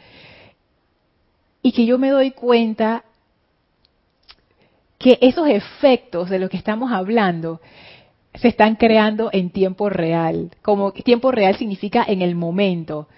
y 1.62 1.72
que 1.72 1.86
yo 1.86 1.98
me 1.98 2.10
doy 2.10 2.30
cuenta 2.30 3.04
que 4.98 5.18
esos 5.22 5.48
efectos 5.48 6.28
de 6.30 6.38
los 6.38 6.50
que 6.50 6.56
estamos 6.56 6.92
hablando 6.92 7.60
se 8.34 8.48
están 8.48 8.76
creando 8.76 9.30
en 9.32 9.50
tiempo 9.50 9.88
real. 9.88 10.50
Como 10.62 10.92
tiempo 10.92 11.32
real 11.32 11.56
significa 11.56 12.04
en 12.06 12.22
el 12.22 12.34
momento. 12.34 13.08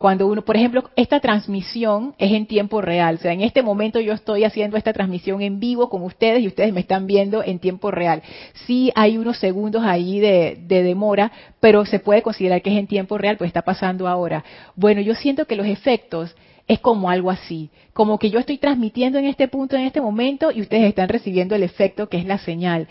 Cuando 0.00 0.28
uno, 0.28 0.40
por 0.40 0.56
ejemplo, 0.56 0.88
esta 0.96 1.20
transmisión 1.20 2.14
es 2.16 2.32
en 2.32 2.46
tiempo 2.46 2.80
real, 2.80 3.16
o 3.16 3.18
sea, 3.18 3.34
en 3.34 3.42
este 3.42 3.62
momento 3.62 4.00
yo 4.00 4.14
estoy 4.14 4.44
haciendo 4.44 4.78
esta 4.78 4.94
transmisión 4.94 5.42
en 5.42 5.60
vivo 5.60 5.90
con 5.90 6.02
ustedes 6.04 6.42
y 6.42 6.46
ustedes 6.46 6.72
me 6.72 6.80
están 6.80 7.06
viendo 7.06 7.44
en 7.44 7.58
tiempo 7.58 7.90
real. 7.90 8.22
Sí 8.64 8.90
hay 8.94 9.18
unos 9.18 9.36
segundos 9.36 9.82
ahí 9.84 10.18
de, 10.18 10.56
demora, 10.66 11.30
pero 11.60 11.84
se 11.84 11.98
puede 11.98 12.22
considerar 12.22 12.62
que 12.62 12.70
es 12.70 12.78
en 12.78 12.86
tiempo 12.86 13.18
real, 13.18 13.36
pues 13.36 13.48
está 13.48 13.60
pasando 13.60 14.08
ahora. 14.08 14.42
Bueno, 14.74 15.02
yo 15.02 15.14
siento 15.14 15.44
que 15.44 15.54
los 15.54 15.66
efectos 15.66 16.34
es 16.66 16.80
como 16.80 17.10
algo 17.10 17.30
así, 17.30 17.68
como 17.92 18.18
que 18.18 18.30
yo 18.30 18.38
estoy 18.38 18.56
transmitiendo 18.56 19.18
en 19.18 19.26
este 19.26 19.48
punto, 19.48 19.76
en 19.76 19.82
este 19.82 20.00
momento, 20.00 20.50
y 20.50 20.62
ustedes 20.62 20.84
están 20.84 21.10
recibiendo 21.10 21.54
el 21.54 21.62
efecto 21.62 22.08
que 22.08 22.16
es 22.16 22.24
la 22.24 22.38
señal 22.38 22.88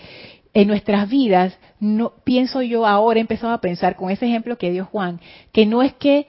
en 0.53 0.67
nuestras 0.67 1.09
vidas, 1.09 1.57
no 1.79 2.13
pienso 2.23 2.61
yo 2.61 2.85
ahora, 2.85 3.17
he 3.17 3.21
empezado 3.21 3.53
a 3.53 3.61
pensar 3.61 3.95
con 3.95 4.11
ese 4.11 4.27
ejemplo 4.27 4.59
que 4.59 4.69
dio 4.69 4.85
Juan, 4.85 5.19
que 5.51 5.65
no 5.65 5.81
es 5.81 5.93
que 5.93 6.27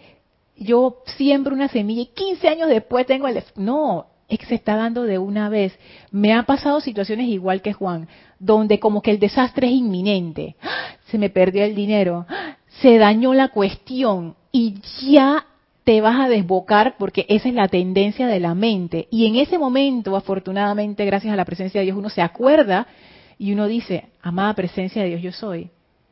yo 0.61 0.99
siembro 1.17 1.55
una 1.55 1.69
semilla 1.69 2.03
y 2.03 2.07
15 2.07 2.49
años 2.49 2.69
después 2.69 3.07
tengo 3.07 3.27
el... 3.27 3.43
No, 3.57 4.07
es 4.29 4.39
que 4.39 4.47
se 4.47 4.55
está 4.55 4.77
dando 4.77 5.05
de 5.05 5.19
una 5.19 5.49
vez. 5.49 5.77
Me 6.13 6.33
han 6.33 6.45
pasado 6.45 6.81
situaciones 6.81 7.27
igual 7.29 7.63
que 7.63 7.73
Juan, 7.73 8.09
donde 8.39 8.79
como 8.79 9.03
que 9.03 9.11
el 9.11 9.19
desastre 9.19 9.67
es 9.67 9.73
inminente. 9.73 10.57
Se 11.07 11.19
me 11.19 11.31
perdió 11.31 11.65
el 11.65 11.75
dinero, 11.75 12.27
se 12.81 12.99
dañó 12.99 13.35
la 13.35 13.49
cuestión 13.49 14.37
y 14.53 14.77
ya 15.03 15.47
te 15.83 16.01
vas 16.03 16.21
a 16.21 16.29
desbocar 16.29 16.97
porque 16.99 17.25
esa 17.29 17.49
es 17.49 17.55
la 17.55 17.69
tendencia 17.69 18.27
de 18.27 18.39
la 18.39 18.55
mente. 18.55 19.09
Y 19.11 19.27
en 19.27 19.37
ese 19.37 19.59
momento, 19.59 20.15
afortunadamente, 20.15 21.07
gracias 21.07 21.33
a 21.33 21.37
la 21.37 21.47
presencia 21.47 21.81
de 21.81 21.87
Dios, 21.87 21.97
uno 21.97 22.11
se 22.11 22.23
acuerda 22.23 22.87
y 23.39 23.53
uno 23.53 23.67
dice, 23.67 24.11
amada 24.23 24.55
presencia 24.55 25.03
de 25.03 25.09
Dios, 25.09 25.23
yo 25.23 25.33
soy. 25.33 25.71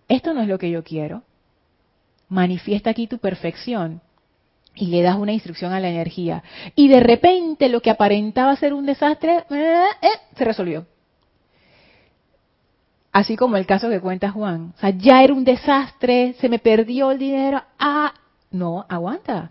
Esto 0.09 0.33
no 0.33 0.41
es 0.41 0.49
lo 0.49 0.59
que 0.59 0.71
yo 0.71 0.83
quiero. 0.83 1.23
Manifiesta 2.31 2.91
aquí 2.91 3.07
tu 3.07 3.19
perfección 3.19 4.01
y 4.79 4.87
le 4.87 5.03
das 5.03 5.17
una 5.17 5.33
instrucción 5.33 5.73
a 5.73 5.81
la 5.81 5.89
energía. 5.89 6.43
Y 6.75 6.89
de 6.89 7.01
repente 7.01 7.69
lo 7.69 7.81
que 7.81 7.91
aparentaba 7.91 8.57
ser 8.57 8.73
un 8.73 8.87
desastre, 8.87 9.45
eh, 9.51 9.83
eh, 10.03 10.09
se 10.37 10.45
resolvió. 10.45 10.87
Así 13.13 13.37
como 13.37 13.57
el 13.57 13.67
caso 13.67 13.89
que 13.89 14.01
cuenta 14.01 14.31
Juan. 14.31 14.73
O 14.77 14.81
sea, 14.81 14.91
ya 14.91 15.23
era 15.23 15.35
un 15.35 15.45
desastre, 15.45 16.35
se 16.41 16.49
me 16.49 16.59
perdió 16.59 17.11
el 17.11 17.19
dinero. 17.19 17.63
Ah, 17.79 18.13
no, 18.51 18.87
aguanta. 18.89 19.51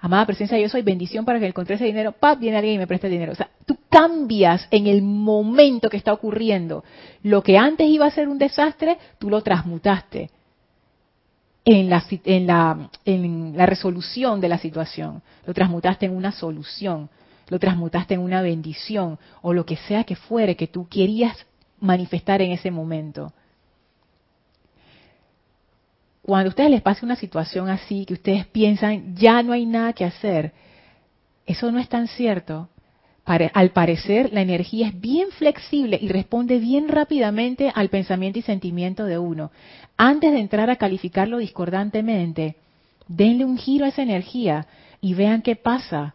Amada 0.00 0.26
presencia, 0.26 0.58
yo 0.58 0.68
soy 0.68 0.82
bendición 0.82 1.24
para 1.24 1.40
que 1.40 1.46
encontré 1.46 1.74
ese 1.74 1.84
dinero. 1.84 2.12
¡Pap! 2.12 2.38
Viene 2.38 2.58
alguien 2.58 2.76
y 2.76 2.78
me 2.78 2.86
presta 2.86 3.08
el 3.08 3.14
dinero. 3.14 3.32
O 3.32 3.34
sea, 3.34 3.50
tú 3.66 3.76
cambias 3.88 4.68
en 4.70 4.86
el 4.86 5.02
momento 5.02 5.90
que 5.90 5.96
está 5.96 6.12
ocurriendo. 6.12 6.84
Lo 7.24 7.42
que 7.42 7.58
antes 7.58 7.88
iba 7.88 8.06
a 8.06 8.10
ser 8.10 8.28
un 8.28 8.38
desastre, 8.38 8.98
tú 9.18 9.28
lo 9.28 9.42
transmutaste 9.42 10.30
en 11.70 11.90
la, 11.90 12.02
en, 12.24 12.46
la, 12.46 12.90
en 13.04 13.54
la 13.54 13.66
resolución 13.66 14.40
de 14.40 14.48
la 14.48 14.56
situación, 14.56 15.20
lo 15.44 15.52
transmutaste 15.52 16.06
en 16.06 16.16
una 16.16 16.32
solución, 16.32 17.10
lo 17.50 17.58
transmutaste 17.58 18.14
en 18.14 18.20
una 18.20 18.40
bendición 18.40 19.18
o 19.42 19.52
lo 19.52 19.66
que 19.66 19.76
sea 19.76 20.04
que 20.04 20.16
fuere 20.16 20.56
que 20.56 20.66
tú 20.66 20.88
querías 20.88 21.36
manifestar 21.78 22.40
en 22.40 22.52
ese 22.52 22.70
momento. 22.70 23.34
Cuando 26.22 26.48
a 26.48 26.52
ustedes 26.52 26.70
les 26.70 26.80
pase 26.80 27.04
una 27.04 27.16
situación 27.16 27.68
así, 27.68 28.06
que 28.06 28.14
ustedes 28.14 28.46
piensan, 28.46 29.14
ya 29.14 29.42
no 29.42 29.52
hay 29.52 29.66
nada 29.66 29.92
que 29.92 30.06
hacer, 30.06 30.54
eso 31.44 31.70
no 31.70 31.78
es 31.80 31.88
tan 31.90 32.08
cierto. 32.08 32.70
Al 33.28 33.70
parecer, 33.72 34.32
la 34.32 34.40
energía 34.40 34.88
es 34.88 34.98
bien 34.98 35.30
flexible 35.32 35.98
y 36.00 36.08
responde 36.08 36.58
bien 36.58 36.88
rápidamente 36.88 37.70
al 37.74 37.90
pensamiento 37.90 38.38
y 38.38 38.42
sentimiento 38.42 39.04
de 39.04 39.18
uno. 39.18 39.50
Antes 39.98 40.32
de 40.32 40.38
entrar 40.40 40.70
a 40.70 40.76
calificarlo 40.76 41.36
discordantemente, 41.36 42.56
denle 43.06 43.44
un 43.44 43.58
giro 43.58 43.84
a 43.84 43.88
esa 43.88 44.00
energía 44.00 44.66
y 45.02 45.12
vean 45.12 45.42
qué 45.42 45.56
pasa. 45.56 46.14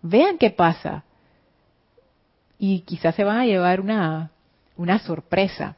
Vean 0.00 0.38
qué 0.38 0.48
pasa. 0.48 1.04
Y 2.58 2.80
quizás 2.80 3.14
se 3.14 3.24
van 3.24 3.36
a 3.36 3.46
llevar 3.46 3.82
una, 3.82 4.30
una 4.78 4.98
sorpresa. 5.00 5.76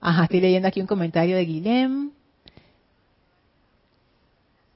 Ajá, 0.00 0.22
estoy 0.22 0.40
leyendo 0.40 0.68
aquí 0.68 0.80
un 0.80 0.86
comentario 0.86 1.36
de 1.36 1.44
Guilhem. 1.44 2.12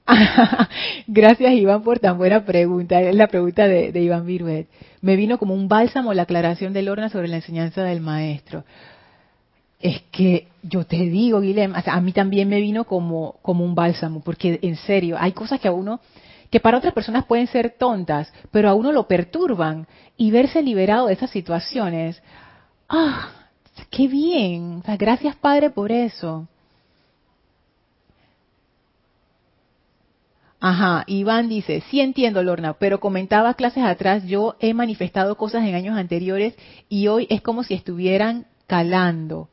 Gracias 1.07 1.53
Iván 1.53 1.83
por 1.83 1.99
tan 1.99 2.17
buena 2.17 2.45
pregunta. 2.45 3.01
Es 3.01 3.15
la 3.15 3.27
pregunta 3.27 3.67
de, 3.67 3.99
Iván 3.99 4.25
Viruet. 4.25 4.67
Me 5.01 5.15
vino 5.15 5.37
como 5.37 5.53
un 5.53 5.67
bálsamo 5.67 6.13
la 6.13 6.23
aclaración 6.23 6.73
de 6.73 6.81
Lorna 6.81 7.09
sobre 7.09 7.27
la 7.27 7.37
enseñanza 7.37 7.83
del 7.83 8.01
maestro. 8.01 8.63
Es 9.79 10.01
que 10.11 10.47
yo 10.61 10.85
te 10.85 10.97
digo, 10.97 11.41
Guilhem, 11.41 11.73
a 11.75 12.01
mí 12.01 12.13
también 12.13 12.47
me 12.47 12.61
vino 12.61 12.85
como, 12.85 13.35
como 13.41 13.65
un 13.65 13.75
bálsamo, 13.75 14.21
porque 14.21 14.59
en 14.61 14.77
serio, 14.77 15.17
hay 15.19 15.33
cosas 15.33 15.59
que 15.59 15.67
a 15.67 15.73
uno, 15.73 15.99
que 16.49 16.61
para 16.61 16.77
otras 16.77 16.93
personas 16.93 17.25
pueden 17.25 17.47
ser 17.47 17.75
tontas, 17.77 18.31
pero 18.51 18.69
a 18.69 18.75
uno 18.75 18.93
lo 18.93 19.07
perturban 19.07 19.87
y 20.15 20.31
verse 20.31 20.61
liberado 20.61 21.07
de 21.07 21.13
esas 21.13 21.31
situaciones. 21.31 22.21
¡Ah! 22.87 23.29
¡Qué 23.89 24.07
bien! 24.07 24.81
gracias 24.97 25.35
Padre 25.35 25.69
por 25.69 25.91
eso. 25.91 26.47
Ajá, 30.65 31.03
Iván 31.07 31.49
dice, 31.49 31.83
sí 31.89 31.99
entiendo, 31.99 32.41
Lorna, 32.41 32.71
pero 32.71 33.01
comentaba 33.01 33.53
clases 33.55 33.83
atrás, 33.83 34.23
yo 34.23 34.55
he 34.61 34.73
manifestado 34.73 35.35
cosas 35.35 35.67
en 35.67 35.75
años 35.75 35.97
anteriores 35.97 36.55
y 36.87 37.07
hoy 37.07 37.27
es 37.29 37.41
como 37.41 37.65
si 37.65 37.73
estuvieran 37.73 38.45
calando. 38.65 39.49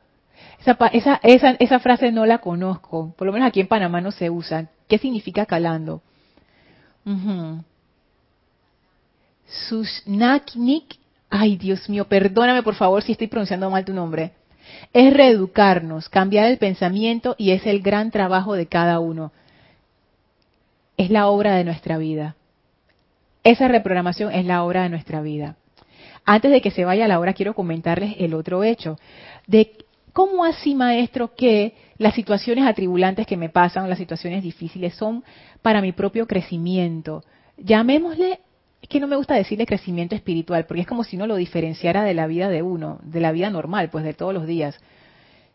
Esa, 0.61 0.79
esa, 0.93 1.19
esa, 1.25 1.51
esa 1.59 1.81
frase 1.81 2.13
no 2.13 2.27
la 2.27 2.39
conozco, 2.39 3.13
por 3.19 3.27
lo 3.27 3.33
menos 3.33 3.49
aquí 3.49 3.59
en 3.59 3.67
Panamá 3.67 4.01
no 4.01 4.13
se 4.13 4.31
usa. 4.31 4.69
¿Qué 4.87 4.99
significa 4.99 5.47
calando? 5.47 6.01
Uh 7.05 7.59
ay 11.29 11.57
Dios 11.57 11.91
mío, 11.91 12.05
perdóname 12.05 12.63
por 12.63 12.77
favor 12.77 13.03
si 13.03 13.11
estoy 13.11 13.27
pronunciando 13.27 13.69
mal 13.69 13.85
tu 13.85 13.93
nombre. 13.93 14.31
Es 14.93 15.13
reeducarnos, 15.13 16.09
cambiar 16.09 16.47
el 16.47 16.59
pensamiento 16.59 17.35
y 17.37 17.51
es 17.51 17.67
el 17.67 17.83
gran 17.83 18.13
trabajo 18.13 18.55
de 18.55 18.67
cada 18.67 19.01
uno 19.01 19.33
es 21.01 21.09
la 21.09 21.29
obra 21.29 21.57
de 21.57 21.65
nuestra 21.65 21.97
vida. 21.97 22.37
Esa 23.43 23.69
reprogramación 23.69 24.35
es 24.35 24.45
la 24.45 24.63
obra 24.65 24.83
de 24.83 24.91
nuestra 24.91 25.23
vida. 25.23 25.57
Antes 26.27 26.51
de 26.51 26.61
que 26.61 26.71
se 26.71 26.85
vaya 26.85 27.09
la 27.09 27.19
hora, 27.19 27.33
quiero 27.33 27.55
comentarles 27.55 28.17
el 28.19 28.35
otro 28.35 28.63
hecho. 28.65 28.99
De 29.47 29.73
cómo 30.13 30.45
así, 30.45 30.75
maestro, 30.75 31.35
que 31.35 31.73
las 31.97 32.15
situaciones 32.15 32.67
atribulantes 32.67 33.27
que 33.27 33.39
me 33.39 33.49
pasan, 33.49 33.89
las 33.89 33.97
situaciones 33.97 34.43
difíciles, 34.43 34.95
son 34.95 35.25
para 35.63 35.81
mi 35.81 35.93
propio 35.93 36.27
crecimiento. 36.27 37.25
Llamémosle, 37.57 38.41
es 38.83 38.89
que 38.91 39.01
no 39.01 39.07
me 39.07 39.17
gusta 39.17 39.35
decirle 39.37 39.65
crecimiento 39.65 40.15
espiritual, 40.15 40.67
porque 40.67 40.83
es 40.83 40.87
como 40.87 41.03
si 41.03 41.17
no 41.17 41.27
lo 41.27 41.37
diferenciara 41.37 42.03
de 42.03 42.13
la 42.13 42.27
vida 42.27 42.51
de 42.51 42.61
uno, 42.61 42.99
de 43.05 43.21
la 43.21 43.33
vida 43.33 43.49
normal, 43.49 43.89
pues 43.89 44.05
de 44.05 44.13
todos 44.13 44.35
los 44.35 44.47
días. 44.47 44.79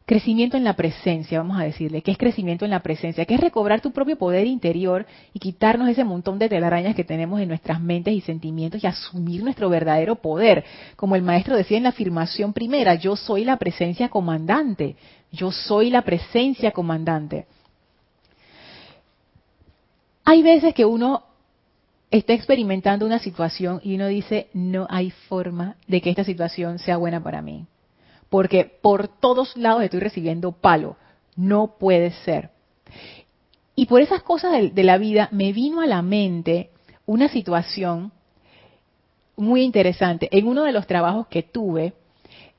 Crecimiento 0.07 0.55
en 0.55 0.63
la 0.63 0.75
presencia, 0.75 1.39
vamos 1.39 1.59
a 1.59 1.63
decirle, 1.63 2.03
que 2.03 2.11
es 2.11 2.17
crecimiento 2.19 2.63
en 2.63 2.69
la 2.69 2.83
presencia, 2.83 3.25
que 3.25 3.33
es 3.33 3.39
recobrar 3.39 3.81
tu 3.81 3.91
propio 3.91 4.19
poder 4.19 4.45
interior 4.45 5.07
y 5.33 5.39
quitarnos 5.39 5.89
ese 5.89 6.03
montón 6.03 6.37
de 6.37 6.47
telarañas 6.47 6.95
que 6.95 7.03
tenemos 7.03 7.41
en 7.41 7.47
nuestras 7.47 7.81
mentes 7.81 8.13
y 8.13 8.21
sentimientos 8.21 8.83
y 8.83 8.85
asumir 8.85 9.43
nuestro 9.43 9.67
verdadero 9.67 10.17
poder. 10.17 10.63
Como 10.95 11.15
el 11.15 11.23
maestro 11.23 11.57
decía 11.57 11.77
en 11.77 11.83
la 11.83 11.89
afirmación 11.89 12.53
primera, 12.53 12.93
yo 12.93 13.15
soy 13.15 13.45
la 13.45 13.57
presencia 13.57 14.09
comandante, 14.09 14.95
yo 15.31 15.51
soy 15.51 15.89
la 15.89 16.03
presencia 16.03 16.69
comandante. 16.69 17.47
Hay 20.23 20.43
veces 20.43 20.75
que 20.75 20.85
uno 20.85 21.23
está 22.11 22.33
experimentando 22.33 23.07
una 23.07 23.17
situación 23.17 23.81
y 23.83 23.95
uno 23.95 24.05
dice, 24.05 24.49
no 24.53 24.85
hay 24.87 25.09
forma 25.09 25.77
de 25.87 25.99
que 26.01 26.11
esta 26.11 26.23
situación 26.23 26.77
sea 26.77 26.97
buena 26.97 27.23
para 27.23 27.41
mí 27.41 27.65
porque 28.35 28.65
por 28.65 29.07
todos 29.07 29.55
lados 29.55 29.83
estoy 29.83 30.01
recibiendo 30.01 30.51
palo. 30.51 30.97
No 31.37 31.77
puede 31.79 32.11
ser. 32.11 32.49
Y 33.75 33.85
por 33.85 34.01
esas 34.01 34.23
cosas 34.23 34.51
de, 34.73 34.83
la 34.83 34.97
vida 34.97 35.29
me 35.31 35.53
vino 35.53 35.79
a 35.79 35.85
la 35.85 36.01
mente 36.01 36.69
una 37.05 37.29
situación 37.29 38.11
muy 39.37 39.61
interesante. 39.61 40.27
En 40.37 40.49
uno 40.49 40.63
de 40.63 40.73
los 40.73 40.85
trabajos 40.85 41.27
que 41.27 41.43
tuve, 41.43 41.93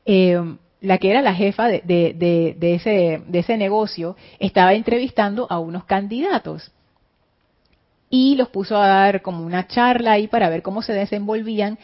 eh, 0.07 0.57
la 0.81 0.97
que 0.97 1.11
era 1.11 1.21
la 1.21 1.35
jefa 1.35 1.69
de, 1.69 1.83
ese, 2.59 3.23
de 3.27 3.39
ese 3.39 3.59
negocio 3.59 4.17
estaba 4.39 4.73
entrevistando 4.73 5.47
a 5.51 5.59
unos 5.59 5.85
candidatos 5.85 6.73
y 8.09 8.35
los 8.37 8.49
puso 8.49 8.79
a 8.79 8.87
dar 8.87 9.21
como 9.21 9.45
una 9.45 9.67
charla 9.67 10.13
ahí 10.13 10.27
para 10.27 10.49
ver 10.49 10.63
cómo 10.63 10.81
se 10.81 10.95
desenvolvían 10.95 11.79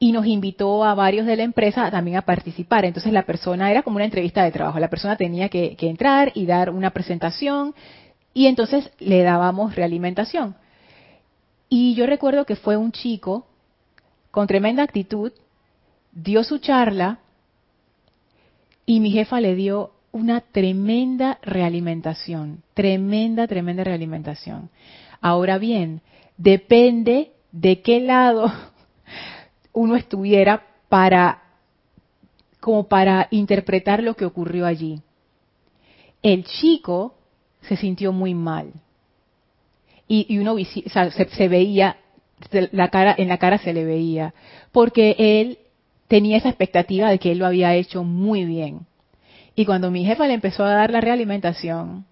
y 0.00 0.12
nos 0.12 0.26
invitó 0.26 0.84
a 0.84 0.94
varios 0.94 1.26
de 1.26 1.36
la 1.36 1.42
empresa 1.42 1.90
también 1.90 2.16
a 2.18 2.22
participar. 2.22 2.84
Entonces 2.84 3.12
la 3.12 3.24
persona 3.24 3.70
era 3.70 3.82
como 3.82 3.96
una 3.96 4.04
entrevista 4.04 4.44
de 4.44 4.52
trabajo, 4.52 4.78
la 4.78 4.90
persona 4.90 5.16
tenía 5.16 5.48
que, 5.48 5.76
entrar 5.80 6.32
y 6.34 6.46
dar 6.46 6.70
una 6.70 6.90
presentación 6.90 7.74
y 8.32 8.46
entonces 8.46 8.90
le 8.98 9.22
dábamos 9.22 9.74
realimentación. 9.74 10.54
Y 11.68 11.94
yo 11.94 12.06
recuerdo 12.06 12.46
que 12.46 12.56
fue 12.56 12.76
un 12.76 12.92
chico 12.92 13.46
con 14.30 14.46
tremenda 14.46 14.82
actitud, 14.82 15.32
dio 16.12 16.44
su 16.44 16.58
charla 16.58 17.18
y 18.86 19.00
mi 19.00 19.10
jefa 19.10 19.40
le 19.40 19.54
dio 19.54 19.92
una 20.12 20.40
tremenda 20.40 21.38
realimentación, 21.42 22.62
tremenda, 22.74 23.46
tremenda 23.46 23.84
realimentación. 23.84 24.70
Ahora 25.20 25.58
bien, 25.58 26.00
depende 26.36 27.32
de 27.52 27.82
qué 27.82 28.00
lado 28.00 28.50
uno 29.78 29.94
estuviera 29.94 30.66
para 30.88 31.42
como 32.58 32.88
para 32.88 33.28
interpretar 33.30 34.02
lo 34.02 34.14
que 34.14 34.24
ocurrió 34.24 34.66
allí. 34.66 35.00
El 36.20 36.44
chico 36.44 37.14
se 37.62 37.76
sintió 37.76 38.12
muy 38.12 38.34
mal. 38.34 38.72
Y, 40.08 40.36
uno 40.38 40.56
se, 40.56 41.48
veía, 41.48 41.98
la 42.72 42.88
cara, 42.88 43.14
en 43.16 43.28
la 43.28 43.38
cara 43.38 43.58
se 43.58 43.72
le 43.72 43.84
veía, 43.84 44.34
porque 44.72 45.14
él 45.16 45.58
tenía 46.08 46.38
esa 46.38 46.48
expectativa 46.48 47.10
de 47.10 47.18
que 47.18 47.30
él 47.30 47.38
lo 47.38 47.46
había 47.46 47.74
hecho 47.74 48.02
muy 48.02 48.44
bien. 48.46 48.86
Y 49.54 49.64
cuando 49.64 49.92
mi 49.92 50.04
jefa 50.04 50.26
le 50.26 50.34
empezó 50.34 50.64
a 50.64 50.72
dar 50.72 50.90
la 50.90 51.00
realimentación, 51.00 52.06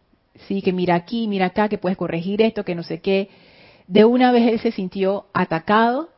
sí, 0.46 0.62
que 0.62 0.72
mira 0.72 0.94
aquí, 0.94 1.26
mira 1.26 1.46
acá, 1.46 1.68
que 1.68 1.78
puedes 1.78 1.98
corregir 1.98 2.42
esto, 2.42 2.64
que 2.64 2.74
no 2.76 2.84
sé 2.84 3.00
qué, 3.00 3.28
de 3.88 4.04
una 4.04 4.30
vez 4.30 4.46
él 4.52 4.60
se 4.60 4.72
sintió 4.72 5.26
atacado 5.32 6.10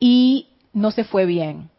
y 0.00 0.48
no 0.76 0.90
se 0.90 1.04
fue 1.04 1.24
bien. 1.24 1.70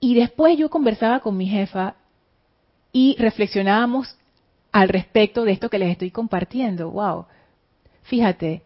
Y 0.00 0.14
después 0.14 0.58
yo 0.58 0.68
conversaba 0.68 1.20
con 1.20 1.34
mi 1.34 1.46
jefa 1.46 1.94
y 2.92 3.16
reflexionábamos 3.18 4.14
al 4.70 4.90
respecto 4.90 5.44
de 5.44 5.52
esto 5.52 5.70
que 5.70 5.78
les 5.78 5.92
estoy 5.92 6.10
compartiendo. 6.10 6.90
Wow. 6.90 7.24
Fíjate, 8.02 8.62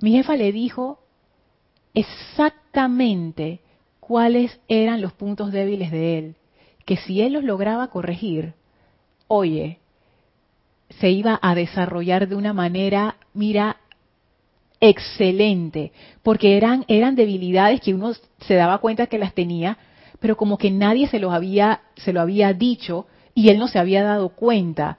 mi 0.00 0.12
jefa 0.12 0.36
le 0.36 0.52
dijo 0.52 0.98
exactamente 1.94 3.60
cuáles 4.00 4.60
eran 4.68 5.00
los 5.00 5.14
puntos 5.14 5.50
débiles 5.50 5.90
de 5.90 6.18
él, 6.18 6.36
que 6.84 6.98
si 6.98 7.22
él 7.22 7.32
los 7.32 7.44
lograba 7.44 7.88
corregir, 7.88 8.52
oye, 9.28 9.78
se 11.00 11.08
iba 11.08 11.38
a 11.40 11.54
desarrollar 11.54 12.28
de 12.28 12.34
una 12.34 12.52
manera, 12.52 13.16
mira, 13.32 13.78
excelente, 14.88 15.92
porque 16.22 16.58
eran, 16.58 16.84
eran 16.88 17.16
debilidades 17.16 17.80
que 17.80 17.94
uno 17.94 18.12
se 18.40 18.54
daba 18.54 18.78
cuenta 18.78 19.06
que 19.06 19.18
las 19.18 19.32
tenía, 19.32 19.78
pero 20.20 20.36
como 20.36 20.58
que 20.58 20.70
nadie 20.70 21.08
se, 21.08 21.18
los 21.18 21.32
había, 21.32 21.80
se 21.96 22.12
lo 22.12 22.20
había 22.20 22.52
dicho 22.52 23.06
y 23.34 23.48
él 23.48 23.58
no 23.58 23.66
se 23.66 23.78
había 23.78 24.02
dado 24.02 24.28
cuenta. 24.30 24.98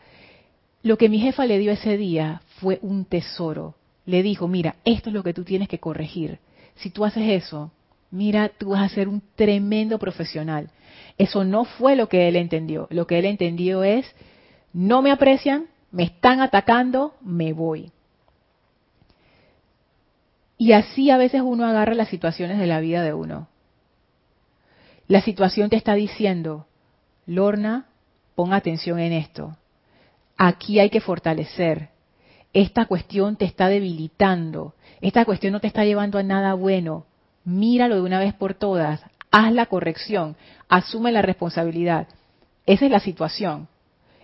Lo 0.81 0.97
que 0.97 1.07
mi 1.07 1.19
jefa 1.19 1.45
le 1.45 1.59
dio 1.59 1.71
ese 1.71 1.97
día 1.97 2.41
fue 2.59 2.79
un 2.81 3.05
tesoro. 3.05 3.75
Le 4.07 4.23
dijo, 4.23 4.47
mira, 4.47 4.75
esto 4.85 5.09
es 5.09 5.13
lo 5.13 5.23
que 5.23 5.33
tú 5.33 5.43
tienes 5.43 5.67
que 5.67 5.79
corregir. 5.79 6.39
Si 6.75 6.89
tú 6.89 7.05
haces 7.05 7.43
eso, 7.43 7.71
mira, 8.09 8.49
tú 8.49 8.69
vas 8.69 8.91
a 8.91 8.93
ser 8.93 9.07
un 9.07 9.21
tremendo 9.35 9.99
profesional. 9.99 10.69
Eso 11.17 11.43
no 11.43 11.65
fue 11.65 11.95
lo 11.95 12.09
que 12.09 12.27
él 12.27 12.35
entendió. 12.35 12.87
Lo 12.89 13.05
que 13.05 13.19
él 13.19 13.25
entendió 13.25 13.83
es, 13.83 14.05
no 14.73 15.03
me 15.03 15.11
aprecian, 15.11 15.67
me 15.91 16.03
están 16.03 16.41
atacando, 16.41 17.13
me 17.21 17.53
voy. 17.53 17.91
Y 20.57 20.71
así 20.71 21.09
a 21.11 21.17
veces 21.17 21.41
uno 21.41 21.65
agarra 21.65 21.93
las 21.93 22.09
situaciones 22.09 22.57
de 22.59 22.67
la 22.67 22.79
vida 22.79 23.03
de 23.03 23.13
uno. 23.13 23.47
La 25.07 25.21
situación 25.21 25.69
te 25.69 25.75
está 25.75 25.93
diciendo, 25.93 26.65
Lorna, 27.25 27.87
pon 28.35 28.53
atención 28.53 28.99
en 28.99 29.13
esto. 29.13 29.57
Aquí 30.37 30.79
hay 30.79 30.89
que 30.89 31.01
fortalecer. 31.01 31.89
Esta 32.53 32.85
cuestión 32.85 33.35
te 33.35 33.45
está 33.45 33.67
debilitando. 33.67 34.75
Esta 35.01 35.25
cuestión 35.25 35.53
no 35.53 35.59
te 35.59 35.67
está 35.67 35.83
llevando 35.83 36.17
a 36.17 36.23
nada 36.23 36.53
bueno. 36.53 37.05
Míralo 37.43 37.95
de 37.95 38.01
una 38.01 38.19
vez 38.19 38.33
por 38.33 38.53
todas. 38.53 39.01
Haz 39.31 39.51
la 39.51 39.65
corrección. 39.65 40.35
Asume 40.69 41.11
la 41.11 41.21
responsabilidad. 41.21 42.07
Esa 42.65 42.85
es 42.85 42.91
la 42.91 42.99
situación. 42.99 43.67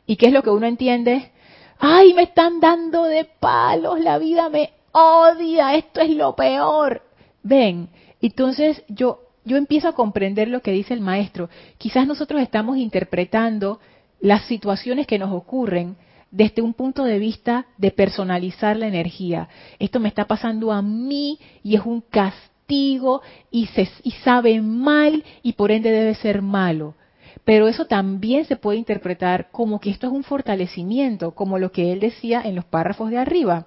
¿Y 0.06 0.16
qué 0.16 0.28
es 0.28 0.34
lo 0.34 0.44
que 0.44 0.50
uno 0.50 0.66
entiende? 0.66 1.32
Ay, 1.78 2.14
me 2.14 2.24
están 2.24 2.60
dando 2.60 3.04
de 3.04 3.26
palos, 3.26 4.00
la 4.00 4.18
vida 4.18 4.50
me 4.50 4.72
odia, 4.92 5.76
esto 5.76 6.02
es 6.02 6.10
lo 6.12 6.36
peor. 6.36 7.02
Ven, 7.44 7.90
entonces 8.22 8.84
yo 8.88 9.20
yo 9.44 9.58
empiezo 9.58 9.88
a 9.88 9.94
comprender 9.94 10.48
lo 10.48 10.62
que 10.62 10.72
dice 10.72 10.94
el 10.94 11.02
maestro. 11.02 11.50
Quizás 11.78 12.06
nosotros 12.08 12.42
estamos 12.42 12.78
interpretando 12.78 13.80
las 14.20 14.46
situaciones 14.46 15.08
que 15.08 15.18
nos 15.18 15.32
ocurren 15.32 15.96
desde 16.30 16.62
un 16.62 16.74
punto 16.74 17.04
de 17.04 17.20
vista 17.20 17.66
de 17.78 17.92
personalizar 17.92 18.78
la 18.78 18.88
energía. 18.88 19.50
Esto 19.80 20.00
me 20.00 20.10
está 20.10 20.26
pasando 20.26 20.72
a 20.72 20.82
mí 20.82 21.40
y 21.64 21.76
es 21.76 21.82
un 21.86 22.02
castigo 22.02 23.22
y, 23.50 23.66
se, 23.68 23.90
y 24.04 24.12
sabe 24.12 24.62
mal 24.62 25.24
y 25.42 25.54
por 25.54 25.72
ende 25.72 25.92
debe 25.92 26.16
ser 26.16 26.42
malo. 26.42 26.96
Pero 27.44 27.68
eso 27.68 27.86
también 27.86 28.46
se 28.46 28.56
puede 28.56 28.78
interpretar 28.78 29.50
como 29.52 29.80
que 29.80 29.90
esto 29.90 30.06
es 30.06 30.14
un 30.14 30.24
fortalecimiento, 30.24 31.32
como 31.32 31.58
lo 31.58 31.72
que 31.72 31.92
él 31.92 32.00
decía 32.00 32.42
en 32.46 32.56
los 32.56 32.66
párrafos 32.66 33.10
de 33.10 33.18
arriba 33.18 33.66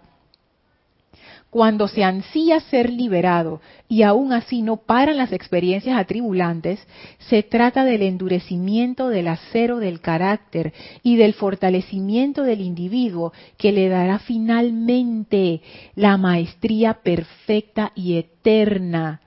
cuando 1.55 1.87
se 1.87 2.03
ansía 2.03 2.59
ser 2.59 2.91
liberado 2.91 3.61
y 3.89 4.03
aún 4.03 4.33
así 4.33 4.61
no 4.61 4.79
paran 4.79 5.19
las 5.19 5.31
experiencias 5.31 5.97
atribulantes, 5.97 6.85
se 7.29 7.45
trata 7.45 7.85
del 7.85 8.03
endurecimiento 8.03 9.09
del 9.09 9.29
acero 9.29 9.79
del 9.79 10.01
carácter 10.01 10.73
y 11.05 11.15
del 11.15 11.33
fortalecimiento 11.33 12.43
del 12.43 12.61
individuo 12.61 13.33
que 13.57 13.71
le 13.71 13.89
dará 13.89 14.19
finalmente 14.19 15.63
la 15.95 16.17
maestría 16.17 16.95
perfecta 17.05 17.93
y 17.95 18.19
eterna 18.19 19.21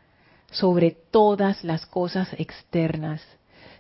sobre 0.52 0.92
todas 0.92 1.64
las 1.64 1.86
cosas 1.86 2.28
externas. 2.38 3.22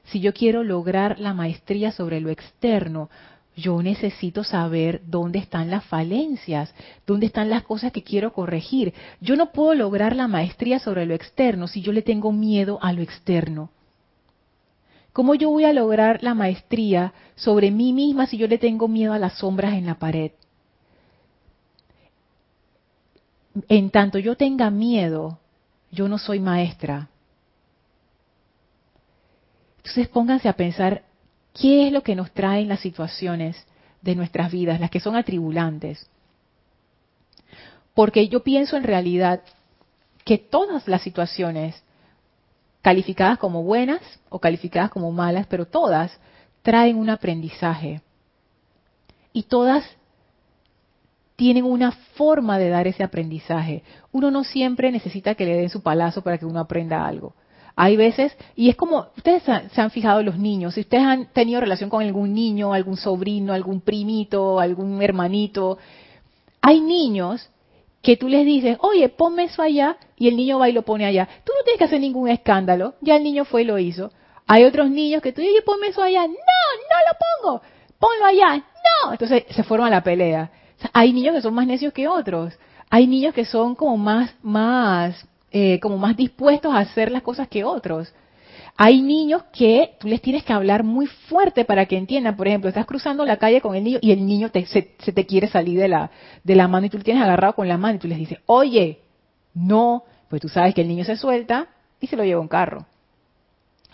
Si 0.05 0.21
yo 0.21 0.33
quiero 0.33 0.63
lograr 0.63 1.19
la 1.19 1.33
maestría 1.33 1.91
sobre 1.91 2.21
lo 2.21 2.29
externo, 2.29 3.09
yo 3.57 3.81
necesito 3.81 4.43
saber 4.43 5.01
dónde 5.07 5.39
están 5.39 5.71
las 5.71 5.83
falencias, 5.85 6.73
dónde 7.07 7.25
están 7.25 7.49
las 7.49 7.63
cosas 7.63 7.91
que 7.91 8.03
quiero 8.03 8.31
corregir. 8.31 8.93
Yo 9.19 9.35
no 9.35 9.51
puedo 9.51 9.73
lograr 9.73 10.15
la 10.15 10.27
maestría 10.27 10.77
sobre 10.77 11.07
lo 11.07 11.15
externo 11.15 11.67
si 11.67 11.81
yo 11.81 11.91
le 11.91 12.03
tengo 12.03 12.31
miedo 12.31 12.77
a 12.83 12.93
lo 12.93 13.01
externo. 13.01 13.71
¿Cómo 15.11 15.33
yo 15.33 15.49
voy 15.49 15.65
a 15.65 15.73
lograr 15.73 16.21
la 16.21 16.35
maestría 16.35 17.13
sobre 17.35 17.71
mí 17.71 17.93
misma 17.93 18.27
si 18.27 18.37
yo 18.37 18.47
le 18.47 18.59
tengo 18.59 18.87
miedo 18.87 19.11
a 19.13 19.19
las 19.19 19.39
sombras 19.39 19.73
en 19.73 19.87
la 19.87 19.95
pared? 19.95 20.33
En 23.67 23.89
tanto 23.89 24.19
yo 24.19 24.37
tenga 24.37 24.69
miedo, 24.69 25.39
yo 25.89 26.07
no 26.07 26.19
soy 26.19 26.39
maestra. 26.39 27.09
Entonces 29.77 30.07
pónganse 30.09 30.47
a 30.47 30.53
pensar 30.53 31.06
¿Qué 31.59 31.87
es 31.87 31.93
lo 31.93 32.03
que 32.03 32.15
nos 32.15 32.31
traen 32.31 32.67
las 32.67 32.79
situaciones 32.81 33.65
de 34.01 34.15
nuestras 34.15 34.51
vidas, 34.51 34.79
las 34.79 34.91
que 34.91 34.99
son 34.99 35.15
atribulantes? 35.15 36.07
Porque 37.93 38.27
yo 38.27 38.43
pienso 38.43 38.77
en 38.77 38.83
realidad 38.83 39.41
que 40.23 40.37
todas 40.37 40.87
las 40.87 41.01
situaciones, 41.01 41.81
calificadas 42.81 43.39
como 43.39 43.63
buenas 43.63 44.01
o 44.29 44.39
calificadas 44.39 44.91
como 44.91 45.11
malas, 45.11 45.47
pero 45.47 45.65
todas 45.65 46.19
traen 46.61 46.97
un 46.97 47.09
aprendizaje. 47.09 48.01
Y 49.33 49.43
todas 49.43 49.83
tienen 51.35 51.63
una 51.63 51.91
forma 51.91 52.57
de 52.59 52.69
dar 52.69 52.87
ese 52.87 53.03
aprendizaje. 53.03 53.83
Uno 54.11 54.31
no 54.31 54.43
siempre 54.43 54.91
necesita 54.91 55.35
que 55.35 55.45
le 55.45 55.57
den 55.57 55.69
su 55.69 55.81
palazo 55.81 56.21
para 56.21 56.37
que 56.37 56.45
uno 56.45 56.59
aprenda 56.59 57.05
algo. 57.05 57.33
Hay 57.79 57.95
veces, 57.95 58.35
y 58.55 58.69
es 58.69 58.75
como, 58.75 59.05
ustedes 59.15 59.43
se 59.43 59.81
han 59.81 59.91
fijado 59.91 60.23
los 60.23 60.39
niños, 60.39 60.73
si 60.73 60.81
ustedes 60.81 61.03
han 61.03 61.27
tenido 61.27 61.61
relación 61.61 61.91
con 61.91 62.03
algún 62.03 62.33
niño, 62.33 62.73
algún 62.73 62.97
sobrino, 62.97 63.53
algún 63.53 63.81
primito, 63.81 64.59
algún 64.59 64.99
hermanito, 65.03 65.77
hay 66.59 66.81
niños 66.81 67.51
que 68.01 68.17
tú 68.17 68.29
les 68.29 68.47
dices, 68.47 68.77
oye, 68.81 69.09
ponme 69.09 69.43
eso 69.43 69.61
allá, 69.61 69.97
y 70.17 70.27
el 70.27 70.35
niño 70.35 70.57
va 70.57 70.69
y 70.69 70.71
lo 70.71 70.81
pone 70.81 71.05
allá. 71.05 71.29
Tú 71.43 71.53
no 71.55 71.63
tienes 71.63 71.77
que 71.77 71.83
hacer 71.85 72.01
ningún 72.01 72.29
escándalo, 72.29 72.95
ya 72.99 73.15
el 73.15 73.23
niño 73.23 73.45
fue 73.45 73.61
y 73.61 73.65
lo 73.65 73.77
hizo. 73.77 74.11
Hay 74.47 74.63
otros 74.63 74.89
niños 74.89 75.21
que 75.21 75.31
tú 75.31 75.41
dices, 75.41 75.61
ponme 75.63 75.89
eso 75.89 76.01
allá, 76.01 76.25
no, 76.25 76.33
no 76.33 76.33
lo 76.33 77.51
pongo, 77.51 77.61
ponlo 77.99 78.25
allá, 78.25 78.55
no. 78.57 79.11
Entonces 79.11 79.43
se 79.51 79.61
forma 79.61 79.91
la 79.91 80.01
pelea. 80.01 80.49
hay 80.93 81.13
niños 81.13 81.35
que 81.35 81.41
son 81.43 81.53
más 81.53 81.67
necios 81.67 81.93
que 81.93 82.07
otros. 82.07 82.57
Hay 82.89 83.05
niños 83.05 83.35
que 83.35 83.45
son 83.45 83.75
como 83.75 83.97
más, 83.97 84.33
más 84.41 85.27
eh, 85.51 85.79
como 85.79 85.97
más 85.97 86.17
dispuestos 86.17 86.73
a 86.73 86.79
hacer 86.79 87.11
las 87.11 87.21
cosas 87.21 87.47
que 87.47 87.63
otros. 87.63 88.13
Hay 88.75 89.01
niños 89.01 89.43
que 89.51 89.95
tú 89.99 90.07
les 90.07 90.21
tienes 90.21 90.43
que 90.43 90.53
hablar 90.53 90.83
muy 90.83 91.07
fuerte 91.07 91.65
para 91.65 91.87
que 91.87 91.97
entiendan. 91.97 92.35
Por 92.35 92.47
ejemplo, 92.47 92.69
estás 92.69 92.85
cruzando 92.85 93.25
la 93.25 93.37
calle 93.37 93.59
con 93.59 93.75
el 93.75 93.83
niño 93.83 93.97
y 94.01 94.11
el 94.11 94.25
niño 94.25 94.51
se, 94.53 94.81
te 94.81 95.25
quiere 95.25 95.47
salir 95.47 95.79
de 95.79 95.87
la, 95.87 96.11
de 96.43 96.55
la 96.55 96.67
mano 96.67 96.85
y 96.85 96.89
tú 96.89 96.97
lo 96.97 97.03
tienes 97.03 97.23
agarrado 97.23 97.53
con 97.53 97.67
la 97.67 97.77
mano 97.77 97.95
y 97.95 97.99
tú 97.99 98.07
les 98.07 98.19
dices, 98.19 98.37
oye, 98.45 98.99
no, 99.55 100.03
pues 100.29 100.41
tú 100.41 100.49
sabes 100.49 100.75
que 100.75 100.81
el 100.81 100.87
niño 100.87 101.05
se 101.05 101.15
suelta 101.15 101.67
y 101.99 102.07
se 102.07 102.15
lo 102.15 102.23
lleva 102.23 102.39
un 102.39 102.47
carro. 102.47 102.85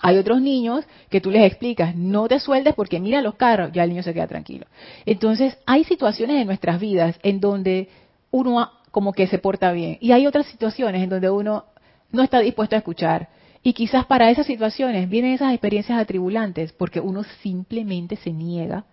Hay 0.01 0.17
otros 0.17 0.41
niños 0.41 0.83
que 1.09 1.21
tú 1.21 1.31
les 1.31 1.45
explicas, 1.45 1.95
no 1.95 2.27
te 2.27 2.41
sueltes 2.41 2.73
porque 2.75 2.99
mira 2.99 3.21
los 3.21 3.35
carros, 3.35 3.71
ya 3.71 3.85
el 3.85 3.89
niño 3.89 4.03
se 4.03 4.13
queda 4.13 4.27
tranquilo. 4.27 4.65
Entonces, 5.05 5.57
hay 5.65 5.85
situaciones 5.85 6.41
en 6.41 6.47
nuestras 6.47 6.77
vidas 6.81 7.17
en 7.23 7.39
donde 7.39 7.87
uno 8.29 8.69
como 8.93 9.11
que 9.11 9.25
se 9.25 9.39
porta 9.39 9.71
bien. 9.71 9.97
Y 10.01 10.11
hay 10.11 10.27
otras 10.27 10.45
situaciones 10.45 11.01
en 11.01 11.09
donde 11.09 11.27
uno 11.27 11.65
no 12.11 12.21
está 12.21 12.37
dispuesto 12.37 12.75
a 12.75 12.77
escuchar. 12.77 13.27
Y 13.63 13.73
quizás 13.73 14.05
para 14.05 14.29
esas 14.29 14.45
situaciones 14.45 15.09
vienen 15.09 15.33
esas 15.33 15.51
experiencias 15.51 15.99
atribulantes 15.99 16.73
porque 16.73 16.99
uno 16.99 17.23
simplemente 17.41 18.17
se 18.17 18.31
niega 18.31 18.85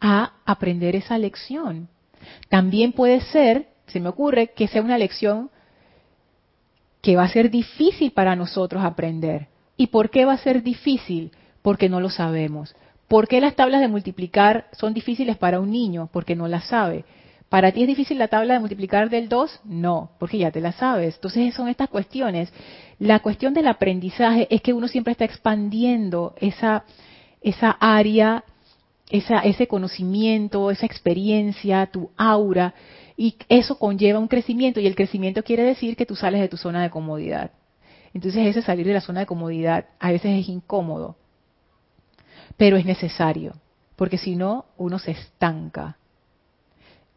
a 0.00 0.32
aprender 0.44 0.96
esa 0.96 1.16
lección. 1.18 1.88
También 2.48 2.90
puede 2.90 3.20
ser, 3.20 3.68
se 3.86 4.00
me 4.00 4.08
ocurre, 4.08 4.48
que 4.56 4.66
sea 4.66 4.82
una 4.82 4.98
lección 4.98 5.50
que 7.00 7.14
va 7.14 7.22
a 7.22 7.28
ser 7.28 7.48
difícil 7.48 8.10
para 8.10 8.34
nosotros 8.34 8.82
aprender. 8.82 9.46
¿Y 9.76 9.86
por 9.86 10.10
qué 10.10 10.24
va 10.24 10.32
a 10.32 10.38
ser 10.38 10.64
difícil? 10.64 11.30
Porque 11.62 11.88
no 11.88 12.00
lo 12.00 12.10
sabemos. 12.10 12.74
¿Por 13.06 13.28
qué 13.28 13.40
las 13.40 13.54
tablas 13.54 13.82
de 13.82 13.86
multiplicar 13.86 14.66
son 14.72 14.94
difíciles 14.94 15.36
para 15.36 15.60
un 15.60 15.70
niño? 15.70 16.08
Porque 16.12 16.34
no 16.34 16.48
las 16.48 16.64
sabe. 16.64 17.04
¿Para 17.48 17.72
ti 17.72 17.82
es 17.82 17.88
difícil 17.88 18.18
la 18.18 18.28
tabla 18.28 18.54
de 18.54 18.60
multiplicar 18.60 19.08
del 19.08 19.28
2? 19.28 19.60
No, 19.64 20.10
porque 20.18 20.38
ya 20.38 20.50
te 20.50 20.60
la 20.60 20.72
sabes. 20.72 21.14
Entonces 21.14 21.54
son 21.54 21.68
estas 21.68 21.88
cuestiones. 21.88 22.52
La 22.98 23.20
cuestión 23.20 23.54
del 23.54 23.68
aprendizaje 23.68 24.46
es 24.50 24.60
que 24.60 24.74
uno 24.74 24.86
siempre 24.86 25.12
está 25.12 25.24
expandiendo 25.24 26.34
esa, 26.40 26.84
esa 27.40 27.70
área, 27.70 28.44
esa, 29.08 29.38
ese 29.38 29.66
conocimiento, 29.66 30.70
esa 30.70 30.84
experiencia, 30.84 31.86
tu 31.86 32.10
aura, 32.18 32.74
y 33.16 33.36
eso 33.48 33.78
conlleva 33.78 34.18
un 34.18 34.28
crecimiento, 34.28 34.78
y 34.78 34.86
el 34.86 34.94
crecimiento 34.94 35.42
quiere 35.42 35.62
decir 35.62 35.96
que 35.96 36.06
tú 36.06 36.16
sales 36.16 36.40
de 36.42 36.48
tu 36.48 36.58
zona 36.58 36.82
de 36.82 36.90
comodidad. 36.90 37.52
Entonces 38.12 38.46
ese 38.46 38.62
salir 38.62 38.86
de 38.86 38.94
la 38.94 39.00
zona 39.00 39.20
de 39.20 39.26
comodidad 39.26 39.86
a 39.98 40.12
veces 40.12 40.38
es 40.38 40.48
incómodo, 40.48 41.16
pero 42.56 42.76
es 42.76 42.84
necesario, 42.84 43.54
porque 43.96 44.18
si 44.18 44.36
no, 44.36 44.66
uno 44.76 44.98
se 44.98 45.12
estanca 45.12 45.96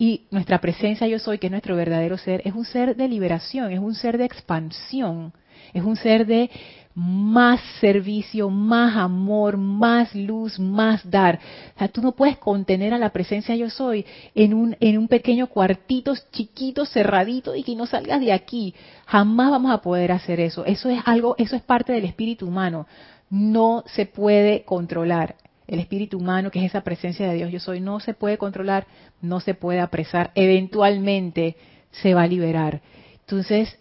y 0.02 0.26
nuestra 0.32 0.60
presencia 0.60 1.06
yo 1.06 1.20
soy, 1.20 1.38
que 1.38 1.46
es 1.46 1.52
nuestro 1.52 1.76
verdadero 1.76 2.18
ser, 2.18 2.42
es 2.44 2.56
un 2.56 2.66
ser 2.66 2.96
de 2.96 3.08
liberación, 3.08 3.72
es 3.72 3.78
un 3.78 3.94
ser 3.94 4.18
de 4.18 4.26
expansión, 4.26 5.32
es 5.74 5.84
un 5.84 5.96
ser 5.96 6.26
de 6.26 6.50
más 6.96 7.62
servicio, 7.80 8.50
más 8.50 8.98
amor, 8.98 9.58
más 9.58 10.16
luz, 10.16 10.58
más 10.58 11.08
dar. 11.08 11.38
O 11.76 11.78
sea, 11.78 11.88
tú 11.88 12.02
no 12.02 12.14
puedes 12.14 12.40
contener 12.40 12.96
a 12.96 12.98
la 12.98 13.12
presencia 13.12 13.56
yo 13.56 13.70
soy 13.70 14.04
en 14.34 14.56
un, 14.56 14.76
en 14.80 14.98
un 14.98 15.08
pequeño 15.08 15.46
cuartito 15.46 16.16
chiquito, 16.32 16.88
cerradito 16.88 17.56
y 17.56 17.62
que 17.62 17.76
no 17.76 17.86
salgas 17.86 18.22
de 18.22 18.34
aquí. 18.34 18.74
Jamás 19.06 19.52
vamos 19.52 19.72
a 19.72 19.84
poder 19.84 20.14
hacer 20.14 20.40
eso. 20.40 20.66
Eso 20.66 20.90
es 20.90 21.00
algo, 21.06 21.36
eso 21.38 21.56
es 21.56 21.62
parte 21.62 21.94
del 21.94 22.06
espíritu 22.06 22.48
humano. 22.48 22.88
No 23.30 23.84
se 23.86 24.08
puede 24.08 24.64
controlar 24.64 25.36
el 25.68 25.80
espíritu 25.80 26.18
humano, 26.18 26.52
que 26.52 26.60
es 26.60 26.66
esa 26.66 26.82
presencia 26.82 27.28
de 27.28 27.36
Dios, 27.36 27.52
yo 27.52 27.60
soy, 27.60 27.80
no 27.80 28.00
se 28.00 28.14
puede 28.14 28.38
controlar, 28.38 28.88
no 29.22 29.40
se 29.40 29.54
puede 29.54 29.80
apresar, 29.80 30.32
eventualmente 30.36 31.56
se 31.92 32.14
va 32.14 32.24
a 32.24 32.28
liberar. 32.28 32.82
Entonces, 33.22 33.78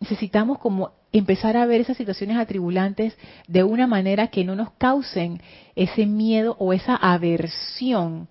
necesitamos 0.00 0.58
como 0.58 0.92
empezar 1.12 1.56
a 1.56 1.66
ver 1.66 1.80
esas 1.80 1.96
situaciones 1.96 2.36
atribulantes 2.36 3.16
de 3.46 3.62
una 3.62 3.86
manera 3.86 4.28
que 4.28 4.44
no 4.44 4.56
nos 4.56 4.72
causen 4.72 5.40
ese 5.76 6.06
miedo 6.06 6.56
o 6.58 6.72
esa 6.72 6.96
aversión, 6.96 8.28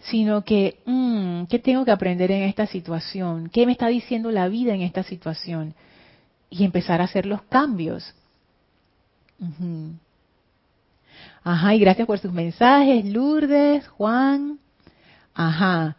sino 0.00 0.44
que, 0.44 0.80
mm, 0.84 1.44
¿qué 1.44 1.58
tengo 1.58 1.84
que 1.84 1.90
aprender 1.90 2.30
en 2.30 2.42
esta 2.42 2.66
situación? 2.66 3.48
¿Qué 3.48 3.66
me 3.66 3.72
está 3.72 3.88
diciendo 3.88 4.30
la 4.30 4.48
vida 4.48 4.74
en 4.74 4.82
esta 4.82 5.02
situación? 5.02 5.74
Y 6.50 6.64
empezar 6.64 7.00
a 7.00 7.04
hacer 7.04 7.26
los 7.26 7.42
cambios. 7.42 8.14
Ajá, 11.44 11.74
y 11.74 11.78
gracias 11.78 12.06
por 12.06 12.18
sus 12.18 12.32
mensajes, 12.32 13.04
Lourdes, 13.04 13.86
Juan. 13.88 14.58
Ajá. 15.34 15.96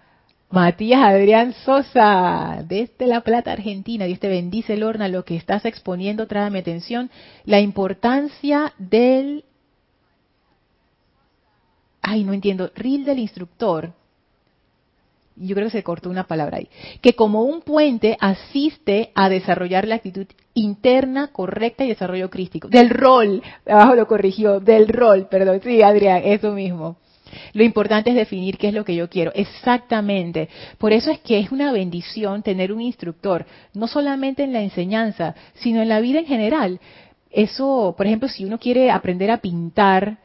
Matías 0.52 1.04
Adrián 1.04 1.54
Sosa, 1.64 2.64
desde 2.68 3.06
La 3.06 3.22
Plata, 3.22 3.52
Argentina. 3.52 4.06
Dios 4.06 4.20
te 4.20 4.30
bendice, 4.30 4.78
Lorna. 4.78 5.08
Lo 5.08 5.24
que 5.24 5.36
estás 5.36 5.64
exponiendo, 5.66 6.26
trae 6.26 6.50
mi 6.50 6.60
atención. 6.60 7.12
La 7.46 7.60
importancia 7.60 8.74
del. 8.80 9.46
Ay, 12.02 12.24
no 12.24 12.34
entiendo. 12.34 12.72
Ril 12.76 13.06
del 13.06 13.20
instructor. 13.20 13.94
Yo 15.40 15.56
creo 15.56 15.68
que 15.68 15.78
se 15.78 15.84
cortó 15.84 16.10
una 16.10 16.26
palabra 16.26 16.58
ahí. 16.58 16.70
Que 17.02 17.14
como 17.14 17.44
un 17.44 17.62
puente 17.62 18.18
asiste 18.20 19.12
a 19.16 19.30
desarrollar 19.30 19.88
la 19.88 19.96
actitud 19.96 20.28
interna 20.54 21.28
correcta 21.32 21.86
y 21.86 21.90
desarrollo 21.90 22.30
crístico. 22.30 22.68
Del 22.68 22.90
rol. 22.90 23.42
Abajo 23.66 23.96
lo 23.96 24.08
corrigió. 24.08 24.60
Del 24.60 24.88
rol, 24.88 25.28
perdón. 25.30 25.62
Sí, 25.64 25.82
Adrián, 25.82 26.22
eso 26.26 26.52
mismo. 26.52 26.98
Lo 27.54 27.64
importante 27.64 28.10
es 28.10 28.16
definir 28.16 28.58
qué 28.58 28.70
es 28.70 28.74
lo 28.74 28.84
que 28.84 28.96
yo 28.96 29.10
quiero. 29.10 29.32
Exactamente. 29.34 30.50
Por 30.78 30.94
eso 30.94 31.12
es 31.12 31.20
que 31.20 31.40
es 31.40 31.52
una 31.52 31.72
bendición 31.72 32.44
tener 32.44 32.72
un 32.72 32.82
instructor, 32.82 33.46
no 33.74 33.88
solamente 33.88 34.44
en 34.44 34.54
la 34.54 34.62
enseñanza, 34.62 35.36
sino 35.56 35.82
en 35.82 35.90
la 35.90 36.00
vida 36.00 36.20
en 36.20 36.26
general. 36.26 36.80
Eso, 37.32 37.94
por 37.96 38.08
ejemplo, 38.08 38.28
si 38.28 38.46
uno 38.46 38.58
quiere 38.58 38.92
aprender 38.92 39.32
a 39.32 39.38
pintar, 39.38 40.18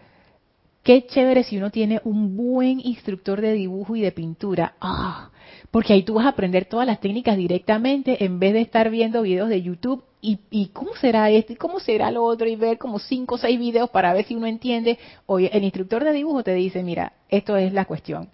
qué 0.85 1.07
chévere 1.07 1.43
si 1.43 1.57
uno 1.57 1.71
tiene 1.71 2.01
un 2.05 2.37
buen 2.37 2.79
instructor 2.79 3.41
de 3.41 3.55
dibujo 3.55 3.97
y 3.97 4.03
de 4.03 4.13
pintura. 4.13 4.75
Ah, 4.81 5.31
porque 5.71 5.95
ahí 5.95 6.03
tú 6.03 6.15
vas 6.15 6.27
a 6.27 6.31
aprender 6.31 6.67
todas 6.67 6.87
las 6.87 7.01
técnicas 7.01 7.37
directamente 7.37 8.25
en 8.25 8.39
vez 8.39 8.53
de 8.53 8.61
estar 8.61 8.91
viendo 8.91 9.23
videos 9.23 9.49
de 9.49 9.63
YouTube 9.63 10.05
y, 10.21 10.71
cómo 10.73 10.95
será 10.95 11.31
esto 11.31 11.53
y 11.53 11.57
cómo 11.57 11.81
será 11.81 12.11
lo 12.11 12.25
otro 12.25 12.49
y 12.49 12.57
ver 12.57 12.79
como 12.79 12.99
cinco 12.99 13.35
o 13.35 13.39
seis 13.39 13.59
videos 13.59 13.91
para 13.91 14.15
ver 14.15 14.25
si 14.25 14.35
uno 14.37 14.47
entiende. 14.47 14.99
Oye, 15.27 15.51
el 15.53 15.65
instructor 15.65 16.05
de 16.05 16.13
dibujo 16.13 16.43
te 16.43 16.55
dice, 16.55 16.83
mira, 16.83 17.13
esto 17.29 17.57
es 17.57 17.73
la 17.73 17.85
cuestión. 17.85 18.31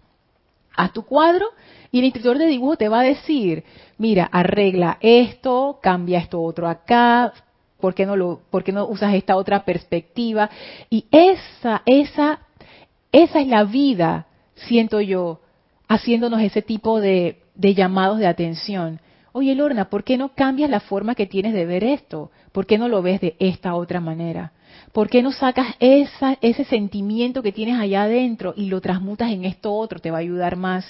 Haz 0.76 0.92
tu 0.92 1.02
cuadro 1.02 1.46
y 1.90 1.98
el 1.98 2.04
instructor 2.04 2.38
de 2.38 2.46
dibujo 2.46 2.76
te 2.76 2.88
va 2.88 3.00
a 3.00 3.04
decir, 3.04 3.64
mira, 3.98 4.24
arregla 4.24 4.98
esto, 5.00 5.80
cambia 5.82 6.20
esto 6.20 6.40
otro 6.40 6.68
acá, 6.68 7.32
¿por 7.80 7.94
qué 7.94 8.06
no 8.06 8.16
lo, 8.16 8.40
por 8.50 8.62
qué 8.62 8.72
no 8.72 8.86
usas 8.86 9.14
esta 9.14 9.36
otra 9.36 9.64
perspectiva? 9.64 10.50
Y 10.88 11.06
esa, 11.10 11.82
esa, 11.86 12.40
esa 13.12 13.40
es 13.40 13.46
la 13.46 13.64
vida, 13.64 14.26
siento 14.54 15.00
yo, 15.00 15.40
haciéndonos 15.88 16.40
ese 16.40 16.62
tipo 16.62 17.00
de, 17.00 17.42
llamados 17.56 18.18
de 18.18 18.26
atención 18.26 19.00
Oye, 19.32 19.54
Lorna, 19.54 19.88
¿por 19.88 20.02
qué 20.02 20.18
no 20.18 20.30
cambias 20.34 20.70
la 20.70 20.80
forma 20.80 21.14
que 21.14 21.26
tienes 21.26 21.52
de 21.52 21.64
ver 21.64 21.84
esto? 21.84 22.32
¿Por 22.50 22.66
qué 22.66 22.78
no 22.78 22.88
lo 22.88 23.00
ves 23.00 23.20
de 23.20 23.36
esta 23.38 23.74
otra 23.76 24.00
manera? 24.00 24.52
¿Por 24.92 25.08
qué 25.08 25.22
no 25.22 25.30
sacas 25.30 25.76
esa, 25.78 26.36
ese 26.40 26.64
sentimiento 26.64 27.42
que 27.42 27.52
tienes 27.52 27.78
allá 27.78 28.02
adentro 28.02 28.54
y 28.56 28.66
lo 28.66 28.80
transmutas 28.80 29.30
en 29.30 29.44
esto 29.44 29.72
otro? 29.72 30.00
Te 30.00 30.10
va 30.10 30.18
a 30.18 30.20
ayudar 30.20 30.56
más. 30.56 30.84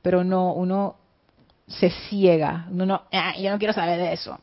Pero 0.00 0.24
no, 0.24 0.54
uno 0.54 0.96
se 1.66 1.90
ciega. 1.90 2.66
Uno 2.70 2.86
no, 2.86 3.02
ah, 3.12 3.34
yo 3.38 3.50
no 3.50 3.58
quiero 3.58 3.74
saber 3.74 3.98
de 3.98 4.14
eso. 4.14 4.38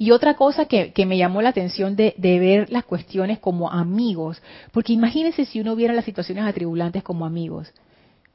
Y 0.00 0.12
otra 0.12 0.32
cosa 0.34 0.64
que, 0.64 0.94
me 1.04 1.18
llamó 1.18 1.42
la 1.42 1.50
atención 1.50 1.94
de, 1.94 2.14
de, 2.16 2.38
ver 2.38 2.72
las 2.72 2.84
cuestiones 2.84 3.38
como 3.38 3.70
amigos, 3.70 4.40
porque 4.72 4.94
imagínense 4.94 5.44
si 5.44 5.60
uno 5.60 5.76
viera 5.76 5.92
las 5.92 6.06
situaciones 6.06 6.44
atribulantes 6.46 7.02
como 7.02 7.26
amigos 7.26 7.70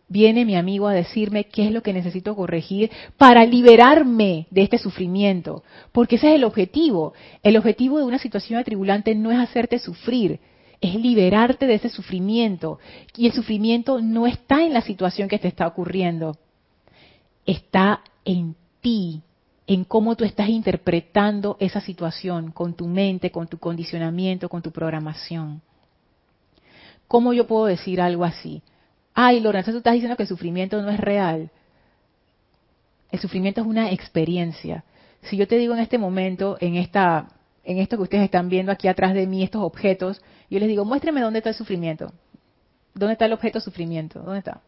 viene 0.07 0.45
mi 0.45 0.55
amigo 0.55 0.87
a 0.87 0.93
decirme 0.93 1.45
qué 1.45 1.65
es 1.65 1.71
lo 1.71 1.81
que 1.81 1.91
necesito 1.91 2.35
corregir 2.35 2.91
para 3.17 3.43
liberarme 3.43 4.45
de 4.51 4.61
este 4.61 4.77
sufrimiento. 4.77 5.63
Porque 5.91 6.17
ese 6.17 6.29
es 6.29 6.35
el 6.35 6.43
objetivo. 6.43 7.13
El 7.41 7.57
objetivo 7.57 7.97
de 7.97 8.05
una 8.05 8.19
situación 8.19 8.59
atribulante 8.59 9.15
no 9.15 9.31
es 9.31 9.39
hacerte 9.39 9.79
sufrir, 9.79 10.39
es 10.81 10.93
liberarte 10.93 11.65
de 11.65 11.73
ese 11.73 11.89
sufrimiento. 11.89 12.77
Y 13.17 13.25
el 13.25 13.33
sufrimiento 13.33 13.99
no 13.99 14.27
está 14.27 14.63
en 14.63 14.73
la 14.73 14.81
situación 14.81 15.27
que 15.27 15.39
te 15.39 15.47
está 15.47 15.65
ocurriendo, 15.65 16.37
está 17.47 18.01
en 18.23 18.55
ti, 18.81 19.23
en 19.67 19.83
cómo 19.83 20.15
tú 20.15 20.23
estás 20.23 20.49
interpretando 20.49 21.57
esa 21.59 21.81
situación 21.81 22.51
con 22.51 22.73
tu 22.75 22.87
mente, 22.87 23.31
con 23.31 23.47
tu 23.47 23.57
condicionamiento, 23.57 24.49
con 24.49 24.61
tu 24.61 24.71
programación. 24.71 25.61
¿Cómo 27.07 27.33
yo 27.33 27.47
puedo 27.47 27.65
decir 27.65 28.01
algo 28.01 28.23
así? 28.23 28.61
ay, 29.15 29.39
Lorenzo, 29.39 29.71
tú 29.71 29.77
estás 29.77 29.93
diciendo 29.93 30.17
que 30.17 30.23
el 30.23 30.29
sufrimiento 30.29 30.79
no 30.81 30.91
es 30.91 30.99
real. 30.99 31.49
El 33.09 33.19
sufrimiento 33.19 33.61
es 33.61 33.67
una 33.67 33.91
experiencia. 33.91 34.83
Si 35.23 35.37
yo 35.37 35.47
te 35.47 35.57
digo 35.57 35.73
en 35.73 35.79
este 35.79 35.97
momento, 35.97 36.57
en 36.59 36.75
esta, 36.75 37.29
en 37.63 37.79
esto 37.79 37.95
que 37.95 38.03
ustedes 38.03 38.25
están 38.25 38.49
viendo 38.49 38.71
aquí 38.71 38.89
atrás 38.89 39.13
de 39.13 39.25
mí, 39.25 39.41
estos 39.41 39.63
objetos, 39.63 40.21
yo 40.49 40.59
les 40.59 40.67
digo, 40.67 40.83
muéstrame 40.85 41.21
dónde 41.21 41.39
está 41.39 41.49
el 41.49 41.55
sufrimiento. 41.55 42.11
¿Dónde 42.93 43.13
está 43.13 43.25
el 43.25 43.33
objeto 43.33 43.59
sufrimiento? 43.59 44.19
¿Dónde 44.19 44.39
está? 44.39 44.61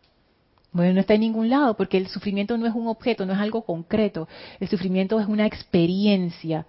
Bueno, 0.78 0.94
no 0.94 1.00
está 1.00 1.16
en 1.16 1.22
ningún 1.22 1.50
lado, 1.50 1.74
porque 1.76 1.98
el 1.98 2.08
sufrimiento 2.08 2.56
no 2.56 2.68
es 2.68 2.76
un 2.76 2.88
objeto, 2.88 3.26
no 3.26 3.34
es 3.34 3.40
algo 3.40 3.64
concreto. 3.64 4.28
El 4.60 4.68
sufrimiento 4.68 5.20
es 5.20 5.28
una 5.28 5.48
experiencia. 5.48 6.68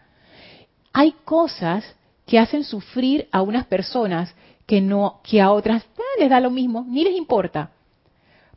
Hay 0.94 1.12
cosas 1.26 1.84
que 2.24 2.38
hacen 2.38 2.64
sufrir 2.64 3.28
a 3.32 3.42
unas 3.42 3.66
personas 3.66 4.34
que 4.64 4.80
no 4.80 5.20
que 5.22 5.42
a 5.42 5.52
otras 5.52 5.82
eh, 5.82 6.20
les 6.20 6.30
da 6.30 6.40
lo 6.40 6.48
mismo, 6.48 6.86
ni 6.88 7.04
les 7.04 7.18
importa. 7.18 7.70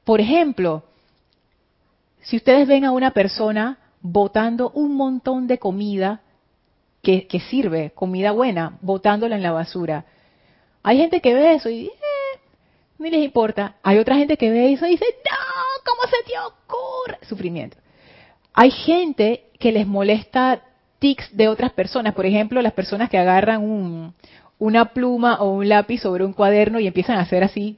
Por 0.06 0.22
ejemplo, 0.22 0.86
si 2.22 2.38
ustedes 2.38 2.66
ven 2.66 2.86
a 2.86 2.92
una 2.92 3.12
persona 3.12 3.78
botando 4.02 4.70
un 4.70 4.96
montón 4.96 5.48
de 5.48 5.60
comida 5.60 6.22
que, 7.04 7.28
sirve, 7.50 7.92
comida 7.92 8.32
buena, 8.32 8.78
botándola 8.82 9.36
en 9.36 9.44
la 9.44 9.52
basura, 9.52 10.06
hay 10.82 10.98
gente 10.98 11.20
que 11.20 11.34
ve 11.34 11.56
eso 11.56 11.70
y 11.70 11.88
eh, 11.88 11.92
ni 13.02 13.10
les 13.10 13.24
importa. 13.24 13.76
Hay 13.84 13.98
otra 13.98 14.16
gente 14.16 14.38
que 14.38 14.50
ve 14.50 14.74
eso 14.74 14.86
y 14.86 14.92
dice, 14.92 15.06
no, 15.30 15.38
¿cómo 15.86 16.02
se 16.04 16.32
te 16.32 16.40
ocurre? 16.40 17.18
Sufrimiento. 17.28 17.78
Hay 18.54 18.72
gente 18.72 19.46
que 19.60 19.72
les 19.72 19.88
molesta 19.88 20.62
tics 21.00 21.36
de 21.36 21.48
otras 21.48 21.72
personas, 21.72 22.14
por 22.14 22.26
ejemplo, 22.26 22.62
las 22.62 22.74
personas 22.74 23.10
que 23.10 23.18
agarran 23.18 23.64
un, 23.64 24.14
una 24.60 24.94
pluma 24.94 25.42
o 25.42 25.52
un 25.52 25.68
lápiz 25.68 26.00
sobre 26.02 26.24
un 26.24 26.34
cuaderno 26.34 26.80
y 26.80 26.88
empiezan 26.88 27.18
a 27.18 27.22
hacer 27.22 27.44
así. 27.44 27.78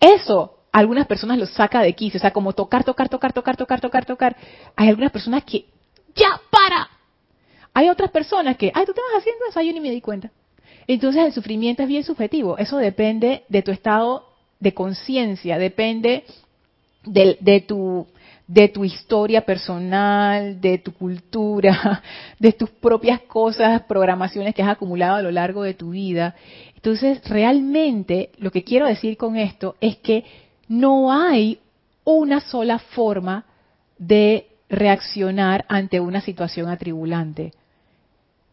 Eso 0.00 0.58
algunas 0.72 1.06
personas 1.06 1.38
lo 1.38 1.46
saca 1.46 1.80
de 1.80 1.94
quicio, 1.94 2.18
o 2.18 2.20
sea, 2.20 2.32
como 2.32 2.52
tocar, 2.52 2.84
tocar, 2.84 3.08
tocar, 3.08 3.32
tocar, 3.32 3.56
tocar, 3.56 3.80
tocar, 3.80 4.04
tocar. 4.04 4.36
Hay 4.76 4.88
algunas 4.88 5.10
personas 5.10 5.44
que, 5.44 5.66
ya, 6.14 6.40
para. 6.50 6.90
Hay 7.72 7.88
otras 7.88 8.10
personas 8.10 8.56
que, 8.56 8.72
ay, 8.74 8.84
tú 8.84 8.90
estabas 8.90 9.12
haciendo 9.18 9.46
eso, 9.48 9.60
yo 9.62 9.72
ni 9.72 9.80
me 9.80 9.90
di 9.90 10.00
cuenta. 10.00 10.30
Entonces 10.86 11.24
el 11.24 11.32
sufrimiento 11.32 11.82
es 11.82 11.88
bien 11.88 12.04
subjetivo, 12.04 12.58
eso 12.58 12.76
depende 12.78 13.44
de 13.48 13.62
tu 13.62 13.70
estado 13.70 14.24
de 14.60 14.72
conciencia, 14.72 15.58
depende 15.58 16.24
de, 17.04 17.36
de, 17.40 17.60
tu 17.60 18.06
de 18.46 18.68
tu 18.68 18.84
historia 18.84 19.44
personal, 19.44 20.60
de 20.60 20.78
tu 20.78 20.92
cultura, 20.92 22.02
de 22.38 22.52
tus 22.52 22.70
propias 22.70 23.20
cosas, 23.22 23.82
programaciones 23.82 24.54
que 24.54 24.62
has 24.62 24.68
acumulado 24.68 25.16
a 25.16 25.22
lo 25.22 25.30
largo 25.30 25.62
de 25.62 25.74
tu 25.74 25.90
vida. 25.90 26.34
Entonces, 26.74 27.20
realmente 27.28 28.30
lo 28.38 28.50
que 28.52 28.62
quiero 28.62 28.86
decir 28.86 29.16
con 29.16 29.36
esto 29.36 29.74
es 29.80 29.96
que 29.96 30.24
no 30.68 31.12
hay 31.12 31.58
una 32.04 32.40
sola 32.40 32.78
forma 32.78 33.44
de 33.98 34.46
reaccionar 34.68 35.64
ante 35.68 36.00
una 36.00 36.20
situación 36.20 36.68
atribulante. 36.68 37.52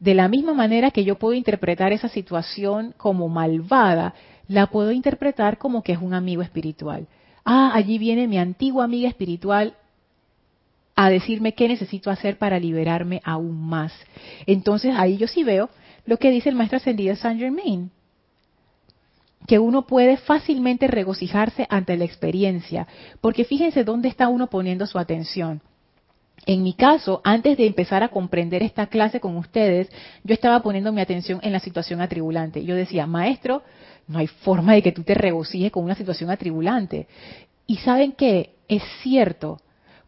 De 0.04 0.14
la 0.14 0.28
misma 0.28 0.54
manera 0.54 0.92
que 0.92 1.06
yo 1.06 1.18
puedo 1.18 1.34
interpretar 1.34 1.94
esa 1.94 2.10
situación 2.10 2.94
como 2.98 3.30
malvada, 3.30 4.14
la 4.50 4.68
puedo 4.68 4.92
interpretar 4.92 5.58
como 5.58 5.82
que 5.82 5.94
es 5.94 6.00
un 6.00 6.14
amigo 6.14 6.42
espiritual. 6.42 7.08
Ah, 7.46 7.72
allí 7.74 7.98
viene 8.00 8.28
mi 8.28 8.38
antigua 8.38 8.84
amiga 8.84 9.08
espiritual 9.08 9.78
a 10.94 11.10
decirme 11.10 11.54
qué 11.54 11.70
necesito 11.70 12.12
hacer 12.12 12.38
para 12.38 12.60
liberarme 12.60 13.22
aún 13.24 13.66
más. 13.66 13.94
Entonces 14.46 14.94
ahí 14.98 15.16
yo 15.16 15.30
sí 15.30 15.46
veo 15.46 15.70
lo 16.06 16.18
que 16.18 16.32
dice 16.32 16.50
el 16.50 16.56
maestro 16.56 16.80
ascendido 16.80 17.16
Saint 17.16 17.40
Germain, 17.40 17.90
que 19.48 19.58
uno 19.58 19.88
puede 19.88 20.18
fácilmente 20.18 20.88
regocijarse 20.88 21.66
ante 21.70 21.96
la 21.96 22.04
experiencia, 22.04 22.88
porque 23.22 23.46
fíjense 23.46 23.86
dónde 23.86 24.10
está 24.10 24.28
uno 24.28 24.48
poniendo 24.48 24.86
su 24.86 25.00
atención. 25.00 25.62
En 26.46 26.64
mi 26.64 26.74
caso, 26.74 27.22
antes 27.24 27.58
de 27.58 27.66
empezar 27.66 28.04
a 28.04 28.10
comprender 28.10 28.64
esta 28.64 28.88
clase 28.88 29.20
con 29.20 29.38
ustedes, 29.38 29.90
yo 30.24 30.34
estaba 30.34 30.62
poniendo 30.62 30.92
mi 30.92 31.02
atención 31.02 31.40
en 31.42 31.54
la 31.54 31.60
situación 31.60 32.02
atribulante. 32.02 32.64
Yo 32.66 32.76
decía, 32.76 33.08
maestro, 33.08 33.64
no 34.08 34.20
hay 34.20 34.28
forma 34.28 34.74
de 34.74 34.82
que 34.82 34.92
tú 34.92 35.04
te 35.04 35.14
regocijes 35.14 35.72
con 35.72 35.84
una 35.86 35.96
situación 35.96 36.30
atribulante. 36.30 37.08
Y 37.66 37.78
saben 37.78 38.12
que 38.12 38.56
es 38.68 38.84
cierto, 39.02 39.60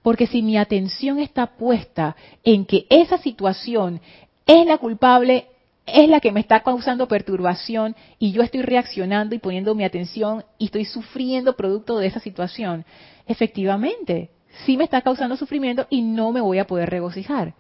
Porque 0.02 0.28
si 0.28 0.44
mi 0.44 0.56
atención 0.56 1.18
está 1.18 1.58
puesta 1.58 2.16
en 2.44 2.66
que 2.66 2.86
esa 2.92 3.18
situación 3.18 4.02
es 4.46 4.68
la 4.68 4.78
culpable, 4.78 5.48
es 5.88 6.08
la 6.08 6.20
que 6.20 6.32
me 6.32 6.42
está 6.42 6.62
causando 6.62 7.08
perturbación 7.08 7.96
y 8.20 8.32
yo 8.32 8.44
estoy 8.44 8.62
reaccionando 8.62 9.34
y 9.34 9.40
poniendo 9.40 9.74
mi 9.74 9.84
atención 9.84 10.44
y 10.60 10.66
estoy 10.66 10.86
sufriendo 10.86 11.56
producto 11.56 11.98
de 11.98 12.06
esa 12.06 12.20
situación, 12.20 12.86
efectivamente, 13.26 14.30
sí 14.66 14.78
me 14.78 14.84
está 14.86 15.02
causando 15.02 15.36
sufrimiento 15.38 15.88
y 15.90 16.02
no 16.02 16.32
me 16.32 16.42
voy 16.42 16.60
a 16.60 16.68
poder 16.68 16.90
regocijar. 16.90 17.54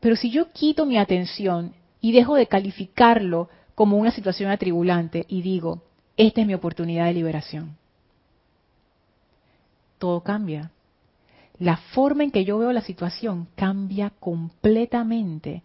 Pero 0.00 0.16
si 0.16 0.30
yo 0.30 0.52
quito 0.52 0.86
mi 0.86 0.98
atención 0.98 1.74
y 2.00 2.12
dejo 2.12 2.36
de 2.36 2.46
calificarlo 2.46 3.48
como 3.74 3.96
una 3.96 4.10
situación 4.10 4.50
atribulante 4.50 5.24
y 5.28 5.42
digo, 5.42 5.82
esta 6.16 6.40
es 6.40 6.46
mi 6.46 6.54
oportunidad 6.54 7.06
de 7.06 7.14
liberación, 7.14 7.76
todo 9.98 10.22
cambia. 10.22 10.70
La 11.58 11.76
forma 11.76 12.22
en 12.22 12.30
que 12.30 12.44
yo 12.44 12.58
veo 12.58 12.72
la 12.72 12.82
situación 12.82 13.48
cambia 13.56 14.10
completamente 14.20 15.62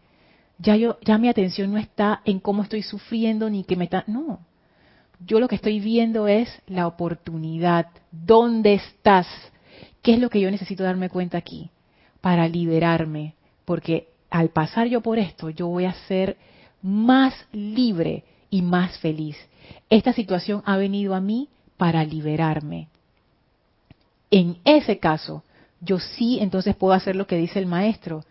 ya 0.57 0.75
yo 0.75 0.97
ya 1.01 1.17
mi 1.17 1.29
atención 1.29 1.71
no 1.71 1.77
está 1.77 2.21
en 2.25 2.39
cómo 2.39 2.63
estoy 2.63 2.83
sufriendo 2.83 3.49
ni 3.49 3.63
que 3.63 3.75
me 3.75 3.85
está 3.85 4.03
no 4.07 4.39
yo 5.19 5.39
lo 5.39 5.47
que 5.47 5.55
estoy 5.55 5.79
viendo 5.79 6.27
es 6.27 6.49
la 6.67 6.87
oportunidad 6.87 7.87
dónde 8.11 8.73
estás 8.75 9.27
qué 10.03 10.13
es 10.13 10.19
lo 10.19 10.29
que 10.29 10.39
yo 10.39 10.51
necesito 10.51 10.83
darme 10.83 11.09
cuenta 11.09 11.39
aquí 11.39 11.71
para 12.21 12.47
liberarme 12.47 13.33
porque 13.65 14.09
al 14.29 14.49
pasar 14.49 14.87
yo 14.87 15.01
por 15.01 15.17
esto 15.17 15.49
yo 15.49 15.67
voy 15.67 15.85
a 15.85 15.93
ser 16.07 16.37
más 16.81 17.33
libre 17.51 18.23
y 18.49 18.61
más 18.61 18.99
feliz. 18.99 19.37
Esta 19.89 20.13
situación 20.13 20.61
ha 20.65 20.77
venido 20.77 21.15
a 21.15 21.21
mí 21.21 21.49
para 21.77 22.03
liberarme. 22.03 22.89
En 24.29 24.57
ese 24.65 24.99
caso 24.99 25.43
yo 25.81 25.99
sí 25.99 26.37
entonces 26.41 26.75
puedo 26.75 26.93
hacer 26.93 27.15
lo 27.15 27.25
que 27.25 27.37
dice 27.37 27.59
el 27.59 27.65
maestro 27.65 28.23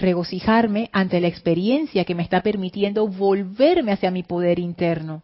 regocijarme 0.00 0.90
ante 0.92 1.20
la 1.20 1.28
experiencia 1.28 2.04
que 2.04 2.14
me 2.14 2.22
está 2.22 2.42
permitiendo 2.42 3.06
volverme 3.06 3.92
hacia 3.92 4.10
mi 4.10 4.22
poder 4.22 4.58
interno. 4.58 5.22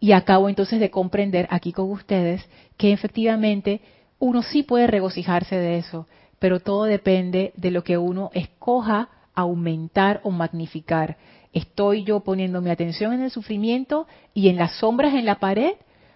Y 0.00 0.12
acabo 0.12 0.48
entonces 0.48 0.80
de 0.80 0.90
comprender 0.90 1.46
aquí 1.50 1.72
con 1.72 1.90
ustedes 1.90 2.44
que 2.76 2.92
efectivamente 2.92 3.80
uno 4.22 4.42
sí 4.42 4.62
puede 4.62 4.86
regocijarse 4.86 5.56
de 5.56 5.78
eso, 5.78 6.06
pero 6.38 6.60
todo 6.60 6.84
depende 6.84 7.52
de 7.56 7.70
lo 7.70 7.82
que 7.82 7.98
uno 7.98 8.30
escoja 8.34 9.08
aumentar 9.34 10.20
o 10.22 10.30
magnificar. 10.30 11.16
¿Estoy 11.52 12.04
yo 12.04 12.20
poniendo 12.20 12.60
mi 12.60 12.70
atención 12.70 13.12
en 13.12 13.22
el 13.22 13.30
sufrimiento 13.30 14.06
y 14.32 14.48
en 14.48 14.56
las 14.56 14.76
sombras 14.76 15.14
en 15.14 15.24
la 15.24 15.40
pared? 15.40 15.72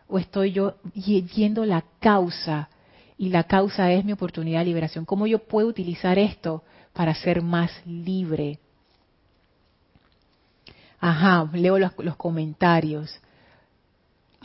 ¿O 0.09 0.19
estoy 0.19 0.53
yo 0.53 0.77
viendo 1.35 1.65
la 1.65 1.85
causa? 1.99 2.69
Y 3.19 3.31
la 3.31 3.43
causa 3.45 3.91
es 3.91 4.05
mi 4.05 4.13
oportunidad 4.13 4.61
de 4.61 4.67
liberación. 4.67 5.05
¿Cómo 5.05 5.27
yo 5.27 5.41
puedo 5.41 5.67
utilizar 5.67 6.17
esto 6.17 6.63
para 6.97 7.15
ser 7.15 7.43
más 7.43 7.71
libre. 7.85 8.59
Ajá, 10.99 11.49
leo 11.53 11.79
los, 11.79 12.17
comentarios. 12.17 13.21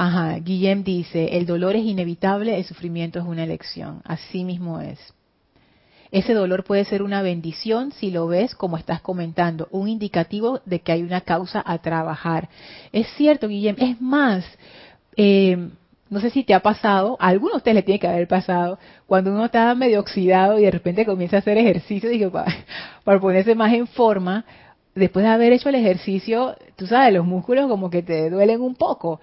Ajá, 0.03 0.39
Guillem 0.39 0.83
dice, 0.83 1.37
el 1.37 1.45
dolor 1.45 1.75
es 1.75 1.85
inevitable, 1.85 2.57
el 2.57 2.65
sufrimiento 2.65 3.19
es 3.19 3.25
una 3.25 3.43
elección. 3.43 4.01
Así 4.03 4.43
mismo 4.43 4.81
es. 4.81 4.97
Ese 6.09 6.33
dolor 6.33 6.63
puede 6.63 6.85
ser 6.85 7.03
una 7.03 7.21
bendición 7.21 7.91
si 7.91 8.09
lo 8.09 8.25
ves 8.25 8.55
como 8.55 8.77
estás 8.77 8.99
comentando, 9.01 9.67
un 9.69 9.87
indicativo 9.87 10.59
de 10.65 10.79
que 10.79 10.91
hay 10.91 11.03
una 11.03 11.21
causa 11.21 11.61
a 11.63 11.77
trabajar. 11.83 12.49
Es 12.91 13.05
cierto, 13.15 13.47
Guillem. 13.47 13.75
Es 13.77 14.01
más, 14.01 14.43
eh, 15.17 15.69
no 16.09 16.19
sé 16.19 16.31
si 16.31 16.43
te 16.43 16.55
ha 16.55 16.61
pasado, 16.61 17.15
a 17.19 17.27
algunos 17.27 17.53
de 17.53 17.57
ustedes 17.57 17.75
le 17.75 17.83
tiene 17.83 17.99
que 17.99 18.07
haber 18.07 18.27
pasado, 18.27 18.79
cuando 19.05 19.31
uno 19.31 19.45
está 19.45 19.75
medio 19.75 19.99
oxidado 19.99 20.57
y 20.57 20.63
de 20.63 20.71
repente 20.71 21.05
comienza 21.05 21.35
a 21.35 21.39
hacer 21.41 21.59
ejercicio, 21.59 22.09
digo, 22.09 22.31
para, 22.31 22.51
para 23.03 23.19
ponerse 23.19 23.53
más 23.53 23.71
en 23.71 23.85
forma, 23.85 24.45
después 24.95 25.23
de 25.23 25.29
haber 25.29 25.53
hecho 25.53 25.69
el 25.69 25.75
ejercicio, 25.75 26.55
tú 26.75 26.87
sabes, 26.87 27.13
los 27.13 27.23
músculos 27.23 27.67
como 27.67 27.91
que 27.91 28.01
te 28.01 28.31
duelen 28.31 28.61
un 28.61 28.73
poco. 28.73 29.19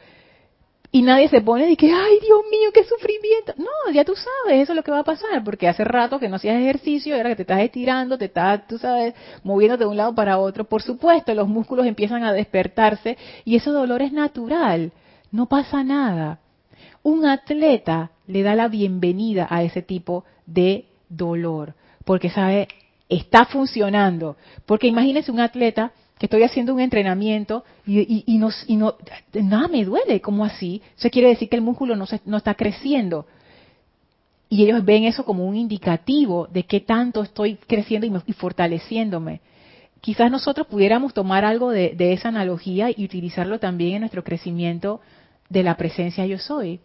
Y 0.91 1.03
nadie 1.03 1.29
se 1.29 1.43
pone 1.43 1.67
de 1.67 1.77
que, 1.77 1.93
ay 1.93 2.19
Dios 2.21 2.41
mío, 2.51 2.71
qué 2.73 2.83
sufrimiento. 2.85 3.53
No, 3.59 3.93
ya 3.93 4.05
tú 4.05 4.15
sabes, 4.15 4.63
eso 4.63 4.73
es 4.73 4.77
lo 4.77 4.83
que 4.83 4.91
va 4.91 5.01
a 5.01 5.05
pasar, 5.05 5.45
porque 5.45 5.69
hace 5.69 5.85
rato 5.85 6.19
que 6.19 6.29
no 6.29 6.37
hacías 6.37 6.61
ejercicio, 6.61 7.15
era 7.15 7.29
que 7.29 7.37
te 7.37 7.43
estás 7.43 7.61
estirando, 7.61 8.17
te 8.17 8.25
estás, 8.27 8.67
tú 8.67 8.79
sabes, 8.79 9.15
moviéndote 9.43 9.85
de 9.85 9.91
un 9.91 9.97
lado 9.97 10.15
para 10.15 10.39
otro. 10.39 10.65
Por 10.65 10.83
supuesto, 10.83 11.35
los 11.35 11.47
músculos 11.47 11.87
empiezan 11.87 12.25
a 12.25 12.33
despertarse 12.33 13.19
y 13.45 13.57
ese 13.57 13.71
dolor 13.71 14.01
es 14.01 14.13
natural, 14.13 14.93
no 15.31 15.47
pasa 15.47 15.85
nada 15.85 16.41
un 17.03 17.25
atleta 17.27 18.11
le 18.27 18.43
da 18.43 18.55
la 18.55 18.69
bienvenida 18.69 19.47
a 19.49 19.63
ese 19.63 19.83
tipo 19.83 20.25
de 20.47 20.87
dolor, 21.09 21.75
porque 22.05 22.31
sabe, 22.31 22.69
está 23.09 23.47
funcionando. 23.47 24.37
Porque 24.67 24.87
imagínense 24.87 25.31
un 25.31 25.41
atleta 25.41 25.93
que 26.19 26.27
estoy 26.27 26.43
haciendo 26.43 26.75
un 26.75 26.81
entrenamiento 26.81 27.65
y, 27.87 28.39
no, 28.39 28.95
nada 29.35 29.69
me 29.69 29.85
duele, 29.85 30.21
¿cómo 30.21 30.45
así? 30.45 30.83
Eso 30.97 31.11
quiere 31.11 31.29
decir 31.29 31.49
que 31.49 31.57
el 31.57 31.63
músculo 31.63 31.97
no, 31.97 32.07
no 32.25 32.37
está 32.37 32.55
creciendo. 32.55 33.27
Y 34.49 34.65
ellos 34.65 34.85
ven 34.85 35.05
eso 35.05 35.25
como 35.25 35.47
un 35.47 35.57
indicativo 35.57 36.49
de 36.51 36.65
qué 36.65 36.81
tanto 36.81 37.23
estoy 37.23 37.57
creciendo 37.57 38.07
y, 38.27 38.33
fortaleciéndome. 38.33 39.41
Quizás 40.01 40.31
nosotros 40.31 40.67
pudiéramos 40.67 41.13
tomar 41.13 41.45
algo 41.45 41.71
de 41.71 42.13
esa 42.13 42.29
analogía 42.29 42.91
y 42.91 43.05
utilizarlo 43.05 43.59
también 43.59 43.95
en 43.95 44.01
nuestro 44.01 44.25
crecimiento 44.25 45.01
de 45.49 45.63
la 45.63 45.77
presencia 45.77 46.27
yo 46.27 46.39
soy. 46.39 46.81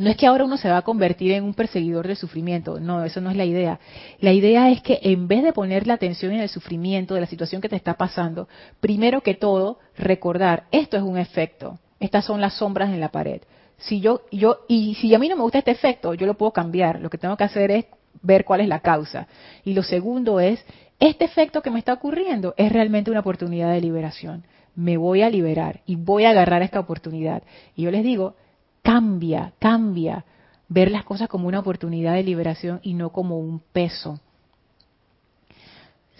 No 0.00 0.08
es 0.08 0.16
que 0.16 0.26
ahora 0.26 0.46
uno 0.46 0.56
se 0.56 0.70
va 0.70 0.78
a 0.78 0.82
convertir 0.82 1.32
en 1.32 1.44
un 1.44 1.52
perseguidor 1.52 2.06
del 2.06 2.16
sufrimiento, 2.16 2.80
no, 2.80 3.04
eso 3.04 3.20
no 3.20 3.28
es 3.28 3.36
la 3.36 3.44
idea. 3.44 3.78
La 4.18 4.32
idea 4.32 4.70
es 4.70 4.80
que 4.80 4.98
en 5.02 5.28
vez 5.28 5.42
de 5.42 5.52
poner 5.52 5.86
la 5.86 5.92
atención 5.92 6.32
en 6.32 6.40
el 6.40 6.48
sufrimiento 6.48 7.12
de 7.12 7.20
la 7.20 7.26
situación 7.26 7.60
que 7.60 7.68
te 7.68 7.76
está 7.76 7.92
pasando, 7.98 8.48
primero 8.80 9.20
que 9.20 9.34
todo, 9.34 9.78
recordar, 9.98 10.64
esto 10.70 10.96
es 10.96 11.02
un 11.02 11.18
efecto, 11.18 11.78
estas 11.98 12.24
son 12.24 12.40
las 12.40 12.54
sombras 12.54 12.88
en 12.88 12.98
la 12.98 13.10
pared. 13.10 13.42
Si 13.76 14.00
yo, 14.00 14.22
yo, 14.32 14.60
y 14.68 14.94
si 14.94 15.14
a 15.14 15.18
mí 15.18 15.28
no 15.28 15.36
me 15.36 15.42
gusta 15.42 15.58
este 15.58 15.72
efecto, 15.72 16.14
yo 16.14 16.26
lo 16.26 16.32
puedo 16.32 16.52
cambiar. 16.52 16.98
Lo 16.98 17.10
que 17.10 17.18
tengo 17.18 17.36
que 17.36 17.44
hacer 17.44 17.70
es 17.70 17.84
ver 18.22 18.46
cuál 18.46 18.62
es 18.62 18.68
la 18.68 18.80
causa. 18.80 19.28
Y 19.66 19.74
lo 19.74 19.82
segundo 19.82 20.40
es, 20.40 20.64
este 20.98 21.26
efecto 21.26 21.60
que 21.60 21.70
me 21.70 21.78
está 21.78 21.92
ocurriendo 21.92 22.54
es 22.56 22.72
realmente 22.72 23.10
una 23.10 23.20
oportunidad 23.20 23.70
de 23.70 23.82
liberación. 23.82 24.44
Me 24.74 24.96
voy 24.96 25.20
a 25.20 25.28
liberar 25.28 25.82
y 25.84 25.96
voy 25.96 26.24
a 26.24 26.30
agarrar 26.30 26.62
esta 26.62 26.80
oportunidad. 26.80 27.42
Y 27.76 27.82
yo 27.82 27.90
les 27.90 28.02
digo, 28.02 28.36
cambia, 28.82 29.52
cambia. 29.58 30.24
Ver 30.68 30.90
las 30.90 31.04
cosas 31.04 31.28
como 31.28 31.48
una 31.48 31.58
oportunidad 31.58 32.14
de 32.14 32.22
liberación 32.22 32.80
y 32.82 32.94
no 32.94 33.10
como 33.10 33.38
un 33.38 33.60
peso. 33.72 34.20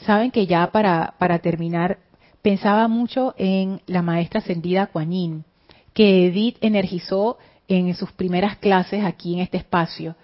Saben 0.05 0.31
que 0.31 0.47
ya 0.47 0.71
para, 0.73 1.15
para 1.19 1.39
terminar, 1.39 1.99
pensaba 2.43 2.89
mucho 2.89 3.35
en 3.37 3.81
la 3.87 4.03
maestra 4.03 4.41
ascendida 4.41 4.87
Kuan 4.87 5.45
que 5.93 6.27
Edith 6.27 6.57
energizó 6.61 7.39
en 7.69 7.95
sus 7.95 8.11
primeras 8.13 8.57
clases 8.57 9.05
aquí 9.05 9.35
en 9.35 9.41
este 9.41 9.59
espacio, 9.59 10.17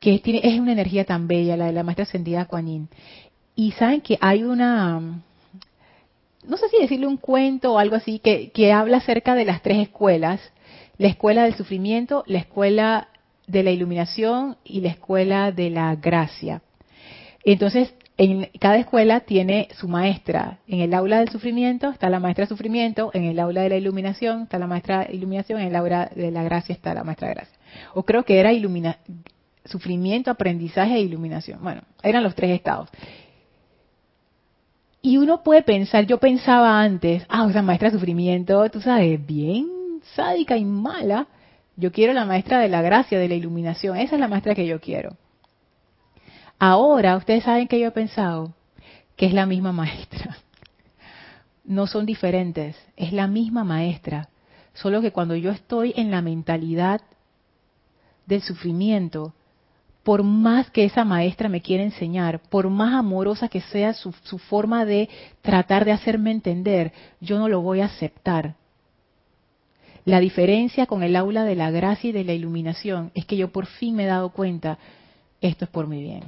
que 0.00 0.20
es 0.24 0.60
una 0.60 0.72
energía 0.72 1.04
tan 1.04 1.26
bella, 1.26 1.56
la 1.56 1.66
de 1.66 1.72
la 1.72 1.82
maestra 1.82 2.02
ascendida 2.02 2.46
Kuan 2.46 2.88
Y 3.54 3.72
saben 3.72 4.00
que 4.00 4.18
hay 4.20 4.42
una, 4.42 5.00
no 6.44 6.56
sé 6.56 6.68
si 6.68 6.78
decirle 6.80 7.06
un 7.06 7.16
cuento 7.16 7.74
o 7.74 7.78
algo 7.78 7.96
así, 7.96 8.18
que, 8.18 8.50
que 8.50 8.72
habla 8.72 8.98
acerca 8.98 9.34
de 9.34 9.44
las 9.44 9.62
tres 9.62 9.78
escuelas 9.78 10.40
la 10.98 11.08
escuela 11.08 11.44
del 11.44 11.54
sufrimiento, 11.54 12.24
la 12.26 12.38
escuela 12.38 13.08
de 13.46 13.62
la 13.62 13.70
iluminación 13.70 14.56
y 14.64 14.80
la 14.80 14.88
escuela 14.88 15.52
de 15.52 15.70
la 15.70 15.94
gracia. 15.96 16.62
Entonces, 17.44 17.94
en 18.18 18.48
cada 18.58 18.78
escuela 18.78 19.20
tiene 19.20 19.68
su 19.78 19.88
maestra. 19.88 20.58
En 20.66 20.80
el 20.80 20.94
aula 20.94 21.18
del 21.18 21.28
sufrimiento 21.28 21.90
está 21.90 22.08
la 22.08 22.18
maestra 22.18 22.44
de 22.44 22.48
sufrimiento, 22.48 23.10
en 23.12 23.24
el 23.24 23.38
aula 23.38 23.62
de 23.62 23.68
la 23.68 23.76
iluminación 23.76 24.42
está 24.42 24.58
la 24.58 24.66
maestra 24.66 25.04
de 25.04 25.14
iluminación, 25.14 25.60
en 25.60 25.68
el 25.68 25.76
aula 25.76 26.10
de 26.14 26.30
la 26.30 26.42
gracia 26.42 26.72
está 26.72 26.94
la 26.94 27.04
maestra 27.04 27.28
de 27.28 27.34
gracia. 27.34 27.58
O 27.94 28.04
creo 28.04 28.24
que 28.24 28.40
era 28.40 28.52
ilumina 28.52 28.98
sufrimiento, 29.64 30.30
aprendizaje 30.30 30.94
e 30.94 31.00
iluminación. 31.00 31.60
Bueno, 31.62 31.82
eran 32.02 32.22
los 32.22 32.34
tres 32.34 32.50
estados. 32.52 32.88
Y 35.02 35.18
uno 35.18 35.42
puede 35.42 35.62
pensar, 35.62 36.06
yo 36.06 36.18
pensaba 36.18 36.80
antes, 36.80 37.24
ah, 37.28 37.46
esa 37.48 37.62
maestra 37.62 37.90
de 37.90 37.96
sufrimiento, 37.96 38.68
tú 38.70 38.80
sabes, 38.80 39.24
bien 39.24 39.75
sádica 40.14 40.56
y 40.56 40.64
mala. 40.64 41.26
Yo 41.76 41.92
quiero 41.92 42.12
la 42.12 42.24
maestra 42.24 42.60
de 42.60 42.68
la 42.68 42.82
gracia, 42.82 43.18
de 43.18 43.28
la 43.28 43.34
iluminación. 43.34 43.96
Esa 43.96 44.14
es 44.14 44.20
la 44.20 44.28
maestra 44.28 44.54
que 44.54 44.66
yo 44.66 44.80
quiero. 44.80 45.16
Ahora, 46.58 47.16
ustedes 47.16 47.44
saben 47.44 47.68
que 47.68 47.78
yo 47.78 47.88
he 47.88 47.92
pensado 47.92 48.54
que 49.16 49.26
es 49.26 49.34
la 49.34 49.46
misma 49.46 49.72
maestra. 49.72 50.38
No 51.64 51.86
son 51.86 52.06
diferentes, 52.06 52.76
es 52.96 53.12
la 53.12 53.26
misma 53.26 53.64
maestra. 53.64 54.28
Solo 54.72 55.00
que 55.00 55.10
cuando 55.10 55.34
yo 55.34 55.50
estoy 55.50 55.92
en 55.96 56.10
la 56.10 56.22
mentalidad 56.22 57.00
del 58.26 58.42
sufrimiento, 58.42 59.34
por 60.02 60.22
más 60.22 60.70
que 60.70 60.84
esa 60.84 61.04
maestra 61.04 61.48
me 61.48 61.62
quiera 61.62 61.82
enseñar, 61.82 62.40
por 62.40 62.70
más 62.70 62.94
amorosa 62.94 63.48
que 63.48 63.60
sea 63.60 63.94
su, 63.94 64.14
su, 64.22 64.38
forma 64.38 64.84
de 64.84 65.08
tratar 65.42 65.84
de 65.84 65.92
hacerme 65.92 66.30
entender, 66.30 66.92
yo 67.20 67.38
no 67.38 67.48
lo 67.48 67.60
voy 67.60 67.80
a 67.80 67.86
aceptar. 67.86 68.54
La 70.06 70.20
diferencia 70.20 70.86
con 70.86 71.02
el 71.02 71.16
aula 71.16 71.42
de 71.42 71.56
la 71.56 71.72
gracia 71.72 72.10
y 72.10 72.12
de 72.12 72.22
la 72.22 72.32
iluminación 72.32 73.10
es 73.14 73.26
que 73.26 73.36
yo 73.36 73.50
por 73.50 73.66
fin 73.66 73.96
me 73.96 74.04
he 74.04 74.06
dado 74.06 74.30
cuenta 74.30 74.78
esto 75.40 75.64
es 75.64 75.70
por 75.70 75.88
mi 75.88 76.00
bien. 76.00 76.22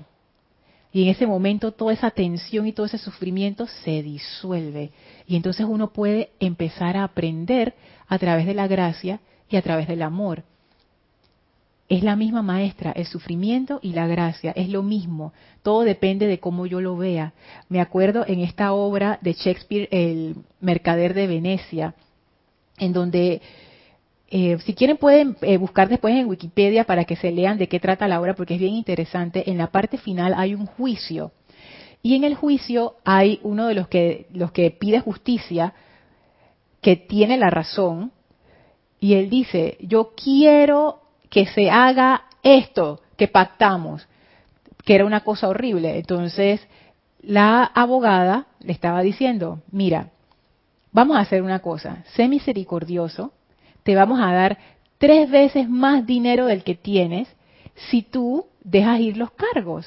Y 0.93 1.05
en 1.05 1.11
ese 1.11 1.29
momento 1.29 1.71
toda 1.71 1.93
esa 1.93 2.11
tensión 2.11 2.67
y 2.67 2.73
todo 2.73 2.87
ese 2.87 2.99
sufrimiento 2.99 3.69
se 3.85 4.03
disuelve. 4.03 4.91
Y 5.29 5.37
entonces 5.37 5.65
uno 5.65 5.93
puede 5.93 6.31
empezar 6.41 6.97
a 6.97 7.05
aprender 7.05 7.75
a 8.09 8.19
través 8.19 8.47
de 8.47 8.55
la 8.55 8.67
gracia 8.67 9.21
y 9.49 9.55
a 9.55 9.63
través 9.63 9.87
del 9.87 10.03
amor. 10.03 10.43
Es 11.89 12.03
la 12.03 12.17
misma 12.17 12.43
maestra, 12.43 12.91
el 12.91 13.07
sufrimiento 13.07 13.79
y 13.81 13.93
la 13.93 14.09
gracia, 14.09 14.51
es 14.57 14.71
lo 14.71 14.83
mismo. 14.83 15.33
Todo 15.63 15.83
depende 15.83 16.27
de 16.27 16.41
cómo 16.41 16.67
yo 16.67 16.81
lo 16.81 16.97
vea. 16.97 17.33
Me 17.69 17.81
acuerdo 17.81 18.25
en 18.27 18.41
esta 18.41 18.73
obra 18.73 19.21
de 19.23 19.35
Shakespeare, 19.35 19.89
El 19.93 20.35
Mercader 20.61 21.15
de 21.15 21.29
Venecia, 21.29 21.95
en 22.77 22.93
donde 22.93 23.41
eh, 24.31 24.59
si 24.65 24.75
quieren 24.75 24.99
pueden 24.99 25.37
eh, 25.41 25.57
buscar 25.57 25.89
después 25.89 26.15
en 26.15 26.27
Wikipedia 26.27 26.85
para 26.85 27.05
que 27.05 27.17
se 27.17 27.33
lean 27.33 27.57
de 27.57 27.67
qué 27.67 27.81
trata 27.81 28.09
la 28.09 28.21
obra 28.21 28.35
porque 28.35 28.55
es 28.55 28.61
bien 28.61 28.75
interesante. 28.75 29.51
En 29.51 29.57
la 29.57 29.69
parte 29.69 29.97
final 29.97 30.35
hay 30.37 30.55
un 30.55 30.67
juicio 30.67 31.33
y 32.03 32.15
en 32.15 32.25
el 32.25 32.35
juicio 32.35 32.97
hay 33.05 33.41
uno 33.43 33.67
de 33.67 33.75
los 33.75 33.89
que 33.89 34.27
los 34.33 34.53
que 34.53 34.71
pide 34.71 35.01
justicia 35.01 35.73
que 36.83 36.97
tiene 36.97 37.39
la 37.39 37.49
razón 37.49 38.13
y 39.01 39.15
él 39.15 39.31
dice 39.31 39.79
yo 39.81 40.13
quiero 40.15 41.01
que 41.31 41.47
se 41.47 41.71
haga 41.71 42.25
esto 42.43 43.01
que 43.17 43.29
pactamos 43.29 44.07
que 44.85 44.95
era 44.95 45.07
una 45.07 45.21
cosa 45.21 45.49
horrible. 45.49 45.97
Entonces 45.97 46.61
la 47.23 47.65
abogada 47.65 48.47
le 48.61 48.73
estaba 48.73 49.01
diciendo 49.01 49.63
mira 49.73 50.11
vamos 50.93 51.17
a 51.17 51.21
hacer 51.21 51.43
una 51.43 51.61
cosa 51.61 52.05
sé 52.15 52.29
misericordioso 52.29 53.33
te 53.89 53.95
vamos 53.95 54.21
a 54.21 54.31
dar 54.35 54.59
tres 54.99 55.31
veces 55.31 55.67
más 55.67 56.05
dinero 56.05 56.45
del 56.45 56.63
que 56.63 56.75
tienes 56.75 57.27
si 57.89 58.03
tú 58.03 58.45
dejas 58.63 59.01
ir 59.01 59.17
los 59.17 59.31
cargos. 59.31 59.87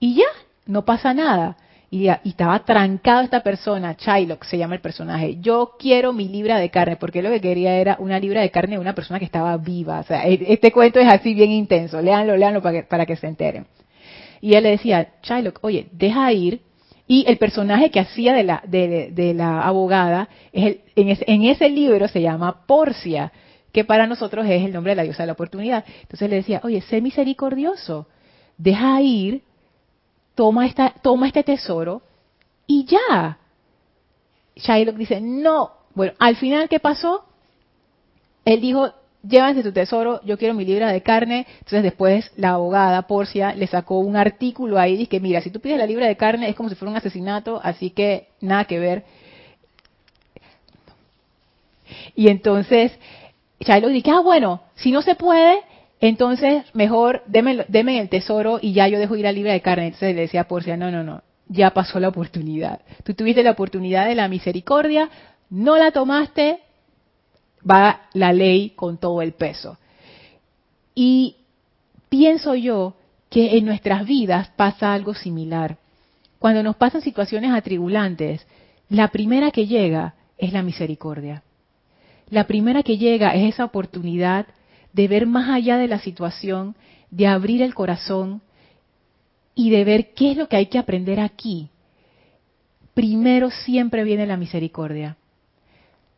Y 0.00 0.14
ya, 0.14 0.28
no 0.64 0.86
pasa 0.86 1.12
nada. 1.12 1.58
Y, 1.90 2.08
estaba 2.08 2.60
trancado 2.60 3.20
esta 3.20 3.42
persona, 3.42 3.94
Shylock 3.98 4.44
se 4.44 4.56
llama 4.56 4.76
el 4.76 4.80
personaje. 4.80 5.36
Yo 5.42 5.72
quiero 5.78 6.14
mi 6.14 6.28
libra 6.28 6.56
de 6.56 6.70
carne, 6.70 6.96
porque 6.96 7.20
lo 7.20 7.28
que 7.28 7.42
quería 7.42 7.76
era 7.76 7.98
una 8.00 8.18
libra 8.18 8.40
de 8.40 8.50
carne 8.50 8.76
de 8.76 8.80
una 8.80 8.94
persona 8.94 9.18
que 9.18 9.26
estaba 9.26 9.54
viva. 9.58 10.00
O 10.00 10.04
sea, 10.04 10.26
e, 10.26 10.42
este 10.48 10.72
cuento 10.72 10.98
es 10.98 11.12
así 11.12 11.34
bien 11.34 11.50
intenso. 11.50 12.00
Léanlo, 12.00 12.38
léanlo 12.38 12.62
para 12.62 12.80
que, 12.80 12.82
para 12.84 13.04
que 13.04 13.16
se 13.16 13.26
enteren. 13.26 13.66
Y 14.40 14.54
él 14.54 14.62
le 14.62 14.70
decía, 14.70 15.12
Shylock, 15.22 15.58
oye, 15.60 15.88
deja 15.92 16.32
ir. 16.32 16.62
Y 17.06 17.26
el 17.28 17.36
personaje 17.36 17.90
que 17.90 18.00
hacía 18.00 18.32
de 18.32 18.44
la, 18.44 18.62
de, 18.66 19.34
la 19.36 19.60
abogada, 19.60 20.30
es 20.54 20.78
en, 20.96 21.10
ese, 21.10 21.24
en 21.26 21.42
ese 21.44 21.68
libro 21.68 22.08
se 22.08 22.22
llama 22.22 22.64
Porcia 22.66 23.30
que 23.72 23.84
para 23.84 24.06
nosotros 24.06 24.46
es 24.46 24.64
el 24.64 24.72
nombre 24.72 24.92
de 24.92 24.96
la 24.96 25.02
diosa 25.02 25.22
de 25.22 25.28
la 25.28 25.32
oportunidad. 25.32 25.84
Entonces 26.02 26.28
le 26.28 26.36
decía, 26.36 26.60
oye, 26.62 26.80
sé 26.82 27.00
misericordioso, 27.00 28.06
deja 28.58 29.00
ir, 29.00 29.42
toma, 30.34 30.66
esta, 30.66 30.94
toma 31.02 31.26
este 31.26 31.42
tesoro 31.42 32.02
y 32.66 32.84
ya. 32.84 33.38
Shylock 34.56 34.96
dice, 34.96 35.20
no. 35.20 35.72
Bueno, 35.94 36.12
al 36.18 36.36
final, 36.36 36.68
¿qué 36.68 36.78
pasó? 36.80 37.24
Él 38.44 38.60
dijo, 38.60 38.92
llévanse 39.22 39.62
tu 39.62 39.72
tesoro, 39.72 40.20
yo 40.24 40.36
quiero 40.36 40.54
mi 40.54 40.64
libra 40.64 40.92
de 40.92 41.02
carne. 41.02 41.46
Entonces 41.58 41.82
después 41.82 42.30
la 42.36 42.50
abogada 42.50 43.06
Porcia 43.06 43.54
le 43.54 43.66
sacó 43.66 43.98
un 43.98 44.16
artículo 44.16 44.78
ahí, 44.78 44.96
dice 44.96 45.20
mira, 45.20 45.40
si 45.40 45.50
tú 45.50 45.60
pides 45.60 45.78
la 45.78 45.86
libra 45.86 46.06
de 46.06 46.16
carne 46.16 46.48
es 46.48 46.56
como 46.56 46.68
si 46.68 46.74
fuera 46.74 46.90
un 46.90 46.96
asesinato, 46.96 47.60
así 47.62 47.90
que 47.90 48.28
nada 48.40 48.64
que 48.64 48.78
ver. 48.78 49.04
Y 52.14 52.28
entonces 52.28 52.92
Shiloh 53.62 53.88
dice, 53.88 54.10
ah, 54.10 54.20
bueno, 54.20 54.62
si 54.74 54.90
no 54.90 55.02
se 55.02 55.14
puede, 55.14 55.60
entonces 56.00 56.64
mejor 56.74 57.22
deme, 57.26 58.00
el 58.00 58.08
tesoro 58.08 58.58
y 58.60 58.72
ya 58.72 58.88
yo 58.88 58.98
dejo 58.98 59.16
ir 59.16 59.26
a 59.26 59.32
libre 59.32 59.52
de 59.52 59.60
carne. 59.60 59.86
Entonces 59.86 60.14
le 60.14 60.22
decía 60.22 60.48
Porcia, 60.48 60.76
no, 60.76 60.90
no, 60.90 61.04
no, 61.04 61.22
ya 61.48 61.70
pasó 61.70 62.00
la 62.00 62.08
oportunidad. 62.08 62.80
Tú 63.04 63.14
tuviste 63.14 63.42
la 63.42 63.52
oportunidad 63.52 64.06
de 64.06 64.14
la 64.14 64.28
misericordia, 64.28 65.08
no 65.50 65.76
la 65.76 65.92
tomaste, 65.92 66.60
va 67.68 68.02
la 68.14 68.32
ley 68.32 68.70
con 68.70 68.98
todo 68.98 69.22
el 69.22 69.32
peso. 69.32 69.78
Y 70.94 71.36
pienso 72.08 72.54
yo 72.54 72.94
que 73.30 73.56
en 73.56 73.64
nuestras 73.64 74.04
vidas 74.04 74.50
pasa 74.56 74.92
algo 74.92 75.14
similar. 75.14 75.78
Cuando 76.38 76.62
nos 76.62 76.76
pasan 76.76 77.00
situaciones 77.00 77.52
atribulantes, 77.52 78.46
la 78.88 79.08
primera 79.08 79.52
que 79.52 79.66
llega 79.66 80.14
es 80.36 80.52
la 80.52 80.62
misericordia. 80.62 81.44
La 82.30 82.46
primera 82.46 82.82
que 82.82 82.98
llega 82.98 83.34
es 83.34 83.54
esa 83.54 83.64
oportunidad 83.64 84.46
de 84.92 85.08
ver 85.08 85.26
más 85.26 85.48
allá 85.50 85.76
de 85.78 85.88
la 85.88 85.98
situación, 85.98 86.74
de 87.10 87.26
abrir 87.26 87.62
el 87.62 87.74
corazón 87.74 88.42
y 89.54 89.70
de 89.70 89.84
ver 89.84 90.14
qué 90.14 90.32
es 90.32 90.36
lo 90.36 90.48
que 90.48 90.56
hay 90.56 90.66
que 90.66 90.78
aprender 90.78 91.20
aquí. 91.20 91.68
Primero 92.94 93.50
siempre 93.50 94.04
viene 94.04 94.26
la 94.26 94.36
misericordia. 94.36 95.16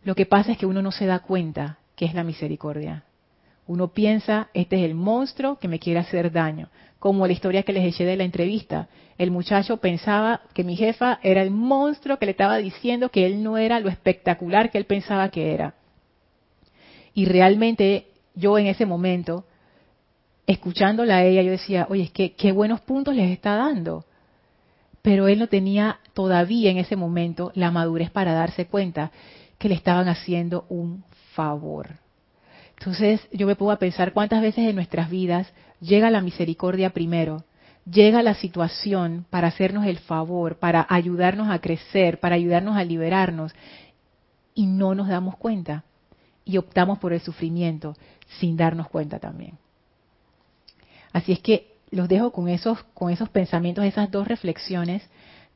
Lo 0.03 0.15
que 0.15 0.27
pasa 0.27 0.53
es 0.53 0.59
que 0.59 0.67
uno 0.67 0.83
no 0.83 0.93
se 0.93 1.07
da 1.07 1.21
cuenta 1.21 1.79
que 1.97 2.05
es 2.05 2.15
la 2.15 2.25
misericordia. 2.25 3.05
Uno 3.67 3.89
piensa, 3.89 4.49
este 4.53 4.77
es 4.77 4.83
el 4.83 4.95
monstruo 4.95 5.59
que 5.59 5.69
me 5.69 5.79
quiere 5.79 6.01
hacer 6.01 6.31
daño. 6.31 6.69
Como 6.99 7.27
la 7.27 7.33
historia 7.33 7.63
que 7.63 7.73
les 7.73 7.85
eché 7.85 8.05
de 8.05 8.17
la 8.17 8.25
entrevista. 8.25 8.89
El 9.17 9.31
muchacho 9.31 9.79
pensaba 9.79 10.43
que 10.53 10.65
mi 10.65 10.77
jefa 10.77 11.19
era 11.23 11.43
el 11.43 11.51
monstruo 11.51 12.19
que 12.19 12.27
le 12.27 12.33
estaba 12.33 12.59
diciendo 12.59 13.11
que 13.11 13.25
él 13.25 13.43
no 13.43 13.57
era 13.57 13.81
lo 13.81 13.89
espectacular 13.89 14.71
que 14.71 14.79
él 14.79 14.85
pensaba 14.85 15.29
que 15.31 15.55
era. 15.55 15.75
Y 17.15 17.27
realmente 17.27 18.09
yo 18.35 18.59
en 18.59 18.67
ese 18.67 18.87
momento, 18.87 19.45
escuchándola 20.47 21.19
a 21.19 21.25
ella, 21.25 21.43
yo 21.43 21.53
decía, 21.53 21.87
oye, 21.89 22.03
es 22.03 22.11
que 22.11 22.33
qué 22.35 22.53
buenos 22.53 22.81
puntos 22.81 23.15
les 23.15 23.31
está 23.31 23.55
dando. 23.55 24.05
Pero 25.01 25.29
él 25.29 25.39
no 25.39 25.49
tenía 25.49 26.01
todavía 26.13 26.71
en 26.71 26.79
ese 26.79 26.97
momento 26.97 27.53
la 27.55 27.71
madurez 27.71 28.11
para 28.11 28.33
darse 28.33 28.67
cuenta 28.67 29.13
que 29.59 29.69
le 29.69 29.75
estaban 29.77 30.09
haciendo 30.09 30.67
un 30.69 31.05
favor. 31.35 31.99
Entonces 32.79 33.21
yo 33.33 33.47
me 33.47 33.55
pongo 33.55 33.71
a 33.71 33.79
pensar 33.79 34.13
cuántas 34.13 34.43
veces 34.43 34.69
en 34.69 34.75
nuestras 34.75 35.09
vidas 35.09 35.53
llega 35.81 36.11
la 36.11 36.21
misericordia 36.21 36.91
primero, 36.91 37.45
llega 37.89 38.23
la 38.23 38.35
situación 38.35 39.27
para 39.31 39.49
hacernos 39.49 39.87
el 39.87 39.99
favor, 39.99 40.59
para 40.59 40.87
ayudarnos 40.89 41.49
a 41.51 41.61
crecer, 41.61 42.19
para 42.19 42.35
ayudarnos 42.35 42.77
a 42.77 42.85
liberarnos, 42.85 43.55
y 44.55 44.67
no 44.67 44.95
nos 44.95 45.09
damos 45.09 45.37
cuenta 45.37 45.85
y 46.45 46.59
optamos 46.59 46.99
por 46.99 47.13
el 47.13 47.21
sufrimiento 47.21 47.97
sin 48.39 48.57
darnos 48.57 48.89
cuenta 48.89 49.19
también. 49.19 49.59
Así 51.13 51.33
es 51.33 51.41
que 51.41 51.75
los 51.91 52.09
dejo 52.09 52.33
con 52.33 52.49
esos, 52.49 52.83
con 52.95 53.11
esos 53.11 53.29
pensamientos, 53.29 53.85
esas 53.85 54.11
dos 54.11 54.27
reflexiones, 54.27 55.03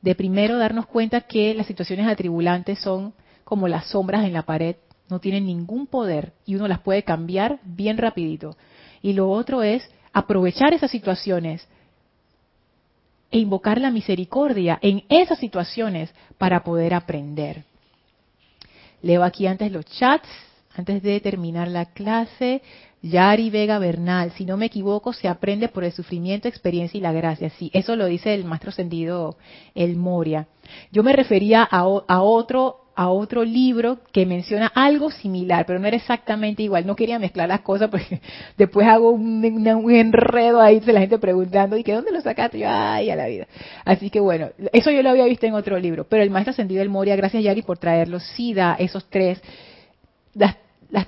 de 0.00 0.14
primero 0.14 0.56
darnos 0.56 0.86
cuenta 0.86 1.22
que 1.22 1.54
las 1.54 1.66
situaciones 1.66 2.06
atribulantes 2.06 2.78
son 2.78 3.12
como 3.44 3.66
las 3.66 3.86
sombras 3.86 4.24
en 4.24 4.32
la 4.32 4.42
pared, 4.42 4.76
no 5.08 5.20
tienen 5.20 5.46
ningún 5.46 5.86
poder 5.86 6.32
y 6.46 6.54
uno 6.54 6.68
las 6.68 6.80
puede 6.80 7.02
cambiar 7.02 7.58
bien 7.64 7.98
rapidito. 7.98 8.56
Y 9.02 9.14
lo 9.14 9.30
otro 9.30 9.62
es 9.62 9.88
aprovechar 10.12 10.74
esas 10.74 10.90
situaciones 10.90 11.66
e 13.30 13.38
invocar 13.38 13.80
la 13.80 13.90
misericordia 13.90 14.78
en 14.80 15.04
esas 15.08 15.38
situaciones 15.38 16.14
para 16.38 16.62
poder 16.62 16.94
aprender. 16.94 17.64
Leo 19.02 19.22
aquí 19.22 19.46
antes 19.46 19.70
los 19.72 19.84
chats 19.86 20.28
antes 20.78 21.02
de 21.02 21.20
terminar 21.20 21.68
la 21.68 21.86
clase, 21.86 22.62
Yari 23.02 23.50
Vega 23.50 23.78
Bernal, 23.78 24.32
si 24.32 24.44
no 24.44 24.56
me 24.56 24.66
equivoco, 24.66 25.12
se 25.12 25.28
aprende 25.28 25.68
por 25.68 25.84
el 25.84 25.92
sufrimiento, 25.92 26.48
experiencia 26.48 26.98
y 26.98 27.00
la 27.00 27.12
gracia. 27.12 27.50
Sí, 27.50 27.70
eso 27.74 27.96
lo 27.96 28.06
dice 28.06 28.34
el 28.34 28.44
maestro 28.44 28.70
sentido, 28.70 29.36
el 29.74 29.96
Moria. 29.96 30.46
Yo 30.92 31.02
me 31.02 31.12
refería 31.12 31.62
a, 31.62 31.84
otro 31.84 32.76
a 32.94 33.08
otro 33.08 33.44
libro 33.44 33.98
que 34.12 34.26
menciona 34.26 34.66
algo 34.74 35.12
similar, 35.12 35.64
pero 35.66 35.78
no 35.78 35.86
era 35.86 35.96
exactamente 35.96 36.64
igual. 36.64 36.84
No 36.84 36.96
quería 36.96 37.20
mezclar 37.20 37.48
las 37.48 37.60
cosas 37.60 37.88
porque 37.90 38.20
después 38.56 38.86
hago 38.86 39.10
un, 39.10 39.90
enredo 39.90 40.60
ahí 40.60 40.80
de 40.80 40.92
la 40.92 41.00
gente 41.00 41.18
preguntando, 41.18 41.76
¿y 41.76 41.84
que 41.84 41.92
dónde 41.92 42.10
lo 42.10 42.20
sacaste? 42.20 42.58
yo, 42.58 42.66
ay, 42.68 43.10
a 43.10 43.16
la 43.16 43.28
vida. 43.28 43.46
Así 43.84 44.10
que 44.10 44.18
bueno, 44.18 44.50
eso 44.72 44.90
yo 44.90 45.02
lo 45.02 45.10
había 45.10 45.24
visto 45.26 45.46
en 45.46 45.54
otro 45.54 45.78
libro, 45.78 46.04
pero 46.08 46.24
el 46.24 46.30
maestro 46.30 46.52
sentido 46.52 46.80
del 46.80 46.88
Moria, 46.88 47.14
gracias 47.14 47.42
Yari 47.42 47.62
por 47.62 47.78
traerlo, 47.78 48.18
sí 48.18 48.52
da 48.52 48.74
esos 48.74 49.08
tres, 49.08 49.40
las 50.34 50.56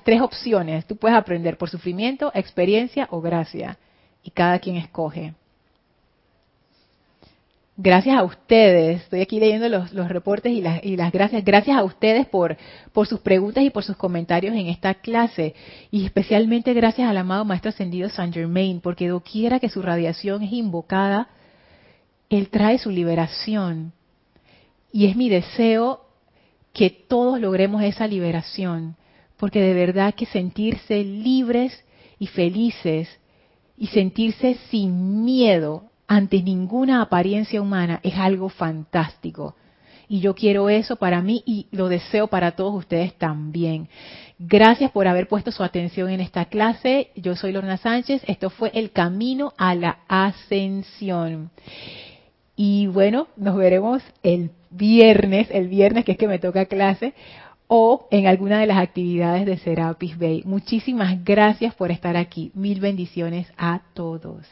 tres 0.03 0.21
opciones. 0.21 0.85
Tú 0.85 0.95
puedes 0.95 1.17
aprender 1.17 1.57
por 1.57 1.69
sufrimiento, 1.69 2.31
experiencia 2.33 3.07
o 3.11 3.21
gracia. 3.21 3.77
Y 4.23 4.29
cada 4.29 4.59
quien 4.59 4.75
escoge. 4.75 5.33
Gracias 7.77 8.15
a 8.15 8.23
ustedes. 8.23 9.01
Estoy 9.01 9.21
aquí 9.21 9.39
leyendo 9.39 9.67
los, 9.67 9.91
reportes 10.07 10.51
y 10.51 10.61
las, 10.61 10.83
y 10.83 10.95
las, 10.95 11.11
gracias. 11.11 11.43
Gracias 11.43 11.75
a 11.75 11.83
ustedes 11.83 12.27
por, 12.27 12.55
por 12.93 13.07
sus 13.07 13.19
preguntas 13.21 13.63
y 13.63 13.71
por 13.71 13.83
sus 13.83 13.97
comentarios 13.97 14.55
en 14.55 14.67
esta 14.67 14.93
clase. 14.93 15.55
Y 15.89 16.05
especialmente 16.05 16.73
gracias 16.73 17.09
al 17.09 17.17
amado 17.17 17.43
Maestro 17.43 17.69
Ascendido 17.69 18.09
Saint 18.09 18.35
Germain, 18.35 18.81
porque 18.81 19.07
doquiera 19.07 19.59
que 19.59 19.69
su 19.69 19.81
radiación 19.81 20.43
es 20.43 20.51
invocada, 20.51 21.29
Él 22.29 22.49
trae 22.49 22.77
su 22.77 22.91
liberación. 22.91 23.93
Y 24.91 25.07
es 25.07 25.15
mi 25.15 25.29
deseo 25.29 26.05
que 26.73 26.91
todos 26.91 27.39
logremos 27.39 27.81
esa 27.81 28.05
liberación 28.05 28.95
porque 29.41 29.59
de 29.59 29.73
verdad 29.73 30.13
que 30.13 30.27
sentirse 30.27 31.03
libres 31.03 31.83
y 32.19 32.27
felices 32.27 33.09
y 33.75 33.87
sentirse 33.87 34.55
sin 34.69 35.25
miedo 35.25 35.85
ante 36.07 36.43
ninguna 36.43 37.01
apariencia 37.01 37.59
humana 37.59 37.99
es 38.03 38.13
algo 38.17 38.49
fantástico. 38.49 39.55
Y 40.07 40.19
yo 40.19 40.35
quiero 40.35 40.69
eso 40.69 40.95
para 40.97 41.23
mí 41.23 41.41
y 41.47 41.65
lo 41.71 41.89
deseo 41.89 42.27
para 42.27 42.51
todos 42.51 42.75
ustedes 42.75 43.15
también. 43.15 43.89
Gracias 44.37 44.91
por 44.91 45.07
haber 45.07 45.27
puesto 45.27 45.51
su 45.51 45.63
atención 45.63 46.11
en 46.11 46.21
esta 46.21 46.45
clase. 46.45 47.09
Yo 47.15 47.35
soy 47.35 47.51
Lorna 47.51 47.77
Sánchez. 47.77 48.21
Esto 48.27 48.51
fue 48.51 48.69
El 48.75 48.91
Camino 48.91 49.53
a 49.57 49.73
la 49.73 50.01
Ascensión. 50.07 51.49
Y 52.55 52.85
bueno, 52.85 53.27
nos 53.37 53.57
veremos 53.57 54.03
el 54.21 54.51
viernes, 54.69 55.47
el 55.49 55.67
viernes 55.67 56.05
que 56.05 56.11
es 56.11 56.17
que 56.19 56.27
me 56.27 56.37
toca 56.37 56.67
clase, 56.67 57.15
o 57.73 58.09
en 58.11 58.27
alguna 58.27 58.59
de 58.59 58.65
las 58.65 58.79
actividades 58.79 59.45
de 59.45 59.57
Serapis 59.57 60.19
Bay. 60.19 60.43
Muchísimas 60.43 61.23
gracias 61.23 61.73
por 61.73 61.89
estar 61.89 62.17
aquí. 62.17 62.51
Mil 62.53 62.81
bendiciones 62.81 63.47
a 63.57 63.79
todos. 63.93 64.45